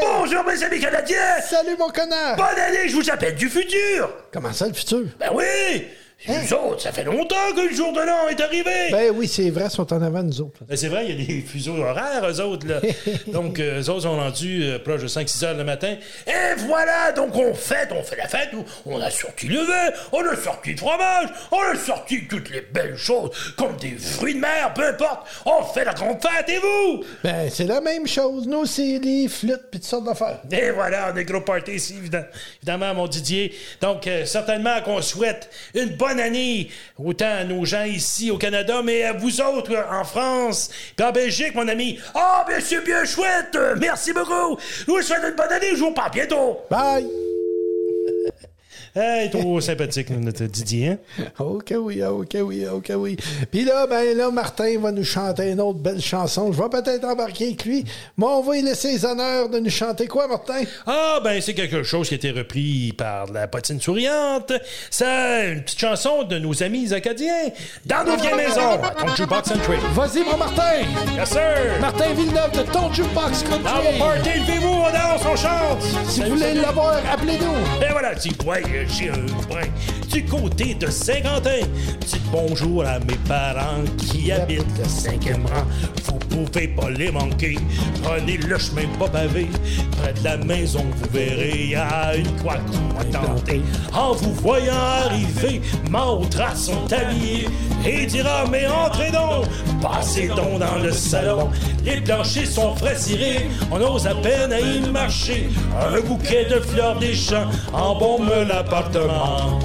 Bonjour, 0.01 0.43
mes 0.43 0.63
amis 0.63 0.79
canadiens! 0.79 1.41
Salut, 1.49 1.75
mon 1.79 1.89
connard! 1.89 2.35
Bonne 2.35 2.59
année, 2.59 2.87
je 2.89 2.95
vous 2.95 3.09
appelle 3.09 3.35
du 3.35 3.49
futur! 3.49 4.09
Comment 4.31 4.53
ça, 4.53 4.67
le 4.67 4.73
futur? 4.73 5.03
Ben 5.19 5.29
oui! 5.33 5.87
Nous 6.27 6.53
autres, 6.53 6.81
ça 6.81 6.91
fait 6.91 7.03
longtemps 7.03 7.35
que 7.55 7.67
le 7.67 7.75
jour 7.75 7.91
de 7.93 8.01
l'an 8.01 8.27
est 8.29 8.39
arrivé! 8.39 8.91
Ben 8.91 9.11
oui, 9.15 9.27
c'est 9.27 9.49
vrai, 9.49 9.65
ils 9.65 9.71
sont 9.71 9.91
en 9.91 10.01
avant 10.03 10.21
nous 10.21 10.41
autres. 10.41 10.59
Ben, 10.67 10.77
c'est 10.77 10.87
vrai, 10.87 11.05
il 11.07 11.19
y 11.19 11.23
a 11.23 11.25
des 11.25 11.41
fuseaux 11.41 11.77
horaires, 11.77 12.23
eux 12.29 12.41
autres. 12.41 12.67
Là. 12.67 12.79
donc, 13.27 13.59
euh, 13.59 13.81
eux 13.81 13.89
autres 13.89 14.01
sont 14.01 14.15
rendus 14.15 14.63
euh, 14.63 14.77
proche 14.77 15.01
de 15.01 15.07
5-6 15.07 15.45
heures 15.45 15.57
le 15.57 15.63
matin. 15.63 15.95
Et 16.27 16.55
voilà, 16.67 17.11
donc 17.11 17.35
on 17.35 17.55
fête, 17.55 17.89
on 17.91 18.03
fait 18.03 18.17
la 18.17 18.27
fête, 18.27 18.49
on 18.85 19.01
a 19.01 19.09
sorti 19.09 19.47
le 19.47 19.61
vin, 19.61 19.91
on 20.11 20.23
a 20.23 20.35
sorti 20.35 20.71
le 20.73 20.77
fromage, 20.77 21.29
on 21.51 21.73
a 21.73 21.75
sorti 21.75 22.27
toutes 22.27 22.51
les 22.51 22.61
belles 22.61 22.97
choses, 22.97 23.31
comme 23.57 23.75
des 23.77 23.97
fruits 23.97 24.35
de 24.35 24.39
mer, 24.39 24.73
peu 24.75 24.85
importe, 24.87 25.27
on 25.45 25.63
fait 25.63 25.85
la 25.85 25.93
grande 25.93 26.21
fête, 26.21 26.47
et 26.49 26.59
vous? 26.59 27.03
Ben, 27.23 27.49
c'est 27.49 27.65
la 27.65 27.81
même 27.81 28.05
chose. 28.05 28.47
Nous, 28.47 28.65
c'est 28.67 28.99
les 28.99 29.27
flûtes 29.27 29.69
puis 29.71 29.79
toutes 29.79 29.89
sortes 29.89 30.05
d'affaires. 30.05 30.39
Et 30.51 30.69
voilà, 30.69 31.11
on 31.11 31.17
est 31.17 31.25
gros 31.25 31.41
party 31.41 31.71
ici, 31.71 31.95
évidemment, 31.97 32.25
évidemment, 32.61 32.93
mon 32.93 33.07
Didier. 33.07 33.53
Donc, 33.81 34.05
euh, 34.05 34.25
certainement 34.25 34.81
qu'on 34.81 35.01
souhaite 35.01 35.49
une 35.73 35.89
bonne 35.95 36.10
année, 36.19 36.69
autant 36.97 37.25
à 37.39 37.43
nos 37.43 37.65
gens 37.65 37.83
ici 37.83 38.31
au 38.31 38.37
Canada, 38.37 38.81
mais 38.83 39.03
à 39.03 39.13
vous 39.13 39.41
autres 39.41 39.73
euh, 39.73 39.83
en 39.91 40.03
France, 40.03 40.69
puis 40.95 41.05
en 41.05 41.11
Belgique, 41.11 41.55
mon 41.55 41.67
ami. 41.67 41.99
Oh, 42.15 42.41
bien 42.47 42.59
sûr, 42.59 42.81
bien 42.83 43.03
chouette! 43.05 43.55
euh, 43.55 43.75
Merci 43.79 44.13
beaucoup! 44.13 44.57
Je 44.79 44.85
vous 44.91 45.01
souhaite 45.01 45.23
une 45.27 45.35
bonne 45.35 45.51
année, 45.51 45.71
je 45.71 45.79
vous 45.79 45.91
parle 45.91 46.11
bientôt! 46.11 46.59
Bye! 46.69 47.07
Hey, 48.93 49.29
trop 49.29 49.61
sympathique, 49.61 50.09
notre 50.09 50.43
Didier. 50.43 50.89
Hein? 50.89 50.97
Ok, 51.39 51.73
oui, 51.79 52.03
ok, 52.03 52.37
oui, 52.41 52.65
ok, 52.67 52.91
oui. 52.97 53.15
Puis 53.49 53.63
là, 53.63 53.87
ben 53.87 54.17
là, 54.17 54.29
Martin 54.31 54.77
va 54.79 54.91
nous 54.91 55.05
chanter 55.05 55.51
une 55.51 55.61
autre 55.61 55.79
belle 55.79 56.01
chanson. 56.01 56.51
Je 56.51 56.61
vais 56.61 56.67
peut-être 56.67 57.05
embarquer 57.05 57.47
avec 57.47 57.63
lui. 57.63 57.85
Moi, 58.17 58.37
on 58.37 58.41
va 58.41 58.55
lui 58.55 58.63
laisser 58.63 58.91
les 58.91 59.05
honneurs 59.05 59.47
de 59.47 59.59
nous 59.59 59.69
chanter 59.69 60.07
quoi, 60.07 60.27
Martin? 60.27 60.63
Ah, 60.85 61.21
ben, 61.23 61.39
c'est 61.39 61.53
quelque 61.53 61.83
chose 61.83 62.09
qui 62.09 62.15
a 62.15 62.17
été 62.17 62.31
repris 62.31 62.91
par 62.97 63.31
la 63.31 63.47
potine 63.47 63.79
souriante. 63.79 64.51
C'est 64.89 65.53
une 65.53 65.61
petite 65.61 65.79
chanson 65.79 66.23
de 66.23 66.37
nos 66.37 66.61
amis 66.61 66.93
acadiens. 66.93 67.49
Dans 67.85 68.03
nos 68.03 68.17
vieilles 68.17 68.35
maisons, 68.35 68.83
à 68.83 68.89
ton 68.89 69.15
Jukebox 69.15 69.49
Country. 69.49 69.77
Vas-y, 69.93 70.25
mon 70.25 70.35
Martin! 70.35 70.81
Yes, 71.15 71.29
sir! 71.29 71.79
Martin 71.79 72.13
Villeneuve 72.13 72.51
de 72.51 72.69
ton 72.69 72.91
Jukebox 72.91 73.43
Country! 73.43 73.63
Dans 73.63 73.81
vos 73.89 73.97
parties, 73.99 74.39
levez-vous, 74.39 74.67
on 74.67 74.91
danse, 74.91 75.21
on 75.25 75.35
chante! 75.37 75.81
Si 76.09 76.21
vous 76.21 76.31
voulez 76.31 76.55
l'avoir, 76.55 76.99
appelez-nous! 77.09 77.85
Et 77.87 77.91
voilà, 77.91 78.15
petit 78.15 78.31
boy, 78.43 78.61
j'ai 78.89 79.09
un 79.09 79.25
brin 79.47 79.61
du 80.11 80.25
côté 80.25 80.75
de 80.75 80.89
Saint-Quentin. 80.89 81.65
Dites 82.05 82.21
bonjour 82.31 82.83
à 82.83 82.99
mes 82.99 83.17
parents 83.27 83.83
qui 83.97 84.31
habitent 84.31 84.77
le 84.77 84.85
cinquième 84.85 85.45
rang. 85.45 85.65
Vous 86.05 86.19
pouvez 86.45 86.67
pas 86.67 86.89
les 86.89 87.11
manquer. 87.11 87.57
Prenez 88.03 88.37
le 88.37 88.57
chemin 88.57 88.87
pas 88.99 89.07
pavé. 89.07 89.47
Près 90.01 90.13
de 90.13 90.23
la 90.23 90.37
maison, 90.37 90.83
vous 90.97 91.09
verrez, 91.11 91.67
y 91.67 91.75
a 91.75 92.15
une 92.15 92.35
croix 92.37 92.57
tenter. 93.11 93.61
En 93.93 94.13
vous 94.13 94.33
voyant 94.33 94.73
arriver, 94.73 95.61
Mautra 95.89 96.55
sont 96.55 96.91
habillés 96.91 97.47
et 97.85 98.05
dira, 98.05 98.45
mais 98.49 98.67
entrez 98.67 99.11
donc, 99.11 99.45
passez 99.81 100.27
donc 100.27 100.59
dans 100.59 100.79
le 100.81 100.91
salon. 100.91 101.49
Les 101.85 102.01
planchers 102.01 102.47
sont 102.47 102.75
frais 102.75 102.97
cirés, 102.97 103.47
on 103.71 103.81
ose 103.81 104.07
à 104.07 104.15
peine 104.15 104.53
à 104.53 104.59
y 104.59 104.79
marcher. 104.89 105.49
Un 105.79 105.99
bouquet 106.01 106.45
de 106.45 106.59
fleurs 106.59 106.99
des 106.99 107.13
champs 107.13 107.49
embaume 107.73 108.29
l'appartement. 108.47 109.59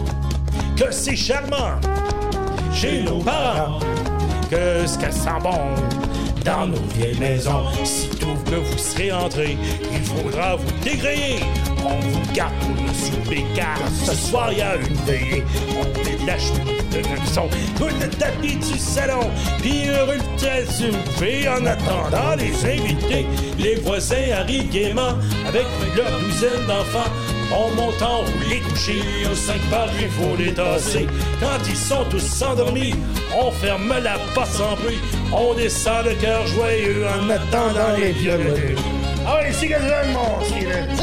Que 0.76 0.92
c'est 0.92 1.16
charmant 1.16 1.80
chez 2.72 3.02
nos 3.02 3.18
parents, 3.20 3.78
que 4.50 4.86
ce 4.86 4.98
qu'elle 4.98 5.12
sent 5.12 5.30
bon 5.42 5.58
dans 6.44 6.66
nos 6.66 6.82
vieilles 6.94 7.18
maisons. 7.18 7.64
Sitôt 7.84 8.34
que 8.44 8.56
vous 8.56 8.78
serez 8.78 9.10
entrés, 9.10 9.56
il 9.92 10.04
faudra 10.04 10.56
vous 10.56 10.70
dégrayer. 10.84 11.40
On 11.84 11.98
vous 12.00 12.32
garde 12.34 12.52
pour 12.60 12.84
le 12.84 12.92
souper 12.92 13.44
car 13.54 13.78
ce 14.04 14.14
soir 14.14 14.52
il 14.52 14.58
y 14.58 14.62
a 14.62 14.76
une 14.76 14.94
veillée. 15.06 15.44
On 15.70 15.84
met 16.04 16.16
de 16.16 16.26
de 16.96 17.78
tout 17.78 17.94
le 18.00 18.08
tapis 18.08 18.56
du 18.56 18.78
salon, 18.78 19.30
puis 19.58 19.86
le 19.86 20.06
souper 20.66 21.48
en 21.48 21.64
attendant 21.66 22.36
les 22.36 22.64
invités. 22.64 23.26
Les 23.58 23.76
voisins 23.76 24.32
arrivent 24.38 24.70
gaiement 24.70 25.14
avec 25.46 25.66
leur 25.96 26.10
douzaine 26.20 26.66
d'enfants. 26.66 27.10
En 27.52 27.70
montant 27.70 28.24
ou 28.24 28.50
les 28.50 28.60
coucher, 28.60 29.02
aux 29.30 29.34
cinq 29.34 29.60
par 29.70 29.88
il 30.00 30.10
faut 30.10 30.36
les 30.36 30.52
tasser. 30.52 31.06
Quand 31.40 31.58
ils 31.68 31.76
sont 31.76 32.04
tous 32.10 32.42
endormis, 32.42 32.94
on 33.38 33.50
ferme 33.50 33.94
la 34.02 34.18
porte 34.34 34.52
sans 34.52 34.76
bruit. 34.76 34.98
On 35.32 35.54
descend 35.54 36.04
le 36.06 36.14
cœur 36.14 36.46
joyeux 36.46 37.06
en 37.06 37.30
attendant 37.30 37.96
les 37.98 38.12
violons. 38.12 38.54
Ah 39.26 39.40
oui, 39.42 39.52
c'est 39.52 39.68
que 39.68 39.74
j'aime, 39.74 40.12
mon! 40.12 40.96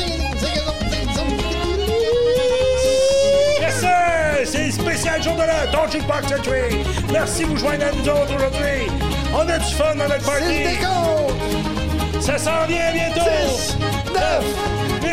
C'est 4.45 4.71
spécial 4.71 5.23
jour 5.23 5.33
de 5.35 5.39
l'an, 5.39 5.71
Don't 5.71 5.89
Jukebox 5.89 6.27
Country. 6.27 6.83
Merci 7.11 7.43
de 7.43 7.47
vous 7.47 7.57
joindre 7.57 7.85
à 7.85 7.91
nous 7.91 8.09
autres 8.09 8.35
aujourd'hui. 8.35 8.91
On 9.33 9.47
a 9.47 9.57
du 9.57 9.73
fun 9.73 9.95
dans 9.95 10.07
notre 10.07 10.25
party. 10.25 10.79
Ça 12.19 12.37
s'en 12.37 12.65
vient 12.67 12.91
bientôt. 12.93 13.21
9, 14.13 14.43
8, 15.01 15.09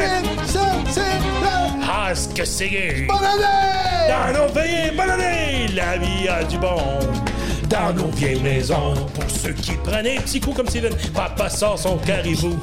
7, 0.47 0.70
6, 0.93 1.01
9. 1.01 1.89
Ah, 1.89 2.15
ce 2.15 2.29
que 2.29 2.45
c'est 2.45 3.07
Bonne 3.07 3.25
année! 3.25 4.09
Dans 4.09 4.27
Dans 7.71 7.93
nos 7.95 8.11
vieilles 8.11 8.43
maisons, 8.43 8.95
pour 9.15 9.31
ceux 9.31 9.53
qui 9.53 9.73
prennent 9.85 10.07
un 10.07 10.21
petit 10.21 10.41
coup 10.41 10.53
comme 10.53 10.67
Steven, 10.67 10.93
papa 11.15 11.49
sort 11.49 11.79
son 11.79 11.99
caribou. 11.99 12.59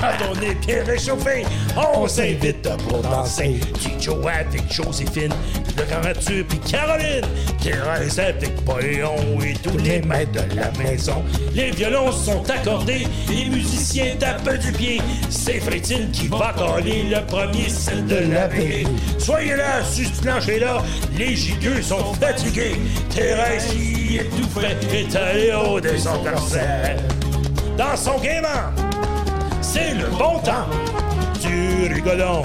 Quand 0.00 0.08
on 0.32 0.42
est 0.42 0.54
bien 0.66 0.84
réchauffé, 0.84 1.44
on 1.76 2.08
s'invite 2.08 2.68
pour 2.88 2.98
danser. 2.98 3.60
Chicho 3.80 4.18
avec 4.26 4.72
Joséphine, 4.72 5.32
le 5.76 5.84
grand 5.84 6.44
puis 6.48 6.58
Caroline, 6.68 7.24
Thérèse 7.62 8.18
avec 8.18 8.64
Poléon 8.64 9.16
et 9.40 9.54
tous 9.54 9.78
les 9.78 10.02
maîtres 10.02 10.32
de 10.32 10.56
la 10.56 10.70
maison. 10.72 11.22
Les 11.54 11.70
violons 11.70 12.10
sont 12.10 12.42
accordés, 12.50 13.06
les 13.28 13.44
musiciens 13.44 14.16
tapent 14.18 14.58
du 14.58 14.72
pied. 14.72 15.00
C'est 15.30 15.60
Frétine 15.60 16.10
qui 16.10 16.26
va 16.26 16.52
coller 16.56 17.04
le 17.04 17.24
premier 17.26 17.68
set 17.68 18.06
de 18.06 18.32
la 18.32 18.48
veillée. 18.48 18.86
Soyez 19.18 19.54
là, 19.54 19.84
sur 19.84 20.08
ce 20.08 20.20
plancher-là, 20.20 20.82
les 21.16 21.36
gigueux 21.36 21.80
sont 21.80 22.12
fatigués. 22.14 22.76
Thérèse 23.14 23.72
est 24.16 24.30
tout 24.30 24.48
fait 24.58 24.76
est 24.94 25.16
allée 25.16 25.52
au 25.52 25.80
de. 25.80 26.96
Dans 27.76 27.96
son 27.96 28.18
gaiement, 28.18 28.72
c'est 29.60 29.94
le 29.94 30.06
bon 30.06 30.38
temps 30.40 30.66
du 31.40 31.92
rigolon. 31.92 32.42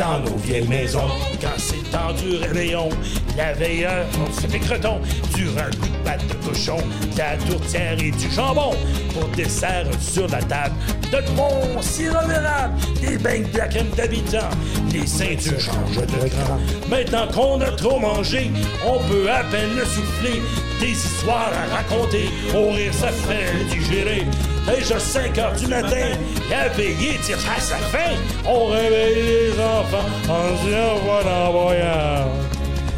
Dans 0.00 0.18
nos 0.20 0.38
vieilles 0.38 0.66
maisons, 0.66 1.10
quand 1.42 1.58
c'est 1.58 1.90
temps 1.90 2.14
du 2.14 2.36
réveillon, 2.36 2.88
la 3.36 3.52
veilleur, 3.52 4.06
on 4.18 4.32
se 4.32 4.40
fait 4.40 4.48
des 4.48 4.58
cretons, 4.58 4.98
durant 5.34 5.58
un 5.58 5.70
coup 5.72 5.88
de 5.88 6.04
patte 6.04 6.26
de 6.26 6.32
cochon, 6.42 6.78
de 7.12 7.18
la 7.18 7.36
tourtière 7.36 7.98
et 8.02 8.10
du 8.10 8.30
jambon, 8.30 8.70
pour 9.12 9.28
dessert 9.36 9.84
sur 10.00 10.26
la 10.28 10.40
table, 10.40 10.74
de 11.12 11.18
bon 11.36 11.82
sirop 11.82 12.26
d'érable, 12.26 12.72
des 13.02 13.18
beignes 13.18 13.50
de 13.52 13.58
la 13.58 13.68
crème 13.68 13.90
d'habitant, 13.94 14.48
les 14.90 15.06
ceintures 15.06 15.60
changent 15.60 15.96
de 15.96 16.28
grand. 16.30 16.58
Maintenant 16.88 17.28
qu'on 17.34 17.60
a 17.60 17.70
trop 17.72 17.98
mangé, 17.98 18.50
on 18.86 19.06
peut 19.06 19.30
à 19.30 19.44
peine 19.50 19.76
le 19.76 19.84
souffler, 19.84 20.40
des 20.80 20.92
histoires 20.92 21.52
à 21.52 21.76
raconter, 21.76 22.30
au 22.54 22.70
rire 22.70 22.94
ça 22.94 23.08
fait 23.08 23.52
digérer. 23.68 24.24
Déjà 24.66 24.98
5 24.98 25.38
heures 25.38 25.52
du 25.52 25.66
matin, 25.66 26.06
la 26.48 26.68
veillée 26.68 27.18
tire 27.24 27.38
à 27.56 27.60
sa 27.60 27.76
fin, 27.76 28.12
on 28.46 28.66
réveille 28.66 29.22
les 29.22 29.52
enfants 29.52 30.08
en 30.28 30.56
se 30.56 30.70
revoit 30.70 31.32
en 31.32 31.52
voyant. 31.52 32.28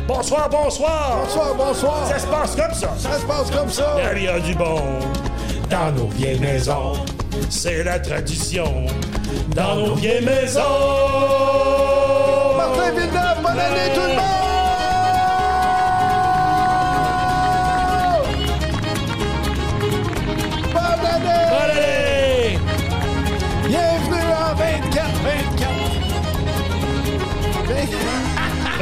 Bonsoir, 0.06 0.48
bonsoir! 0.50 1.20
Bonsoir, 1.24 1.54
bonsoir! 1.54 2.08
Ça 2.08 2.18
se 2.18 2.26
passe 2.26 2.56
comme 2.56 2.74
ça! 2.74 2.94
Ça 2.98 3.18
se 3.18 3.24
passe 3.24 3.50
comme 3.50 3.70
ça! 3.70 3.96
Il 4.14 4.22
y 4.24 4.28
a 4.28 4.40
du 4.40 4.54
bon 4.54 4.80
dans 5.70 5.92
nos 5.92 6.08
vieilles 6.08 6.40
maisons. 6.40 6.94
C'est 7.48 7.82
la 7.84 7.98
tradition 7.98 8.86
dans 9.56 9.76
nos 9.76 9.94
vieilles 9.94 10.24
maisons. 10.24 10.60
Martin 12.56 12.90
Villeneuve, 12.90 13.42
bonne 13.42 13.58
année 13.58 13.94
tout 13.94 14.00
le 14.00 14.16
monde! 14.16 14.51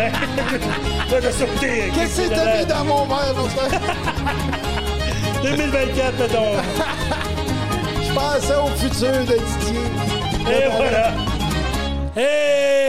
Là, 0.00 1.20
je 1.22 1.30
sauté. 1.30 1.90
Qu'est-ce 1.94 2.22
que 2.22 2.34
t'as 2.34 2.58
mis 2.58 2.66
dans 2.66 2.84
mon 2.84 3.06
verre, 3.06 3.34
non, 3.36 3.48
ça? 3.48 3.68
2024, 5.42 6.18
mettons. 6.18 6.52
Je 8.02 8.14
pensais 8.14 8.54
au 8.54 8.68
futur 8.76 9.12
de 9.12 9.38
Didier. 9.38 9.80
Et 10.48 10.68
voilà. 10.76 11.12
Hey! 12.16 12.80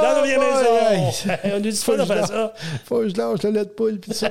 dans 0.00 0.18
nos 0.18 0.24
vieilles 0.24 0.38
maisons. 0.38 1.30
hey. 1.44 1.52
On 1.52 1.56
nous 1.56 1.70
dit 1.70 1.82
pas 1.84 1.96
de 1.96 2.04
faire 2.04 2.26
ça. 2.26 2.52
Faut 2.84 2.98
que 2.98 3.08
je 3.08 3.16
lâche 3.16 3.42
le 3.42 3.50
lait 3.50 3.64
de 3.64 3.70
poule 3.70 3.98
pis 3.98 4.14
ça. 4.14 4.28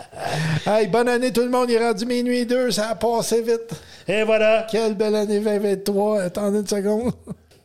hey, 0.66 0.86
bonne 0.88 1.08
année 1.08 1.32
tout 1.32 1.42
le 1.42 1.50
monde, 1.50 1.70
il 1.70 1.74
est 1.76 1.86
rendu 1.86 2.06
minuit 2.06 2.46
2, 2.46 2.70
ça 2.70 2.90
a 2.90 2.94
passé 2.94 3.42
vite. 3.42 3.70
Et 4.08 4.22
voilà. 4.22 4.66
Quelle 4.70 4.94
belle 4.94 5.14
année 5.14 5.40
2023. 5.40 6.22
Attendez 6.22 6.60
une 6.60 6.66
seconde. 6.66 7.12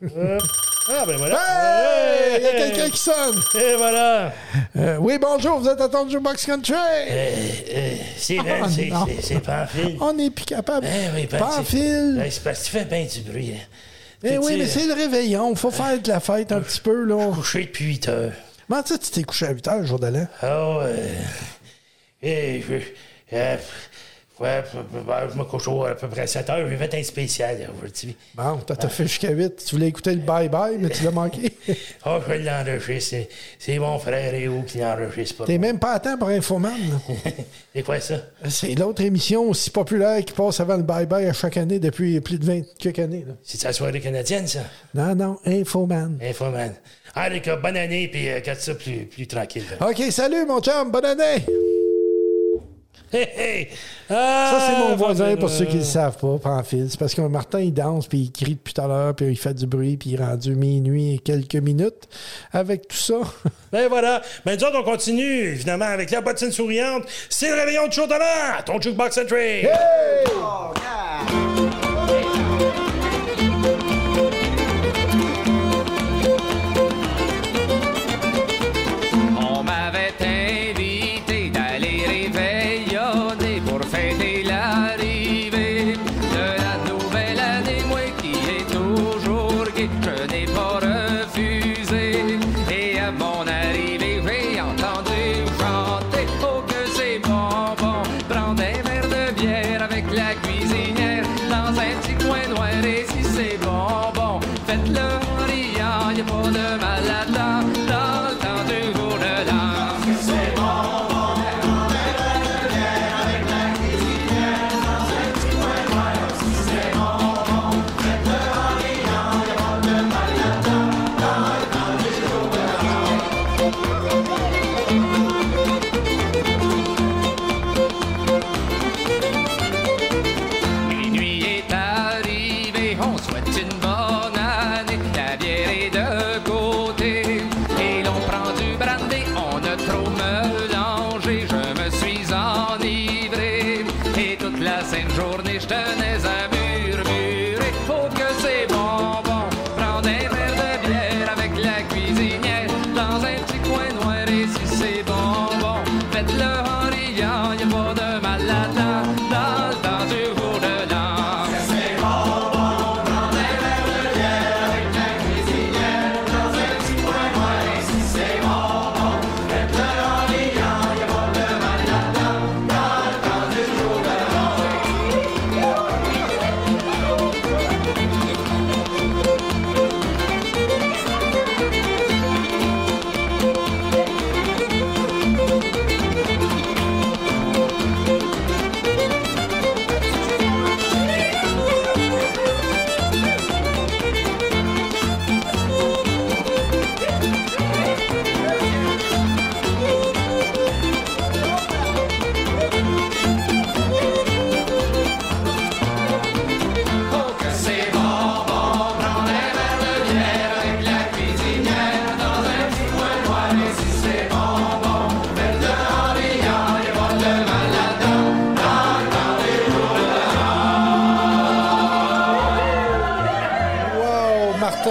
Ah, 0.89 1.05
ben 1.05 1.15
voilà. 1.17 1.38
Hey! 1.38 2.38
Il 2.38 2.43
y 2.43 2.47
a 2.47 2.51
quelqu'un 2.51 2.89
qui 2.89 2.97
sonne. 2.97 3.39
Et 3.55 3.75
voilà. 3.77 4.34
Euh, 4.77 4.97
oui, 4.99 5.17
bonjour, 5.21 5.59
vous 5.59 5.69
êtes 5.69 5.79
à 5.79 5.88
ton 5.88 6.05
Box 6.05 6.45
Country. 6.45 6.73
C'est 8.17 8.38
Ah, 8.39 8.43
vrai, 8.43 8.61
c'est- 8.69 8.86
non. 8.88 9.05
c'est- 9.07 9.21
c'est 9.21 9.39
Pamphile. 9.39 9.97
On 10.01 10.13
n'est 10.13 10.29
plus 10.32 10.45
capable. 10.45 10.88
Eh 10.88 11.15
oui, 11.15 11.27
Pamphile. 11.27 12.15
Ben, 12.17 12.32
c'est 12.32 12.43
parce 12.43 12.59
que 12.59 12.65
tu 12.65 12.71
fais 12.71 12.86
bien 12.86 13.05
du 13.05 13.21
bruit. 13.21 13.53
hein. 13.55 13.63
Eh 14.23 14.38
oui, 14.38 14.55
mais 14.57 14.67
c'est 14.67 14.86
le 14.88 14.93
réveillon. 14.93 15.55
Faut 15.55 15.71
faire 15.71 15.99
de 15.99 16.07
la 16.07 16.19
fête 16.19 16.51
un 16.51 16.61
petit 16.61 16.79
peu, 16.82 17.05
là. 17.05 17.32
Couché 17.34 17.61
depuis 17.63 17.86
8 17.86 18.09
heures. 18.09 18.32
Comment 18.67 18.84
ça, 18.86 18.97
tu 18.97 19.09
t'es 19.11 19.23
couché 19.23 19.47
à 19.47 19.51
8 19.51 19.67
heures, 19.67 19.86
jour 19.86 19.99
d'allant? 19.99 20.27
Ah 20.41 20.77
ouais. 20.79 20.95
Et 22.23 22.61
je. 22.67 22.75
euh, 23.36 23.55
ouais, 24.41 24.63
ben, 25.07 25.29
je 25.31 25.37
me 25.37 25.43
couche 25.43 25.67
au- 25.67 25.85
à 25.85 25.95
peu 25.95 26.07
près 26.07 26.21
à 26.21 26.27
7 26.27 26.49
heures. 26.49 26.67
J'ai 26.69 26.77
fait 26.77 26.93
un 26.95 27.03
spécial 27.03 27.57
aujourd'hui. 27.77 28.15
Bon, 28.35 28.57
t'as 28.65 28.75
t'as 28.75 28.89
fait 28.89 29.03
jusqu'à 29.03 29.31
8. 29.31 29.63
Tu 29.65 29.75
voulais 29.75 29.87
écouter 29.87 30.13
le 30.15 30.21
bye-bye, 30.21 30.77
mais 30.79 30.89
tu 30.89 31.03
l'as 31.03 31.11
manqué. 31.11 31.53
Ah, 32.03 32.19
je 32.27 32.31
vais 32.33 32.39
l'enregistrer. 32.39 33.29
C'est- 33.59 33.79
mon 33.79 33.97
frère 33.99 34.31
Réo 34.31 34.63
qui 34.63 34.79
l'enregistre 34.79 35.37
pas. 35.37 35.45
T'es 35.45 35.57
même 35.57 35.79
pas 35.79 35.93
à 35.93 35.99
temps 35.99 36.17
pour 36.17 36.29
Infoman. 36.29 36.71
C'est 37.73 37.83
quoi 37.83 37.99
ça? 37.99 38.15
C'est 38.49 38.75
l'autre 38.75 39.01
émission 39.01 39.43
aussi 39.49 39.69
populaire 39.69 40.23
qui 40.25 40.33
passe 40.33 40.59
avant 40.59 40.75
le 40.77 40.83
bye-bye 40.83 41.29
à 41.29 41.33
chaque 41.33 41.57
année 41.57 41.79
depuis 41.79 42.19
plus 42.21 42.37
de 42.37 42.45
20 42.45 42.61
quelques 42.77 42.99
années. 42.99 43.25
C'est 43.43 43.63
la 43.63 43.73
soirée 43.73 43.99
canadienne, 44.01 44.45
ça? 44.47 44.59
Non, 44.93 45.15
non, 45.15 45.37
Infoman. 45.45 46.17
Infoman. 46.21 46.73
D'accord, 47.15 47.57
bonne 47.57 47.75
année, 47.77 48.07
puis 48.07 48.29
euh, 48.29 48.39
garde 48.39 48.59
ça 48.59 48.73
plus, 48.73 49.05
plus 49.05 49.27
tranquille. 49.27 49.63
là. 49.79 49.89
OK, 49.89 50.01
salut, 50.11 50.45
mon 50.47 50.61
chum. 50.61 50.91
Bonne 50.91 51.05
année. 51.05 51.45
Hey, 53.14 53.28
hey. 53.36 53.68
Ça, 54.07 54.16
Ah, 54.18 54.68
c'est 54.70 54.80
mon 54.89 54.95
voisin, 54.95 55.26
ben, 55.34 55.38
pour 55.39 55.49
ceux 55.49 55.66
qui 55.66 55.76
ne 55.76 55.82
euh, 55.82 55.84
le 55.84 55.86
savent 55.86 56.18
pas, 56.18 56.38
Pamphile. 56.38 56.88
C'est 56.89 56.99
parce 56.99 57.14
que 57.14 57.22
Martin, 57.22 57.59
il 57.59 57.74
danse, 57.74 58.07
puis 58.07 58.20
il 58.20 58.32
crie 58.32 58.55
depuis 58.55 58.74
tout 58.74 58.82
à 58.82 58.88
l'heure, 58.88 59.14
puis 59.16 59.28
il 59.28 59.38
fait 59.38 59.53
du 59.53 59.68
bruit, 59.68 59.97
puis 59.97 60.12
il 60.12 60.20
est 60.20 60.24
rendu 60.24 60.55
minuit 60.55 61.16
et 61.16 61.20
quelques 61.20 61.55
minutes 61.55 62.07
avec 62.53 62.88
tout 62.88 62.97
ça. 62.97 63.16
Ben 63.72 63.88
voilà. 63.88 64.22
Ben 64.45 64.57
nous 64.57 64.66
autres, 64.66 64.80
on 64.82 64.84
continue, 64.84 65.43
évidemment, 65.53 65.86
avec 65.86 66.12
la 66.12 66.20
bottine 66.20 66.51
souriante. 66.51 67.03
C'est 67.30 67.47
le 67.47 67.55
réveillon 67.55 67.88
de 67.88 67.93
jour 67.93 68.05
de 68.05 68.16
ton 68.66 68.82
Jukebox 68.82 69.16
Century. 69.16 69.66
On 70.36 71.70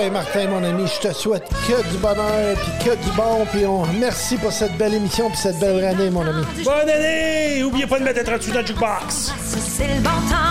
Martin, 0.09 0.12
Martin, 0.12 0.46
mon 0.48 0.64
ami, 0.64 0.86
je 0.86 1.09
te 1.09 1.12
souhaite 1.12 1.46
que 1.68 1.90
du 1.90 1.98
bonheur, 1.98 2.57
puis 2.57 2.88
que 2.88 2.94
du 2.96 3.11
bon, 3.16 3.44
puis 3.53 3.66
on 3.66 3.84
merci 3.98 4.36
pour 4.36 4.51
cette 4.51 4.76
belle 4.78 4.94
émission, 4.94 5.28
puis 5.28 5.38
cette 5.38 5.59
belle 5.59 5.84
année, 5.84 6.09
mon 6.09 6.22
ami. 6.22 6.42
Bonne 6.64 6.88
année! 6.88 7.62
Oubliez 7.62 7.86
pas 7.86 7.98
de 7.98 8.05
mettre 8.05 8.20
un 8.20 8.24
38 8.24 8.53
dans 8.53 8.61
le 8.61 8.66
Jukebox. 8.66 9.32
C'est 9.44 9.88
le 9.88 10.01
bon 10.01 10.11
temps 10.30 10.49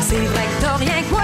C'est 0.00 0.16
vrai 0.16 0.44
que 0.44 0.62
t'as 0.62 0.76
rien 0.76 1.02
que 1.02 1.10
moi 1.10 1.21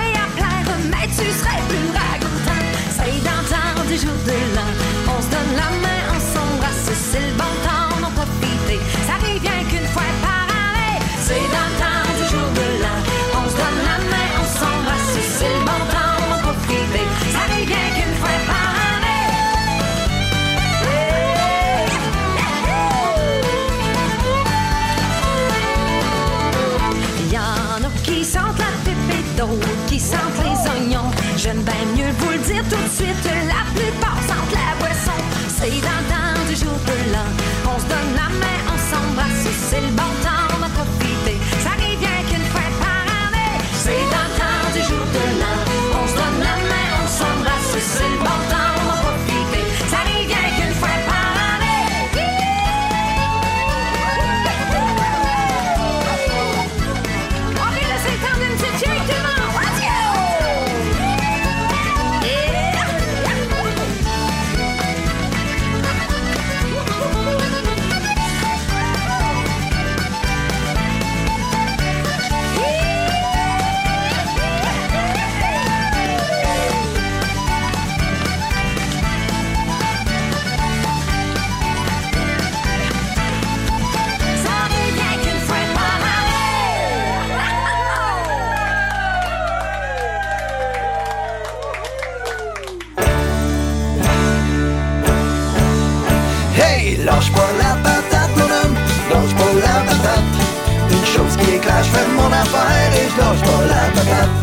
lâche 103.18 103.42
pas 103.48 103.64
la 103.72 103.84
patate. 103.96 104.34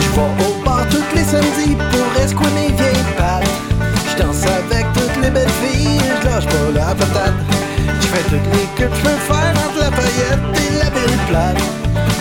Je 0.00 0.08
vais 0.14 0.46
au 0.46 0.64
bar 0.64 0.84
tous 0.90 1.08
les 1.14 1.24
samedis 1.24 1.76
pour 1.90 2.22
escouer 2.22 2.50
mes 2.54 2.72
vieilles 2.78 3.08
pattes. 3.16 3.48
Je 4.08 4.22
danse 4.22 4.44
avec 4.44 4.86
toutes 4.94 5.22
les 5.22 5.30
belles 5.30 5.56
filles 5.62 6.00
je 6.20 6.28
lâche 6.28 6.46
pas 6.46 6.70
la 6.74 6.94
patate. 6.94 7.38
Je 8.00 8.06
fais 8.06 8.24
toutes 8.30 8.48
les 8.54 8.66
que 8.76 8.84
je 8.94 9.00
peux 9.02 9.20
faire 9.28 9.54
entre 9.64 9.80
la 9.80 9.90
paillette 9.90 10.44
et 10.62 10.70
la 10.82 10.90
belle 10.90 11.18
plate. 11.28 11.62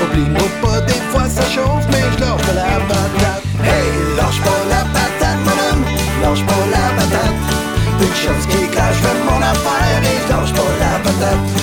Oublie-moi 0.03 0.49
pas, 0.61 0.81
des 0.81 1.01
fois 1.11 1.27
ça 1.27 1.43
chauffe, 1.53 1.85
mais 1.91 2.03
je 2.13 2.19
lâche 2.21 2.43
pas 2.47 2.53
la 2.53 2.77
patate. 2.89 3.43
Hey, 3.63 3.89
lâche 4.17 4.41
pas 4.45 4.61
la 4.73 4.83
patate, 4.95 5.39
mon 5.47 5.57
homme, 5.67 5.85
lâche 6.21 6.45
pas 6.49 6.65
la 6.75 6.85
patate. 6.97 7.39
Une 7.99 8.15
chose 8.23 8.45
qui 8.49 8.67
claire, 8.67 8.93
je 8.93 9.11
mon 9.27 9.41
affaire 9.41 10.01
et 10.03 10.19
je 10.27 10.53
pas 10.53 10.73
la 10.83 10.99
patate. 11.03 11.56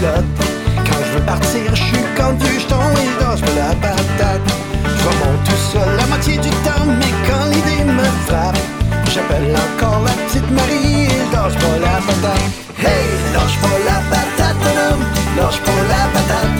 Quand 0.00 1.04
je 1.04 1.18
veux 1.18 1.24
partir, 1.26 1.74
je 1.74 1.82
suis 1.82 1.98
et 1.98 2.00
je 2.00 3.20
lâche 3.20 3.40
pas 3.42 3.54
la 3.54 3.74
patate. 3.84 4.40
Je 4.82 5.08
remonte 5.08 5.44
tout 5.44 5.62
seul 5.72 5.96
la 5.96 6.06
moitié 6.06 6.38
du 6.38 6.48
temps, 6.48 6.86
mais 6.98 7.12
quand 7.26 7.44
l'idée 7.52 7.84
me 7.84 8.04
frappe, 8.26 8.56
j'appelle 9.12 9.54
encore 9.54 10.00
la 10.04 10.12
petite 10.24 10.50
Marie 10.52 11.04
et 11.04 11.20
je 11.28 11.36
lâche 11.36 11.52
pas 11.52 11.78
la 11.84 12.00
patate. 12.00 12.48
Hey, 12.78 13.08
lâche 13.34 13.58
pas 13.60 13.78
la 13.84 14.00
patate, 14.08 14.56
mon 14.64 14.76
homme, 14.88 15.04
lâche 15.36 15.60
la 15.92 16.04
patate. 16.14 16.56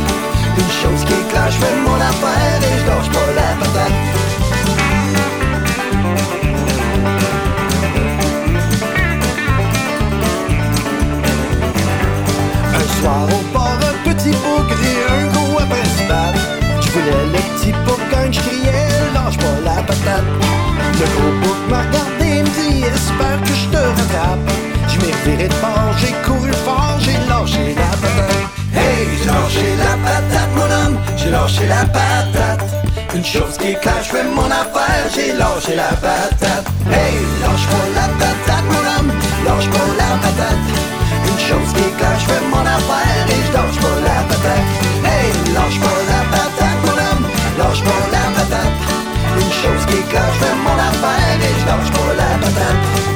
Une 0.58 0.72
chose 0.82 1.04
qui 1.06 1.14
est 1.14 1.28
claire, 1.30 1.50
je 1.50 1.58
fais 1.64 1.76
mon 1.86 1.96
affaire 1.96 2.60
et 2.60 2.78
je 2.78 2.86
lâche 2.90 3.08
pas 3.08 3.30
la 3.40 3.64
patate. 3.64 4.39
Soir 13.00 13.26
au 13.36 13.42
bar, 13.54 13.78
un 13.90 13.96
petit 14.08 14.30
et 14.30 15.00
un 15.16 15.26
gros 15.32 15.58
après 15.58 15.84
se 15.96 16.02
battre. 16.08 16.42
Je 16.82 16.88
voulais 16.90 17.24
le 17.34 17.40
petit 17.50 17.72
bougre 17.84 18.06
quand 18.10 18.32
je 18.32 18.40
criais, 18.40 18.88
lâche 19.14 19.38
pas 19.38 19.58
la 19.64 19.82
patate. 19.82 20.28
Le 21.00 21.06
gros 21.14 21.34
bougre 21.40 21.66
m'a 21.70 21.82
regardé 21.86 22.42
me 22.42 22.50
dit, 22.56 22.84
espère 22.84 23.40
que 23.46 23.54
je 23.60 23.66
te 23.74 23.82
rattrape. 23.96 24.50
Je 24.88 24.96
m'ai 25.00 25.48
de 25.48 25.54
bord, 25.62 25.92
j'ai 26.00 26.14
couru 26.24 26.52
fort, 26.64 26.98
j'ai 27.00 27.18
lâché 27.28 27.74
la 27.82 27.90
patate. 28.02 28.46
Hey, 28.74 29.06
j'ai 29.18 29.30
lâché 29.30 29.68
la 29.84 29.94
patate, 30.04 30.52
mon 30.56 30.70
homme, 30.78 30.98
j'ai 31.16 31.30
lâché 31.30 31.66
la 31.66 31.84
patate. 31.96 32.64
Une 33.14 33.24
chose 33.24 33.56
qui 33.58 33.68
est 33.68 33.80
je 33.82 34.10
fais 34.12 34.24
mon 34.24 34.50
affaire, 34.62 35.06
j'ai 35.14 35.32
lâché 35.32 35.74
la 35.76 35.92
patate. 36.04 36.66
Hey, 36.90 37.16
lâche 37.42 37.66
pas 37.72 37.88
la 37.98 38.06
patate, 38.20 38.66
mon 38.72 38.84
homme, 38.92 39.12
lâche 39.46 39.68
pas 39.70 39.90
la 39.98 40.10
patate. 40.22 40.99
Chose 41.48 41.72
qui 41.72 41.82
je 41.82 42.26
fais 42.26 42.44
mon 42.52 42.64
affaire 42.76 43.26
et 43.28 43.42
je 43.46 43.52
lâche 43.52 43.78
pas 43.82 43.98
la 44.06 44.22
patate. 44.28 44.70
Hey, 45.04 45.32
lâche 45.54 45.80
pas 45.80 46.00
la 46.10 46.22
patate, 46.32 46.80
mon 46.84 46.96
homme, 47.08 47.26
lâche 47.58 47.82
la 48.14 48.24
patate. 48.36 48.76
Une 49.40 49.52
chose 49.60 49.86
qui 49.86 49.96
je 49.96 50.38
fais 50.40 50.56
mon 50.66 50.78
affaire 50.88 51.38
et 51.40 51.60
je 51.60 51.66
lâche 51.66 51.90
pas 51.90 53.09